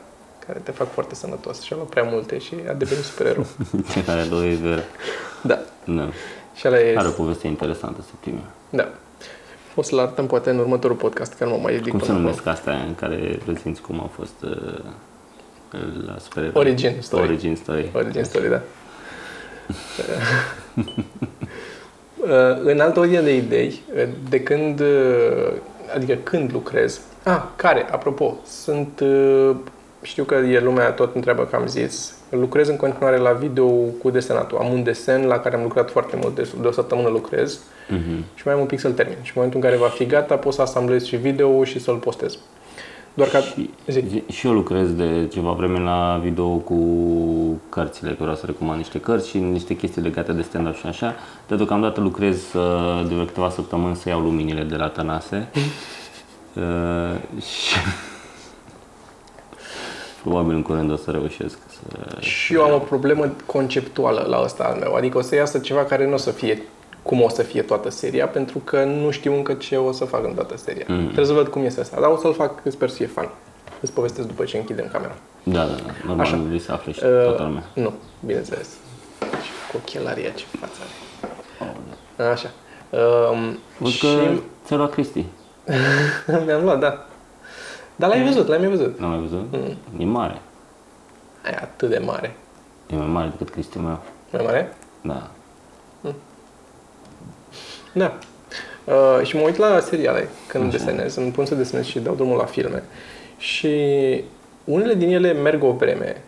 care 0.46 0.58
te 0.62 0.70
fac 0.70 0.92
foarte 0.92 1.14
sănătos. 1.14 1.60
Și 1.60 1.72
a 1.72 1.76
luat 1.76 1.88
prea 1.88 2.02
multe 2.02 2.38
și 2.38 2.54
a 2.68 2.72
devenit 2.72 3.04
supererou. 3.04 3.46
Ce 3.92 4.04
care 4.04 4.24
lui 4.30 4.54
Vera. 4.54 4.82
da. 5.42 5.58
Da. 5.84 6.08
Și 6.54 6.66
ăla 6.68 6.80
e... 6.80 6.96
Are 6.96 7.08
o 7.08 7.10
poveste 7.10 7.46
interesantă, 7.46 8.04
Septimia. 8.10 8.50
Da. 8.70 8.88
O 9.74 9.82
să-l 9.82 9.98
arătăm 9.98 10.26
poate 10.26 10.50
în 10.50 10.58
următorul 10.58 10.96
podcast, 10.96 11.34
că 11.34 11.44
nu 11.44 11.50
mă 11.50 11.58
mai 11.62 11.72
ridic 11.72 11.90
Cum 11.90 11.98
se 11.98 12.04
până 12.04 12.18
acolo. 12.18 12.30
numesc 12.30 12.46
astea 12.46 12.74
în 12.74 12.94
care 12.94 13.38
rezinți 13.46 13.80
cum 13.80 14.00
a 14.00 14.10
fost 14.14 14.42
uh, 14.42 14.78
la 16.06 16.16
supereroi? 16.18 16.52
Origin 16.54 16.96
story. 17.00 17.22
Origin 17.22 17.56
story. 17.56 17.90
Origin 17.94 18.24
story, 18.24 18.48
da. 18.48 18.60
Uh, 22.16 22.60
în 22.64 22.80
altă 22.80 23.00
ordine 23.00 23.20
de 23.20 23.36
idei, 23.36 23.80
uh, 23.96 24.08
de 24.28 24.40
când, 24.42 24.80
uh, 24.80 25.52
adică 25.94 26.14
când 26.22 26.52
lucrez, 26.52 27.00
ah, 27.24 27.42
care, 27.56 27.86
apropo, 27.90 28.36
sunt, 28.46 29.00
uh, 29.00 29.56
știu 30.06 30.24
că 30.24 30.34
e 30.34 30.60
lumea 30.60 30.90
tot 30.90 31.14
întreabă 31.14 31.42
că 31.44 31.56
am 31.56 31.66
zis, 31.66 32.14
lucrez 32.30 32.68
în 32.68 32.76
continuare 32.76 33.16
la 33.16 33.30
video 33.30 33.66
cu 34.02 34.10
desenatul. 34.10 34.58
Am 34.58 34.72
un 34.72 34.82
desen 34.82 35.26
la 35.26 35.38
care 35.38 35.56
am 35.56 35.62
lucrat 35.62 35.90
foarte 35.90 36.18
mult, 36.22 36.34
de, 36.34 36.48
de 36.60 36.66
o 36.66 36.72
săptămână 36.72 37.08
lucrez 37.08 37.58
Mhm. 37.88 38.24
și 38.34 38.42
mai 38.44 38.54
am 38.54 38.60
un 38.60 38.66
pic 38.66 38.80
să-l 38.80 38.92
termin. 38.92 39.16
Și 39.22 39.28
în 39.28 39.32
momentul 39.34 39.60
în 39.60 39.66
care 39.66 39.80
va 39.80 39.88
fi 39.88 40.06
gata, 40.06 40.34
pot 40.36 40.52
să 40.52 40.62
asamblez 40.62 41.04
și 41.04 41.16
video 41.16 41.64
și 41.64 41.80
să-l 41.80 41.96
postez. 41.96 42.38
Doar 43.14 43.28
ca... 43.28 43.38
Și, 43.40 43.70
Zic. 43.86 44.08
zi- 44.08 44.22
și 44.32 44.46
eu 44.46 44.52
lucrez 44.52 44.92
de 44.92 45.28
ceva 45.32 45.50
vreme 45.52 45.78
la 45.78 46.20
video 46.22 46.48
cu 46.48 46.76
cărțile, 47.68 48.10
că 48.10 48.16
vreau 48.20 48.34
să 48.34 48.46
recomand 48.46 48.78
niște 48.78 49.00
cărți 49.00 49.28
și 49.28 49.38
niște 49.38 49.76
chestii 49.76 50.02
legate 50.02 50.32
de 50.32 50.42
stand-up 50.42 50.74
și 50.76 50.86
așa. 50.86 51.14
De 51.48 51.54
deocamdată 51.56 52.00
lucrez 52.00 52.52
uh, 52.52 53.04
de 53.08 53.14
vreo 53.14 53.24
câteva 53.24 53.50
săptămâni 53.50 53.96
să 53.96 54.08
iau 54.08 54.20
luminile 54.20 54.62
de 54.62 54.76
la 54.76 54.88
Tănase. 54.88 55.48
uh, 56.54 56.62
și 57.58 57.76
probabil 60.24 60.54
în 60.54 60.62
curând 60.62 60.90
o 60.90 60.96
să 60.96 61.10
reușesc 61.10 61.58
să... 61.68 62.16
Și 62.20 62.54
eu 62.54 62.62
am 62.62 62.74
o 62.74 62.78
problemă 62.78 63.32
conceptuală 63.46 64.26
la 64.28 64.40
ăsta 64.42 64.64
al 64.64 64.78
meu. 64.80 64.94
Adică 64.94 65.18
o 65.18 65.20
să 65.20 65.34
iasă 65.34 65.58
ceva 65.58 65.84
care 65.84 66.06
nu 66.06 66.12
o 66.12 66.16
să 66.16 66.30
fie 66.30 66.62
cum 67.02 67.22
o 67.22 67.28
să 67.28 67.42
fie 67.42 67.62
toată 67.62 67.90
seria, 67.90 68.26
pentru 68.26 68.58
că 68.58 68.84
nu 68.84 69.10
știu 69.10 69.34
încă 69.34 69.52
ce 69.52 69.76
o 69.76 69.92
să 69.92 70.04
fac 70.04 70.24
în 70.24 70.34
toată 70.34 70.56
seria. 70.56 70.84
Mm. 70.88 71.04
Trebuie 71.04 71.26
să 71.26 71.32
văd 71.32 71.48
cum 71.48 71.64
este 71.64 71.80
asta, 71.80 72.00
dar 72.00 72.10
o 72.10 72.16
să-l 72.16 72.34
fac, 72.34 72.62
sper 72.68 72.88
să 72.88 72.94
fie 72.94 73.06
fan. 73.06 73.30
Îți 73.80 73.92
povestesc 73.92 74.26
după 74.28 74.44
ce 74.44 74.56
închidem 74.56 74.88
camera. 74.92 75.14
Da, 75.42 75.58
da, 75.58 75.64
da. 75.64 75.92
Normal, 76.06 76.26
Așa. 76.26 76.36
vrei 76.46 76.58
să 76.58 76.72
afle 76.72 76.92
și 76.92 77.00
Uh, 77.04 77.24
toată 77.24 77.42
lumea. 77.42 77.64
Nu, 77.74 77.92
bineînțeles. 78.26 78.68
Și 79.20 79.50
cu 79.70 79.76
ochelaria 79.82 80.30
ce 80.30 80.44
față 80.60 80.78
are. 82.18 82.30
Așa. 82.30 82.50
Um, 82.90 83.58
Văd 83.78 83.90
și 83.90 84.00
că 84.00 84.30
ți-a 84.66 84.76
luat 84.76 84.90
Cristi. 84.90 85.24
mi-am 86.46 86.62
luat, 86.62 86.78
da. 86.78 87.06
Dar 87.96 88.08
l-ai 88.08 88.24
văzut, 88.24 88.48
l-ai 88.48 88.58
mai 88.58 88.68
văzut. 88.68 88.98
N-am 88.98 89.10
mai 89.10 89.20
văzut? 89.20 89.46
Mm. 89.52 90.00
E 90.00 90.04
mare. 90.04 90.40
E 91.44 91.56
atât 91.60 91.88
de 91.88 91.98
mare. 91.98 92.36
E 92.86 92.96
mai 92.96 93.06
mare 93.06 93.28
decât 93.28 93.50
Cristi 93.50 93.78
meu. 93.78 94.02
Mai 94.30 94.42
mare? 94.44 94.76
Da. 95.00 95.30
Da. 97.92 98.18
Uh, 98.84 99.26
și 99.26 99.36
mă 99.36 99.42
uit 99.42 99.56
la 99.56 99.80
seriale 99.80 100.28
când 100.46 100.70
desenez, 100.70 101.16
îmi 101.16 101.30
pun 101.30 101.44
să 101.44 101.54
desenez 101.54 101.84
și 101.84 101.98
dau 101.98 102.14
drumul 102.14 102.36
la 102.36 102.44
filme. 102.44 102.82
Și 103.36 103.74
unele 104.64 104.94
din 104.94 105.08
ele 105.08 105.32
merg 105.32 105.62
o 105.62 105.72
vreme. 105.72 106.22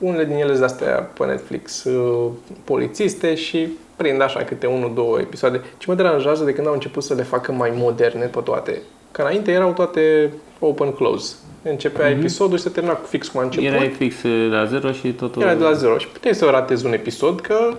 Unele 0.00 0.24
din 0.24 0.36
ele 0.36 0.52
sunt 0.52 0.64
astea 0.64 1.10
pe 1.18 1.24
Netflix, 1.24 1.84
uh, 1.84 2.30
polițiste 2.64 3.34
și 3.34 3.68
prind 3.96 4.20
așa 4.20 4.44
câte 4.44 4.66
unul, 4.66 4.94
două 4.94 5.18
episoade. 5.18 5.60
Ce 5.78 5.84
mă 5.88 5.94
deranjează 5.94 6.44
de 6.44 6.52
când 6.52 6.66
au 6.66 6.72
început 6.72 7.02
să 7.02 7.14
le 7.14 7.22
facă 7.22 7.52
mai 7.52 7.72
moderne 7.74 8.24
pe 8.24 8.40
toate. 8.40 8.82
Că 9.16 9.22
înainte 9.22 9.52
erau 9.52 9.72
toate 9.72 10.32
open-close. 10.58 11.34
Începea 11.62 12.08
episodul 12.08 12.56
și 12.56 12.62
se 12.62 12.68
termina 12.68 12.94
cu 12.94 13.06
fix 13.06 13.28
cum 13.28 13.40
a 13.40 13.42
început. 13.42 13.66
Erai 13.66 13.88
fix 13.88 14.22
uh, 14.22 14.48
la 14.50 14.64
zero 14.64 14.92
și 14.92 15.08
totul... 15.12 15.42
Era 15.42 15.54
de 15.54 15.62
la 15.62 15.72
zero 15.72 15.98
și 15.98 16.08
puteai 16.08 16.34
să 16.34 16.44
ratezi 16.44 16.86
un 16.86 16.92
episod 16.92 17.40
că 17.40 17.74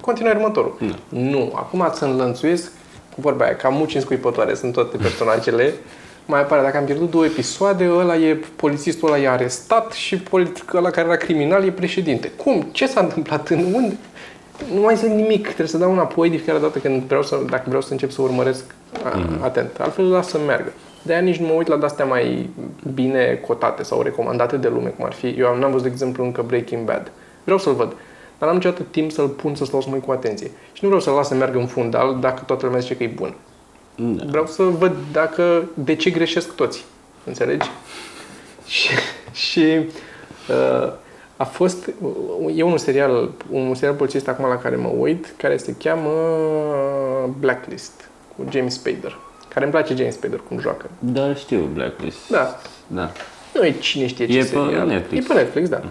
continuă 0.00 0.32
următorul. 0.34 0.76
Da. 0.80 0.94
Nu, 1.08 1.52
acum 1.54 1.90
să 1.92 2.04
înlănțuiesc 2.04 2.72
cu 3.14 3.20
vorba 3.20 3.44
aia, 3.44 3.56
ca 3.56 3.68
muci 3.68 3.94
în 3.94 4.00
scuipătoare, 4.00 4.54
sunt 4.54 4.72
toate 4.72 4.96
personajele. 4.96 5.74
Mai 6.26 6.40
apare, 6.40 6.62
dacă 6.62 6.76
am 6.76 6.84
pierdut 6.84 7.10
două 7.10 7.24
episoade, 7.24 7.90
ăla 7.90 8.16
e, 8.16 8.38
polițistul 8.56 9.08
ăla 9.08 9.18
e 9.18 9.28
arestat 9.28 9.92
și 9.92 10.16
politicul 10.16 10.78
ăla 10.78 10.90
care 10.90 11.06
era 11.06 11.16
criminal 11.16 11.64
e 11.64 11.70
președinte. 11.70 12.30
Cum? 12.30 12.68
Ce 12.72 12.86
s-a 12.86 13.00
întâmplat? 13.00 13.48
În 13.48 13.64
unde? 13.72 13.96
Nu 14.74 14.80
mai 14.80 14.96
zic 14.96 15.08
nimic, 15.08 15.44
trebuie 15.44 15.66
să 15.66 15.78
dau 15.78 15.92
înapoi 15.92 16.30
de 16.30 16.36
fiecare 16.36 16.58
dată 16.58 16.78
când 16.78 17.02
vreau 17.02 17.22
să, 17.22 17.38
dacă 17.50 17.62
vreau 17.66 17.82
să 17.82 17.92
încep 17.92 18.10
să 18.10 18.22
urmăresc 18.22 18.64
a, 19.04 19.22
atent. 19.40 19.76
Altfel 19.80 20.10
las 20.10 20.28
să 20.28 20.38
meargă. 20.46 20.72
De-aia 21.02 21.20
nici 21.22 21.36
nu 21.36 21.46
mă 21.46 21.52
uit 21.52 21.66
la 21.66 21.76
de-astea 21.76 22.04
mai 22.04 22.50
bine 22.94 23.40
cotate 23.46 23.82
sau 23.82 24.02
recomandate 24.02 24.56
de 24.56 24.68
lume, 24.68 24.88
cum 24.88 25.04
ar 25.04 25.12
fi. 25.12 25.26
Eu 25.38 25.46
am- 25.46 25.58
n-am 25.58 25.70
văzut, 25.70 25.86
de 25.86 25.92
exemplu, 25.92 26.24
încă 26.24 26.42
Breaking 26.42 26.84
Bad. 26.84 27.10
Vreau 27.44 27.58
să-l 27.58 27.72
văd. 27.74 27.88
Dar 28.38 28.48
n-am 28.48 28.54
niciodată 28.54 28.82
timp 28.90 29.12
să-l 29.12 29.28
pun 29.28 29.54
să 29.54 29.64
stau 29.64 29.80
să 29.80 29.88
mă 29.88 29.94
uit 29.94 30.04
cu 30.04 30.12
atenție. 30.12 30.50
Și 30.72 30.78
nu 30.82 30.88
vreau 30.88 31.00
să-l 31.02 31.12
las 31.12 31.28
să 31.28 31.34
meargă 31.34 31.58
în 31.58 31.66
fundal 31.66 32.16
dacă 32.20 32.42
toată 32.46 32.64
lumea 32.66 32.80
zice 32.80 32.96
că 32.96 33.02
e 33.02 33.06
bun. 33.06 33.34
Da. 33.96 34.24
Vreau 34.26 34.46
să 34.46 34.62
văd 34.62 34.92
dacă, 35.12 35.64
de 35.74 35.94
ce 35.94 36.10
greșesc 36.10 36.54
toți. 36.54 36.84
Înțelegi? 37.24 37.70
Și, 38.66 38.88
și 39.32 39.60
uh, 40.48 40.92
a 41.36 41.44
fost, 41.44 41.90
e 42.54 42.62
un 42.62 42.76
serial, 42.78 43.30
un 43.50 43.74
serial 43.74 43.96
polițist 43.96 44.28
acum 44.28 44.44
la 44.48 44.56
care 44.58 44.76
mă 44.76 44.88
uit, 44.98 45.34
care 45.36 45.56
se 45.56 45.74
cheamă 45.78 46.10
Blacklist, 47.38 48.08
cu 48.36 48.44
James 48.50 48.74
Spader. 48.74 49.18
Care 49.48 49.64
îmi 49.64 49.74
place 49.74 49.94
James 49.94 50.14
Spader 50.14 50.40
cum 50.48 50.58
joacă. 50.58 50.90
Da, 50.98 51.34
știu 51.34 51.68
Blacklist. 51.72 52.28
Da, 52.30 52.60
Da. 52.86 53.10
nu 53.54 53.64
e 53.64 53.70
cine 53.72 54.06
știe 54.06 54.26
ce 54.26 54.32
E 54.38 54.40
pe 54.40 54.46
serial. 54.46 54.86
Netflix. 54.86 55.24
E 55.24 55.28
pe 55.28 55.34
Netflix, 55.40 55.68
da. 55.68 55.82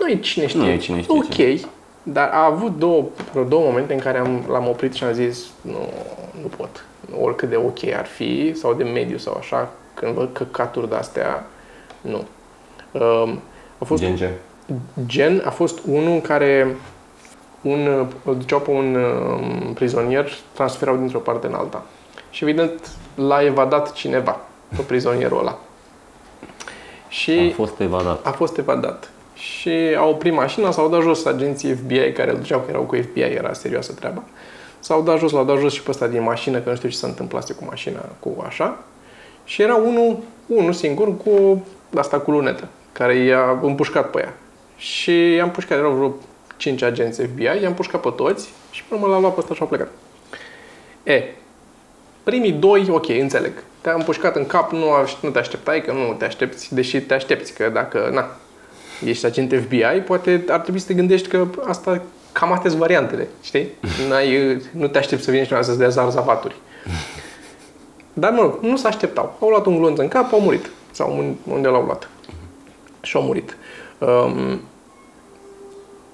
Nu 0.00 0.08
e 0.08 0.16
cine 0.16 0.46
știe. 0.46 0.60
Nu 0.60 0.68
e 0.68 0.76
cine 0.76 1.02
știe 1.02 1.14
Ok, 1.18 1.28
ce. 1.34 1.60
dar 2.02 2.28
a 2.32 2.44
avut 2.44 2.78
două, 2.78 3.04
vreo 3.32 3.44
două 3.44 3.64
momente 3.64 3.92
în 3.92 3.98
care 4.00 4.18
am, 4.18 4.44
l-am 4.50 4.68
oprit 4.68 4.92
și 4.94 5.04
am 5.04 5.12
zis 5.12 5.44
nu, 5.60 5.88
nu 6.40 6.46
pot. 6.56 6.84
Oricât 7.20 7.48
de 7.48 7.56
ok 7.56 7.92
ar 7.96 8.06
fi, 8.06 8.52
sau 8.54 8.74
de 8.74 8.84
mediu 8.84 9.16
sau 9.16 9.36
așa, 9.38 9.72
când 9.94 10.14
văd 10.14 10.28
căcaturi 10.32 10.88
de-astea, 10.88 11.46
nu. 12.00 12.24
Um, 13.00 13.40
a 13.78 13.84
fost 13.84 14.02
Gen 14.02 14.16
ce? 14.16 14.30
Gen, 15.06 15.42
a 15.44 15.50
fost 15.50 15.78
unul 15.86 16.12
în 16.12 16.20
care 16.20 16.76
un, 17.60 18.06
îl 18.24 18.36
duceau 18.36 18.60
pe 18.60 18.70
un 18.70 18.94
um, 18.94 19.72
prizonier, 19.74 20.30
transferau 20.52 20.96
dintr-o 20.96 21.18
parte 21.18 21.46
în 21.46 21.54
alta. 21.54 21.84
Și 22.30 22.44
evident 22.44 22.90
l-a 23.14 23.42
evadat 23.44 23.92
cineva 23.92 24.40
pe 24.76 24.82
prizonierul 24.82 25.38
ăla. 25.38 25.58
Și 27.08 27.50
A 27.52 27.54
fost 27.54 27.80
evadat. 27.80 28.26
a 28.26 28.30
fost 28.30 28.58
evadat. 28.58 29.10
Și 29.34 29.70
a 29.96 30.04
oprit 30.04 30.32
mașina, 30.32 30.70
s-au 30.70 30.88
dat 30.88 31.02
jos 31.02 31.24
agenții 31.24 31.74
FBI 31.74 32.12
care 32.12 32.30
îl 32.30 32.36
duceau, 32.36 32.58
că 32.60 32.66
erau 32.68 32.82
cu 32.82 32.96
FBI, 32.96 33.20
era 33.20 33.52
serioasă 33.52 33.92
treaba. 33.92 34.22
S-au 34.78 35.02
dat 35.02 35.18
jos, 35.18 35.32
l-au 35.32 35.44
dat 35.44 35.58
jos 35.58 35.72
și 35.72 35.82
pe 35.82 35.90
ăsta 35.90 36.06
din 36.06 36.22
mașină, 36.22 36.58
că 36.58 36.68
nu 36.68 36.76
știu 36.76 36.88
ce 36.88 36.96
se 36.96 37.06
întâmplase 37.06 37.52
cu 37.52 37.64
mașina, 37.64 38.04
cu 38.20 38.44
așa. 38.46 38.78
Și 39.44 39.62
era 39.62 39.74
unul, 39.74 40.18
unul 40.46 40.72
singur 40.72 41.16
cu 41.16 41.64
asta 41.96 42.18
cu 42.18 42.30
lunetă, 42.30 42.68
care 42.92 43.16
i-a 43.16 43.58
împușcat 43.62 44.10
pe 44.10 44.18
ea. 44.20 44.34
Și 44.76 45.32
i-a 45.34 45.42
împușcat, 45.42 45.78
erau 45.78 45.92
vreo 45.92 46.14
5 46.56 46.82
agenți 46.82 47.22
FBI, 47.22 47.42
i-a 47.42 47.66
împușcat 47.66 48.00
pe 48.00 48.08
toți 48.16 48.48
și 48.70 48.84
până 48.88 49.00
mă 49.00 49.06
l-a 49.06 49.18
luat 49.18 49.34
pe 49.34 49.40
ăsta 49.40 49.54
și 49.54 49.62
a 49.62 49.66
plecat. 49.66 49.88
E, 51.02 51.22
primii 52.22 52.52
doi, 52.52 52.86
ok, 52.90 53.08
înțeleg. 53.08 53.52
Te-a 53.80 53.94
împușcat 53.94 54.36
în 54.36 54.46
cap, 54.46 54.72
nu, 54.72 54.90
aș- 54.92 55.16
nu 55.22 55.30
te 55.30 55.38
așteptai, 55.38 55.82
că 55.82 55.92
nu 55.92 56.14
te 56.18 56.24
aștepți, 56.24 56.74
deși 56.74 57.00
te 57.00 57.14
aștepți, 57.14 57.54
că 57.54 57.68
dacă, 57.68 58.10
na, 58.12 58.36
ești 59.04 59.26
agent 59.26 59.52
FBI, 59.64 60.00
poate 60.06 60.44
ar 60.48 60.60
trebui 60.60 60.80
să 60.80 60.86
te 60.86 60.94
gândești 60.94 61.28
că 61.28 61.46
asta 61.66 62.02
cam 62.32 62.52
astea 62.52 62.68
sunt 62.70 62.80
variantele, 62.82 63.28
știi? 63.42 63.68
N-ai, 64.08 64.60
nu 64.70 64.88
te 64.88 64.98
aștepți 64.98 65.24
să 65.24 65.30
vină 65.30 65.44
cineva 65.44 65.62
să-ți 65.62 65.78
dea 65.78 65.88
zarzavaturi. 65.88 66.54
Dar, 68.12 68.30
mă 68.32 68.40
rog, 68.40 68.58
nu 68.60 68.76
se 68.76 68.86
așteptau. 68.86 69.36
Au 69.40 69.48
luat 69.48 69.66
un 69.66 69.78
glonț 69.78 69.98
în 69.98 70.08
cap, 70.08 70.32
au 70.32 70.40
murit. 70.40 70.70
Sau 70.90 71.16
un- 71.18 71.34
unde 71.54 71.68
l-au 71.68 71.82
luat. 71.84 72.08
Și 73.02 73.16
au 73.16 73.22
murit. 73.22 73.56
Um, 73.98 74.60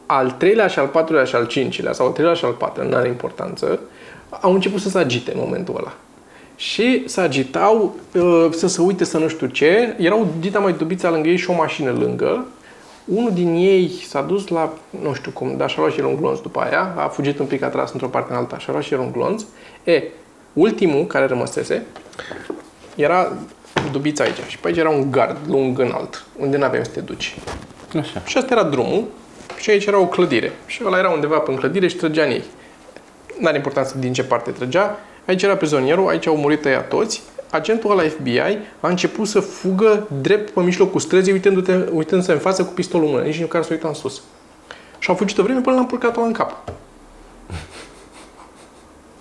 al 0.07 0.31
treilea 0.31 0.67
și 0.67 0.79
al 0.79 0.87
patrulea 0.87 1.25
și 1.25 1.35
al 1.35 1.47
cincilea, 1.47 1.93
sau 1.93 2.07
al 2.07 2.13
treilea 2.13 2.35
și 2.35 2.45
al 2.45 2.53
patrulea, 2.53 2.91
nu 2.91 2.97
are 2.97 3.09
importanță, 3.09 3.81
au 4.41 4.53
început 4.53 4.81
să 4.81 4.89
se 4.89 4.99
agite 4.99 5.33
în 5.33 5.41
momentul 5.41 5.77
ăla. 5.77 5.95
Și 6.57 7.03
se 7.07 7.21
agitau, 7.21 7.97
uh, 8.15 8.49
să 8.51 8.67
se 8.67 8.83
uite 8.83 9.05
să 9.05 9.19
nu 9.19 9.29
știu 9.29 9.47
ce, 9.47 9.97
erau 9.99 10.29
dita 10.41 10.59
mai 10.59 10.73
dubița 10.73 11.11
lângă 11.11 11.29
ei 11.29 11.37
și 11.37 11.51
o 11.51 11.55
mașină 11.55 11.91
lângă. 11.91 12.47
Unul 13.05 13.31
din 13.33 13.55
ei 13.55 13.91
s-a 14.09 14.23
dus 14.23 14.49
la, 14.49 14.73
nu 15.03 15.15
știu 15.15 15.31
cum, 15.31 15.57
dar 15.57 15.71
și-a 15.71 15.81
luat 15.81 15.93
și 15.93 15.99
el 15.99 16.07
un 16.07 16.17
glonț 16.17 16.39
după 16.39 16.61
aia, 16.61 16.95
a 16.97 17.09
fugit 17.09 17.39
un 17.39 17.47
pic, 17.47 17.63
a 17.63 17.69
tras 17.69 17.93
într-o 17.93 18.09
parte 18.09 18.33
în 18.33 18.39
alta, 18.39 18.59
și-a 18.59 18.73
luat 18.73 18.85
și 18.85 18.93
el 18.93 19.01
un 19.01 19.13
glonț. 19.13 19.43
E, 19.85 20.03
ultimul 20.53 21.07
care 21.07 21.27
rămăsese, 21.27 21.87
era 22.95 23.33
dubița 23.91 24.25
aici 24.25 24.37
și 24.47 24.59
pe 24.59 24.69
aici 24.69 24.77
era 24.77 24.91
un 24.91 25.11
gard 25.11 25.37
lung 25.47 25.79
înalt, 25.79 26.25
unde 26.39 26.57
nu 26.57 26.65
aveai 26.65 26.85
să 26.85 26.91
te 26.91 27.01
duci. 27.01 27.37
Așa. 27.99 28.23
Și 28.25 28.37
asta 28.37 28.55
era 28.55 28.63
drumul 28.63 29.05
și 29.59 29.71
aici 29.71 29.85
era 29.85 29.99
o 29.99 30.07
clădire. 30.07 30.53
Și 30.67 30.83
ăla 30.85 30.99
era 30.99 31.11
undeva 31.11 31.39
pe 31.39 31.55
clădire 31.55 31.89
și 31.89 31.97
trăgea 31.97 32.25
în 32.25 32.31
ei. 32.31 32.45
N-are 33.39 33.57
importanță 33.57 33.99
din 33.99 34.13
ce 34.13 34.25
parte 34.25 34.51
trăgea. 34.51 34.99
Aici 35.27 35.43
era 35.43 35.57
prizonierul, 35.57 36.09
aici 36.09 36.27
au 36.27 36.37
murit 36.37 36.65
ăia 36.65 36.81
toți. 36.81 37.23
Agentul 37.51 37.91
ăla 37.91 38.03
FBI 38.09 38.39
a 38.81 38.89
început 38.89 39.29
să 39.29 39.41
fugă 39.41 40.09
drept 40.21 40.51
pe 40.51 40.61
mijlocul 40.61 41.01
străzii, 41.01 41.33
uitându-te, 41.33 41.79
uitându-se 41.93 42.33
în 42.33 42.39
față 42.39 42.65
cu 42.65 42.73
pistolul 42.73 43.07
în 43.07 43.13
mână, 43.13 43.25
nici 43.25 43.41
măcar 43.41 43.63
să 43.63 43.69
uita 43.73 43.89
în 43.89 43.95
sus. 43.95 44.23
Și 44.99 45.09
au 45.09 45.15
fugit 45.15 45.39
o 45.39 45.43
vreme 45.43 45.61
până 45.61 45.77
l-am 45.77 45.87
purcat 45.87 46.17
în 46.17 46.33
cap. 46.33 46.51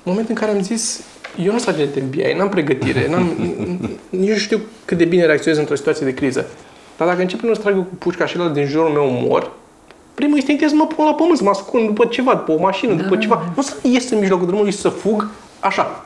În 0.03 0.11
momentul 0.11 0.34
în 0.36 0.39
care 0.41 0.57
am 0.57 0.63
zis, 0.63 1.03
eu 1.43 1.51
nu 1.51 1.59
sunt 1.59 1.76
agent 1.76 2.03
FBI, 2.07 2.34
n-am 2.38 2.49
pregătire, 2.49 3.09
n-am, 3.09 3.24
nici 4.09 4.30
nu 4.30 4.36
știu 4.36 4.61
cât 4.86 4.97
de 4.97 5.05
bine 5.05 5.26
reacționez 5.26 5.59
într-o 5.59 5.76
situație 5.76 6.05
de 6.05 6.13
criză. 6.13 6.45
Dar 7.02 7.10
dacă 7.10 7.22
încep 7.22 7.39
să 7.54 7.62
tragă 7.62 7.78
cu 7.78 7.95
pușca 7.99 8.26
și 8.26 8.38
ăla 8.39 8.49
din 8.49 8.66
jurul 8.66 8.89
meu 8.89 9.06
mor, 9.28 9.52
primul 10.14 10.36
instinct 10.36 10.62
este 10.62 10.76
să 10.76 10.82
mă 10.84 10.88
pun 10.95 11.06
la 11.06 11.14
pământ, 11.14 11.38
să 11.38 11.43
mă 11.43 11.49
ascund 11.49 11.88
după 11.88 12.06
ceva, 12.06 12.34
după 12.34 12.52
o 12.52 12.60
mașină, 12.60 12.93
după 12.93 13.18
ceva. 13.18 13.43
Nu 13.56 13.62
să 13.62 13.74
ies 13.82 14.10
în 14.10 14.20
mijlocul 14.20 14.45
drumului 14.45 14.72
și 14.72 14.78
să 14.78 14.89
fug 14.89 15.28
așa, 15.60 16.04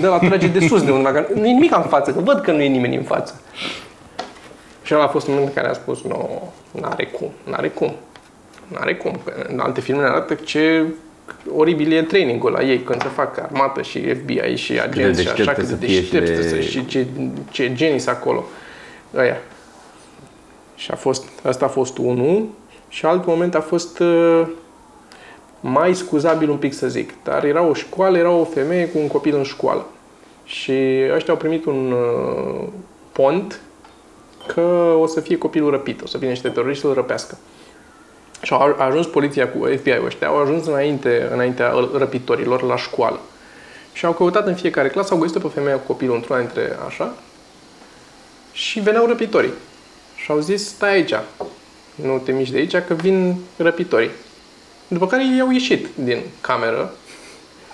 de 0.00 0.06
la 0.06 0.18
trage 0.18 0.46
de 0.46 0.66
sus 0.66 0.82
de 0.84 0.90
undeva, 0.90 1.12
că 1.12 1.26
nu 1.34 1.46
e 1.46 1.52
nimic 1.52 1.76
în 1.76 1.82
față, 1.82 2.12
că 2.12 2.20
văd 2.20 2.40
că 2.40 2.50
nu 2.52 2.60
e 2.62 2.66
nimeni 2.68 2.96
în 2.96 3.02
față. 3.02 3.40
Și 4.82 4.94
ăla 4.94 5.04
a 5.04 5.08
fost 5.08 5.26
momentul 5.26 5.52
în 5.54 5.62
care 5.62 5.72
a 5.74 5.78
spus, 5.78 6.02
nu, 6.02 6.42
n-are 6.80 7.04
cum, 7.04 7.28
n-are 7.50 7.68
cum, 7.68 7.92
n-are 8.68 8.94
cum. 8.94 9.20
Că 9.24 9.32
în 9.48 9.58
alte 9.58 9.80
filme 9.80 10.00
ne 10.02 10.08
arată 10.08 10.34
ce 10.34 10.84
oribil 11.56 11.92
e 11.92 12.02
trainingul 12.02 12.50
la 12.50 12.62
ei 12.62 12.78
când 12.78 13.02
se 13.02 13.08
fac 13.08 13.38
armată 13.38 13.82
și 13.82 14.14
FBI 14.14 14.54
și 14.54 14.80
agenți 14.80 15.20
și 15.22 15.28
așa, 15.28 15.36
deștepte 15.36 15.60
cât 15.60 15.68
de 15.68 15.70
să 15.70 15.76
fie 15.76 16.02
și 16.02 16.10
deștepți 16.10 16.42
de- 16.42 16.48
să 16.48 16.60
și 16.60 16.86
ce, 16.86 17.06
ce 17.50 17.72
genii 17.74 17.98
sunt 17.98 18.14
acolo. 18.16 18.44
Aia. 19.16 19.36
Și 20.82 20.90
a 20.90 20.94
fost, 20.94 21.24
asta 21.42 21.64
a 21.64 21.68
fost 21.68 21.98
unul. 21.98 22.46
Și 22.88 23.06
alt 23.06 23.26
moment 23.26 23.54
a 23.54 23.60
fost 23.60 23.98
uh, 23.98 24.46
mai 25.60 25.94
scuzabil 25.94 26.50
un 26.50 26.56
pic 26.56 26.74
să 26.74 26.88
zic. 26.88 27.14
Dar 27.24 27.44
era 27.44 27.62
o 27.62 27.74
școală, 27.74 28.18
era 28.18 28.30
o 28.30 28.44
femeie 28.44 28.88
cu 28.88 28.98
un 28.98 29.06
copil 29.06 29.36
în 29.36 29.42
școală. 29.42 29.86
Și 30.44 30.72
ăștia 31.14 31.32
au 31.32 31.38
primit 31.38 31.64
un 31.64 31.92
uh, 31.92 32.68
pont 33.12 33.60
că 34.46 34.96
o 34.98 35.06
să 35.06 35.20
fie 35.20 35.38
copilul 35.38 35.70
răpit, 35.70 36.02
o 36.02 36.06
să 36.06 36.18
vină 36.18 36.30
niște 36.30 36.48
teroriști 36.48 36.82
să-l 36.82 36.94
răpească. 36.94 37.38
Și 38.42 38.52
au 38.52 38.74
a 38.78 38.84
ajuns 38.84 39.06
poliția 39.06 39.48
cu 39.48 39.66
FBI-ul 39.76 40.06
ăștia, 40.06 40.28
au 40.28 40.40
ajuns 40.40 40.66
înainte, 40.66 41.28
înaintea 41.32 41.72
răpitorilor 41.94 42.62
la 42.62 42.76
școală. 42.76 43.20
Și 43.92 44.04
au 44.04 44.12
căutat 44.12 44.46
în 44.46 44.54
fiecare 44.54 44.88
clasă, 44.88 45.12
au 45.12 45.20
găsit 45.20 45.38
pe 45.38 45.48
femeia 45.48 45.76
cu 45.76 45.86
copilul 45.86 46.14
într-una 46.14 46.38
dintre 46.38 46.76
așa 46.86 47.14
și 48.52 48.80
veneau 48.80 49.06
răpitorii. 49.06 49.52
Și 50.22 50.30
au 50.30 50.38
zis, 50.38 50.68
stai 50.68 50.92
aici, 50.92 51.14
nu 51.94 52.18
te 52.24 52.32
miști 52.32 52.52
de 52.52 52.58
aici, 52.58 52.76
că 52.86 52.94
vin 52.94 53.34
răpitorii. 53.56 54.10
După 54.88 55.06
care 55.06 55.24
ei 55.34 55.40
au 55.40 55.50
ieșit 55.50 55.86
din 55.94 56.18
cameră, 56.40 56.92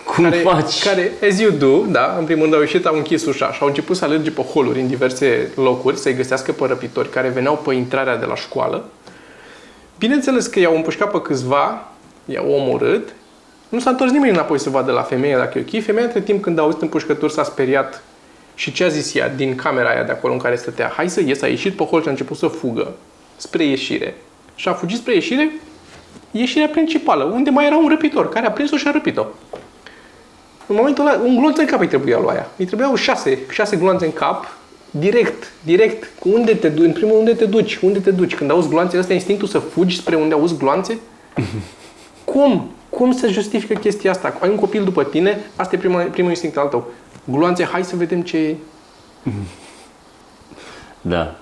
Cum 0.05 0.25
care, 0.25 0.37
faci? 0.37 0.85
care, 0.85 1.13
as 1.31 1.39
you 1.41 1.51
do, 1.51 1.85
da, 1.91 2.17
în 2.19 2.25
primul 2.25 2.43
rând 2.43 2.55
au 2.55 2.61
ieșit, 2.61 2.87
au 2.87 2.97
închis 2.97 3.25
ușa 3.27 3.53
și 3.53 3.59
au 3.61 3.69
început 3.69 3.97
să 3.97 4.05
alerge 4.05 4.31
pe 4.31 4.43
holuri 4.43 4.81
în 4.81 4.89
diverse 4.89 5.51
locuri, 5.55 5.99
să-i 5.99 6.15
găsească 6.15 6.53
pe 6.53 6.67
răpitori 6.67 7.11
care 7.11 7.29
veneau 7.29 7.57
pe 7.57 7.75
intrarea 7.75 8.17
de 8.17 8.25
la 8.25 8.35
școală. 8.35 8.85
Bineînțeles 9.99 10.47
că 10.47 10.59
i-au 10.59 10.75
împușcat 10.75 11.11
pe 11.11 11.21
câțiva, 11.23 11.89
i-au 12.25 12.51
omorât, 12.51 13.09
nu 13.69 13.79
s-a 13.81 13.91
întors 13.91 14.11
nimeni 14.11 14.33
înapoi 14.33 14.59
să 14.59 14.71
vadă 14.71 14.93
la 14.93 15.03
femeie 15.03 15.37
dacă 15.37 15.59
e 15.59 15.65
ok. 15.69 15.83
Femeia, 15.83 16.05
între 16.05 16.21
timp, 16.21 16.43
când 16.43 16.59
a 16.59 16.63
auzit 16.63 16.83
împușcături, 16.83 17.33
s-a 17.33 17.43
speriat 17.45 18.03
și 18.59 18.73
ce 18.73 18.85
a 18.85 18.89
zis 18.89 19.15
ea 19.15 19.29
din 19.29 19.55
camera 19.55 19.89
aia 19.89 20.03
de 20.03 20.13
acolo 20.13 20.33
în 20.33 20.39
care 20.39 20.57
stătea? 20.57 20.93
Hai 20.97 21.11
să 21.11 21.21
ies, 21.21 21.43
a 21.43 21.47
ieșit 21.47 21.77
pe 21.77 21.85
hol 21.85 22.01
și 22.01 22.09
a 22.09 22.11
început 22.11 22.37
să 22.37 22.47
fugă 22.47 22.93
spre 23.37 23.65
ieșire. 23.65 24.15
Și 24.55 24.69
a 24.69 24.73
fugit 24.73 24.99
spre 24.99 25.15
ieșire, 25.15 25.51
ieșirea 26.31 26.69
principală, 26.69 27.25
unde 27.25 27.51
mai 27.51 27.67
era 27.67 27.77
un 27.77 27.89
răpitor, 27.89 28.29
care 28.29 28.47
a 28.47 28.51
prins-o 28.51 28.77
și 28.77 28.89
a 28.89 28.91
răpit-o. 28.91 29.25
În 30.67 30.77
momentul 30.77 31.07
ăla, 31.07 31.21
un 31.25 31.37
glonț 31.37 31.59
în 31.59 31.67
cap 31.67 31.81
îi 31.81 31.87
trebuia 31.87 32.19
lui 32.19 32.31
aia. 32.31 32.49
Îi 32.57 32.65
trebuiau 32.65 32.95
șase, 32.95 33.39
șase 33.51 33.77
gloanțe 33.77 34.05
în 34.05 34.13
cap, 34.13 34.57
direct, 34.91 35.53
direct. 35.65 36.11
Unde 36.23 36.55
te 36.55 36.69
duci? 36.69 36.87
În 36.87 36.93
primul 36.93 37.15
rând, 37.15 37.29
unde 37.29 37.39
te 37.39 37.47
duci? 37.47 37.79
Unde 37.83 37.99
te 37.99 38.11
duci? 38.11 38.35
Când 38.35 38.51
auzi 38.51 38.69
gloanțe, 38.69 38.99
ăsta 38.99 39.13
e 39.13 39.15
instinctul 39.15 39.49
să 39.49 39.59
fugi 39.59 39.97
spre 39.97 40.17
unde 40.17 40.35
auzi 40.35 40.57
gloanțe? 40.57 40.99
Cum? 42.33 42.71
Cum 42.89 43.13
se 43.13 43.29
justifică 43.29 43.75
chestia 43.75 44.11
asta? 44.11 44.37
Ai 44.41 44.49
un 44.49 44.57
copil 44.57 44.85
după 44.85 45.05
tine, 45.05 45.45
asta 45.57 45.75
e 45.75 45.79
prima, 45.79 46.03
primul 46.03 46.31
instinct 46.31 46.57
al 46.57 46.69
tău. 46.69 46.91
Gloanțe, 47.31 47.65
hai 47.65 47.85
să 47.85 47.97
vedem 47.97 48.23
ce 48.23 48.39
e. 48.39 48.57
Da. 51.01 51.35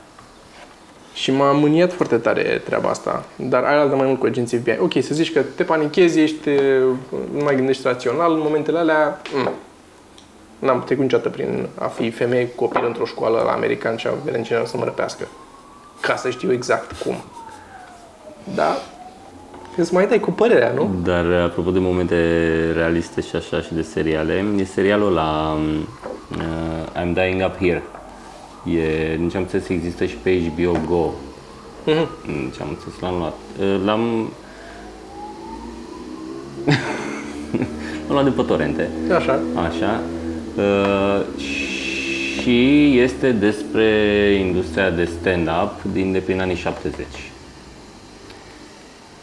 Și 1.14 1.30
m-a 1.32 1.53
mâniat 1.53 1.93
foarte 1.93 2.16
tare 2.16 2.62
treaba 2.64 2.89
asta. 2.89 3.24
Dar 3.37 3.64
ai 3.64 3.76
altă 3.76 3.97
mai 3.97 4.07
mult 4.07 4.18
cu 4.18 4.26
agenții 4.26 4.59
FBI. 4.59 4.78
Ok, 4.78 4.93
să 5.03 5.14
zici 5.14 5.32
că 5.32 5.43
te 5.55 5.64
panichezi, 5.64 6.20
ești, 6.20 6.51
nu 7.32 7.43
mai 7.45 7.55
gândești 7.55 7.82
rațional, 7.87 8.32
în 8.32 8.41
momentele 8.41 8.78
alea, 8.78 9.20
mm, 9.34 9.51
n-am 10.59 10.82
trecut 10.84 11.03
niciodată 11.03 11.28
prin 11.28 11.68
a 11.78 11.87
fi 11.87 12.11
femeie 12.11 12.49
cu 12.49 12.64
copil 12.64 12.87
într-o 12.87 13.05
școală 13.05 13.43
la 13.45 13.53
american 13.53 13.97
și 13.97 14.07
a 14.07 14.11
vedem 14.24 14.43
cineva 14.43 14.64
să 14.64 14.76
mă 14.76 14.84
răpească. 14.84 15.28
Ca 16.01 16.16
să 16.16 16.30
știu 16.30 16.53
exact 16.53 16.93
cum. 16.93 17.14
Da, 18.55 18.76
îți 19.77 19.95
mai 19.95 20.07
dai 20.07 20.20
cu 20.20 20.31
părerea, 20.31 20.72
nu? 20.72 20.95
Dar 21.03 21.33
apropo 21.33 21.70
de 21.70 21.79
momente 21.79 22.16
realiste 22.74 23.20
și 23.20 23.37
așa 23.37 23.61
și 23.61 23.74
de 23.74 23.83
seriale, 23.83 24.45
e 24.59 24.64
serialul 24.64 25.12
la 25.12 25.59
uh, 26.31 27.03
I'm 27.03 27.12
Dying 27.14 27.43
Up 27.47 27.57
Here. 27.57 27.83
E, 28.64 29.16
nici 29.16 29.35
am 29.35 29.41
înțeles, 29.41 29.68
există 29.68 30.05
și 30.05 30.14
pe 30.14 30.39
HBO 30.39 30.79
Go. 30.87 31.11
Mhm. 31.85 32.09
Nici 32.45 32.61
am 32.61 32.68
înțeles, 32.68 32.99
l-am 33.01 33.18
luat. 33.18 33.37
Uh, 33.61 33.81
L-am... 33.85 34.31
l-am 38.07 38.14
luat 38.14 38.24
de 38.24 38.31
pe 38.31 38.43
torrente. 38.43 38.89
Așa. 39.16 39.41
Așa. 39.55 40.01
Uh, 40.57 41.22
și 42.41 42.99
este 42.99 43.33
despre 43.33 43.85
industria 44.47 44.91
de 44.91 45.05
stand-up 45.05 45.93
din 45.93 46.12
de 46.12 46.18
prin 46.18 46.41
anii 46.41 46.57
70. 46.57 47.07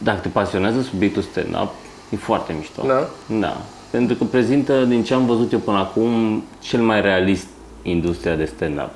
Dacă 0.03 0.19
te 0.19 0.27
pasionează 0.27 0.81
subiectul 0.81 1.21
stand-up, 1.21 1.69
e 2.09 2.15
foarte 2.15 2.53
mișto. 2.57 2.83
Da? 2.87 3.09
Da. 3.39 3.57
Pentru 3.89 4.15
că 4.15 4.23
prezintă, 4.23 4.83
din 4.83 5.03
ce 5.03 5.13
am 5.13 5.25
văzut 5.25 5.51
eu 5.51 5.59
până 5.59 5.77
acum, 5.77 6.43
cel 6.59 6.81
mai 6.81 7.01
realist 7.01 7.47
industria 7.81 8.35
de 8.35 8.45
stand-up. 8.45 8.89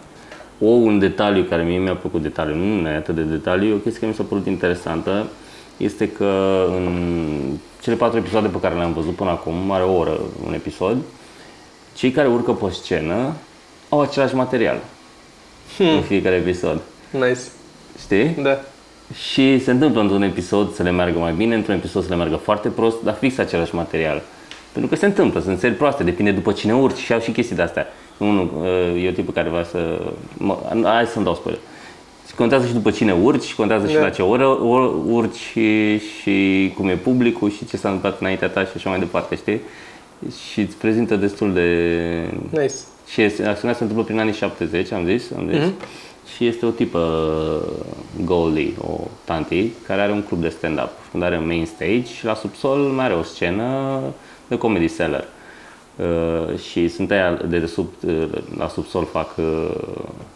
O, 0.59 0.67
un 0.67 0.99
detaliu 0.99 1.43
care 1.43 1.63
mie 1.63 1.77
mi-a 1.77 1.95
plăcut 1.95 2.21
detaliu, 2.21 2.55
nu 2.55 2.87
e 2.87 2.95
atât 2.95 3.15
de 3.15 3.21
detaliu, 3.21 3.75
o 3.75 3.77
chestie 3.77 3.99
care 3.99 4.11
mi 4.11 4.17
s-a 4.17 4.23
părut 4.23 4.45
interesantă, 4.45 5.27
este 5.77 6.09
că 6.09 6.63
în 6.75 7.57
cele 7.81 7.95
patru 7.95 8.17
episoade 8.17 8.47
pe 8.47 8.59
care 8.59 8.75
le-am 8.75 8.93
văzut 8.93 9.15
până 9.15 9.29
acum, 9.29 9.71
are 9.71 9.83
o 9.83 9.97
oră 9.97 10.19
un 10.47 10.53
episod, 10.53 10.97
cei 11.95 12.11
care 12.11 12.27
urcă 12.27 12.51
pe 12.51 12.71
scenă 12.71 13.33
au 13.89 14.01
același 14.01 14.35
material 14.35 14.79
în 15.77 16.01
fiecare 16.01 16.35
episod. 16.35 16.81
Nice. 17.11 17.41
Știi? 17.99 18.27
Da. 18.41 18.59
Și 19.13 19.59
se 19.63 19.71
întâmplă 19.71 20.01
într-un 20.01 20.21
episod 20.21 20.73
să 20.73 20.83
le 20.83 20.91
meargă 20.91 21.19
mai 21.19 21.33
bine, 21.33 21.55
într-un 21.55 21.75
episod 21.75 22.03
să 22.03 22.09
le 22.09 22.15
meargă 22.15 22.35
foarte 22.35 22.69
prost, 22.69 23.03
dar 23.03 23.13
fix 23.19 23.37
același 23.37 23.75
material. 23.75 24.21
Pentru 24.71 24.89
că 24.91 24.97
se 24.97 25.05
întâmplă, 25.05 25.39
sunt 25.41 25.59
seri 25.59 25.73
proaste, 25.73 26.03
depinde 26.03 26.31
după 26.31 26.51
cine 26.51 26.73
urci 26.75 26.97
și 26.97 27.13
au 27.13 27.19
și 27.19 27.31
chestii 27.31 27.55
de-astea. 27.55 27.87
Unul 28.17 28.51
uh, 28.95 29.03
e 29.03 29.07
o 29.07 29.11
tipul 29.11 29.33
care 29.33 29.49
vrea 29.49 29.63
să... 29.63 30.01
Mă, 30.37 30.57
hai 30.83 31.05
să-mi 31.05 31.25
dau 31.25 31.33
spoiler. 31.35 31.61
Și 32.27 32.35
contează 32.35 32.67
și 32.67 32.73
după 32.73 32.91
cine 32.91 33.13
urci, 33.13 33.43
și 33.43 33.55
contează 33.55 33.87
și 33.87 33.93
Da. 33.95 34.01
la 34.01 34.09
ce 34.09 34.21
oră 34.21 34.47
or- 34.47 34.93
urci 35.09 35.35
și, 35.35 35.97
și 35.99 36.71
cum 36.75 36.87
e 36.87 36.93
publicul 36.95 37.51
și 37.51 37.65
ce 37.65 37.77
s-a 37.77 37.87
întâmplat 37.87 38.19
înaintea 38.19 38.47
ta 38.47 38.61
și 38.61 38.71
așa 38.75 38.89
mai 38.89 38.99
departe, 38.99 39.35
știi? 39.35 39.61
Și 40.51 40.59
îți 40.59 40.75
prezintă 40.75 41.15
destul 41.15 41.53
de... 41.53 41.69
Nice. 42.49 42.73
Și 43.07 43.21
este, 43.21 43.45
acțiunea 43.45 43.75
se 43.75 43.81
întâmplă 43.83 44.05
prin 44.05 44.19
anii 44.19 44.33
70, 44.33 44.91
am 44.91 45.05
zis, 45.05 45.31
am 45.37 45.49
zis. 45.51 45.59
Și 46.37 46.47
este 46.47 46.65
o 46.65 46.69
tipă 46.69 47.01
Goldie, 48.25 48.73
o 48.81 48.99
tanti, 49.23 49.69
care 49.87 50.01
are 50.01 50.11
un 50.11 50.23
club 50.23 50.41
de 50.41 50.49
stand-up. 50.49 50.89
Când 51.11 51.23
are 51.23 51.37
un 51.37 51.45
main 51.45 51.65
stage 51.65 52.05
și 52.17 52.25
la 52.25 52.35
subsol 52.35 52.77
mai 52.77 53.05
are 53.05 53.13
o 53.13 53.23
scenă 53.23 53.99
de 54.47 54.57
comedy 54.57 54.87
seller. 54.87 55.27
Uh, 55.95 56.59
și 56.59 56.87
sunt 56.87 57.11
aia 57.11 57.39
de, 57.47 57.59
de 57.59 57.65
sub, 57.65 57.87
uh, 58.07 58.27
la 58.57 58.67
subsol 58.67 59.05
fac, 59.05 59.37
uh, 59.37 59.69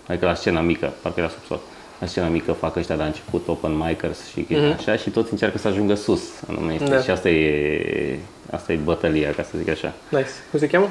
adică 0.07 0.25
la 0.25 0.33
scena 0.33 0.61
mică, 0.61 0.93
parcă 1.01 1.19
e 1.19 1.23
la 1.23 1.29
subsol, 1.29 1.59
scena 2.05 2.27
mică 2.27 2.51
fac 2.51 2.75
ăștia 2.75 2.95
de 2.95 3.01
la 3.01 3.07
început, 3.07 3.47
open 3.47 3.77
micers 3.77 4.29
și 4.29 4.45
mm-hmm. 4.45 4.77
așa 4.77 4.95
și 4.95 5.09
toți 5.09 5.31
încearcă 5.31 5.57
să 5.57 5.67
ajungă 5.67 5.93
sus 5.93 6.21
în 6.47 6.55
numește. 6.59 6.89
Da. 6.89 7.01
Și 7.01 7.09
asta 7.09 7.29
e, 7.29 8.19
asta 8.51 8.73
e 8.73 8.79
bătălia, 8.83 9.31
ca 9.31 9.43
să 9.43 9.57
zic 9.57 9.69
așa. 9.69 9.93
Nice. 10.09 10.29
Cum 10.49 10.59
se 10.59 10.67
cheamă? 10.67 10.87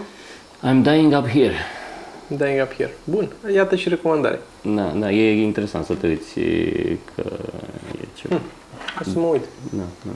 I'm 0.62 0.82
dying 0.82 1.16
up 1.16 1.28
here. 1.28 1.54
Dying 2.36 2.62
Up 2.62 2.72
Here. 2.74 2.94
Bun. 3.04 3.28
Iată 3.54 3.76
și 3.76 3.88
recomandare. 3.88 4.38
Da, 4.62 4.92
da, 4.98 5.10
e 5.10 5.42
interesant 5.42 5.84
să 5.84 5.94
te 5.94 6.06
uiți 6.06 6.34
că 7.14 7.22
e 8.00 8.04
ceva. 8.14 8.34
Hm. 8.34 8.42
Hai 8.94 9.12
să 9.12 9.18
mă 9.18 9.26
uit. 9.26 9.44
Da, 9.70 9.82
da. 10.04 10.10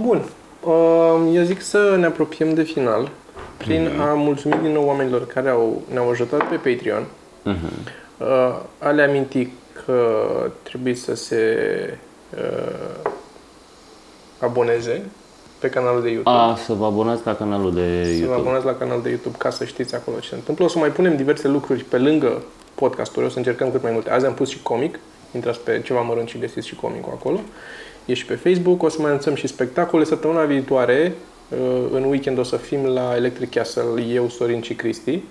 Bun. 0.00 0.22
Uh, 0.64 1.32
Eu 1.34 1.42
zic 1.42 1.60
să 1.60 1.96
ne 1.98 2.06
apropiem 2.06 2.54
de 2.54 2.62
final 2.62 3.10
prin 3.56 3.90
a 4.00 4.14
mulțumi 4.14 4.58
din 4.62 4.72
nou 4.72 4.84
oamenilor 4.86 5.26
care 5.26 5.48
au, 5.48 5.82
ne-au 5.92 6.10
ajutat 6.10 6.48
pe 6.48 6.54
Patreon. 6.70 7.04
Mhm. 7.42 7.70
Uh, 8.18 8.26
A 8.78 8.90
le 8.90 9.02
aminti 9.02 9.48
că 9.84 10.16
trebuie 10.62 10.94
să 10.94 11.14
se 11.14 11.98
uh, 12.36 13.10
aboneze 14.38 15.04
pe 15.58 15.68
canalul 15.68 16.02
de 16.02 16.10
YouTube. 16.10 16.36
A, 16.36 16.56
să 16.56 16.72
vă 16.72 16.84
abonați 16.84 17.22
la 17.24 17.34
canalul 17.34 17.74
de 17.74 18.02
Să 18.04 18.10
vă 18.10 18.16
YouTube. 18.16 18.40
abonați 18.40 18.64
la 18.64 18.74
canalul 18.74 19.02
de 19.02 19.08
YouTube 19.08 19.36
ca 19.38 19.50
să 19.50 19.64
știți 19.64 19.94
acolo 19.94 20.18
ce 20.18 20.28
se 20.28 20.34
întâmplă. 20.34 20.64
O 20.64 20.68
să 20.68 20.78
mai 20.78 20.88
punem 20.88 21.16
diverse 21.16 21.48
lucruri 21.48 21.84
pe 21.84 21.98
lângă 21.98 22.42
podcasturi, 22.74 23.26
o 23.26 23.28
să 23.28 23.38
încercăm 23.38 23.70
cât 23.70 23.82
mai 23.82 23.92
multe. 23.92 24.10
Azi 24.10 24.26
am 24.26 24.34
pus 24.34 24.48
și 24.48 24.62
comic, 24.62 24.98
intrați 25.34 25.60
pe 25.60 25.82
ceva 25.84 26.00
mărunt 26.00 26.28
și 26.28 26.38
găsiți 26.38 26.66
și 26.66 26.74
comicul 26.74 27.12
acolo. 27.14 27.40
E 28.04 28.14
și 28.14 28.26
pe 28.26 28.34
Facebook, 28.34 28.82
o 28.82 28.88
să 28.88 28.96
mai 29.00 29.08
anunțăm 29.08 29.34
și 29.34 29.46
spectacole. 29.46 30.04
Săptămâna 30.04 30.44
viitoare, 30.44 31.14
uh, 31.48 31.84
în 31.92 32.04
weekend 32.04 32.38
o 32.38 32.42
să 32.42 32.56
fim 32.56 32.84
la 32.84 33.12
Electric 33.16 33.50
Castle, 33.50 34.02
eu, 34.12 34.28
Sorin 34.28 34.62
și 34.62 34.74
Cristi. 34.74 35.22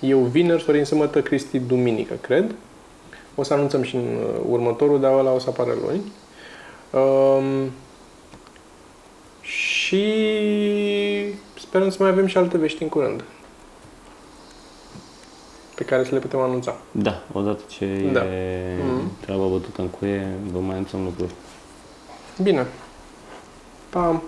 Eu 0.00 0.18
vineri, 0.18 0.62
Sorin 0.62 0.84
sâmbătă, 0.84 1.20
Cristi 1.22 1.58
duminică, 1.58 2.14
cred. 2.20 2.54
O 3.34 3.42
să 3.42 3.54
anunțăm 3.54 3.82
și 3.82 3.96
în 3.96 4.02
uh, 4.02 4.40
următorul, 4.50 5.00
dar 5.00 5.18
ăla 5.18 5.32
o 5.32 5.38
să 5.38 5.46
apară 5.48 5.70
luni. 5.84 6.02
Um, 7.02 7.70
și 9.42 10.04
sperăm 11.58 11.90
să 11.90 11.96
mai 12.00 12.10
avem 12.10 12.26
și 12.26 12.36
alte 12.36 12.58
vești 12.58 12.82
în 12.82 12.88
curând 12.88 13.24
pe 15.74 15.84
care 15.84 16.04
să 16.04 16.10
le 16.14 16.18
putem 16.20 16.40
anunța. 16.40 16.76
Da, 16.90 17.22
odată 17.32 17.62
ce 17.68 17.86
Da. 18.12 18.24
e 18.24 18.76
Mhm. 18.84 19.20
treaba 19.20 19.46
bătută 19.46 19.80
în 19.80 19.88
cuie, 19.88 20.26
vă 20.52 20.58
mai 20.58 20.72
anunțăm 20.74 21.04
lucruri. 21.04 21.32
Bine. 22.42 22.66
Pa! 23.90 24.22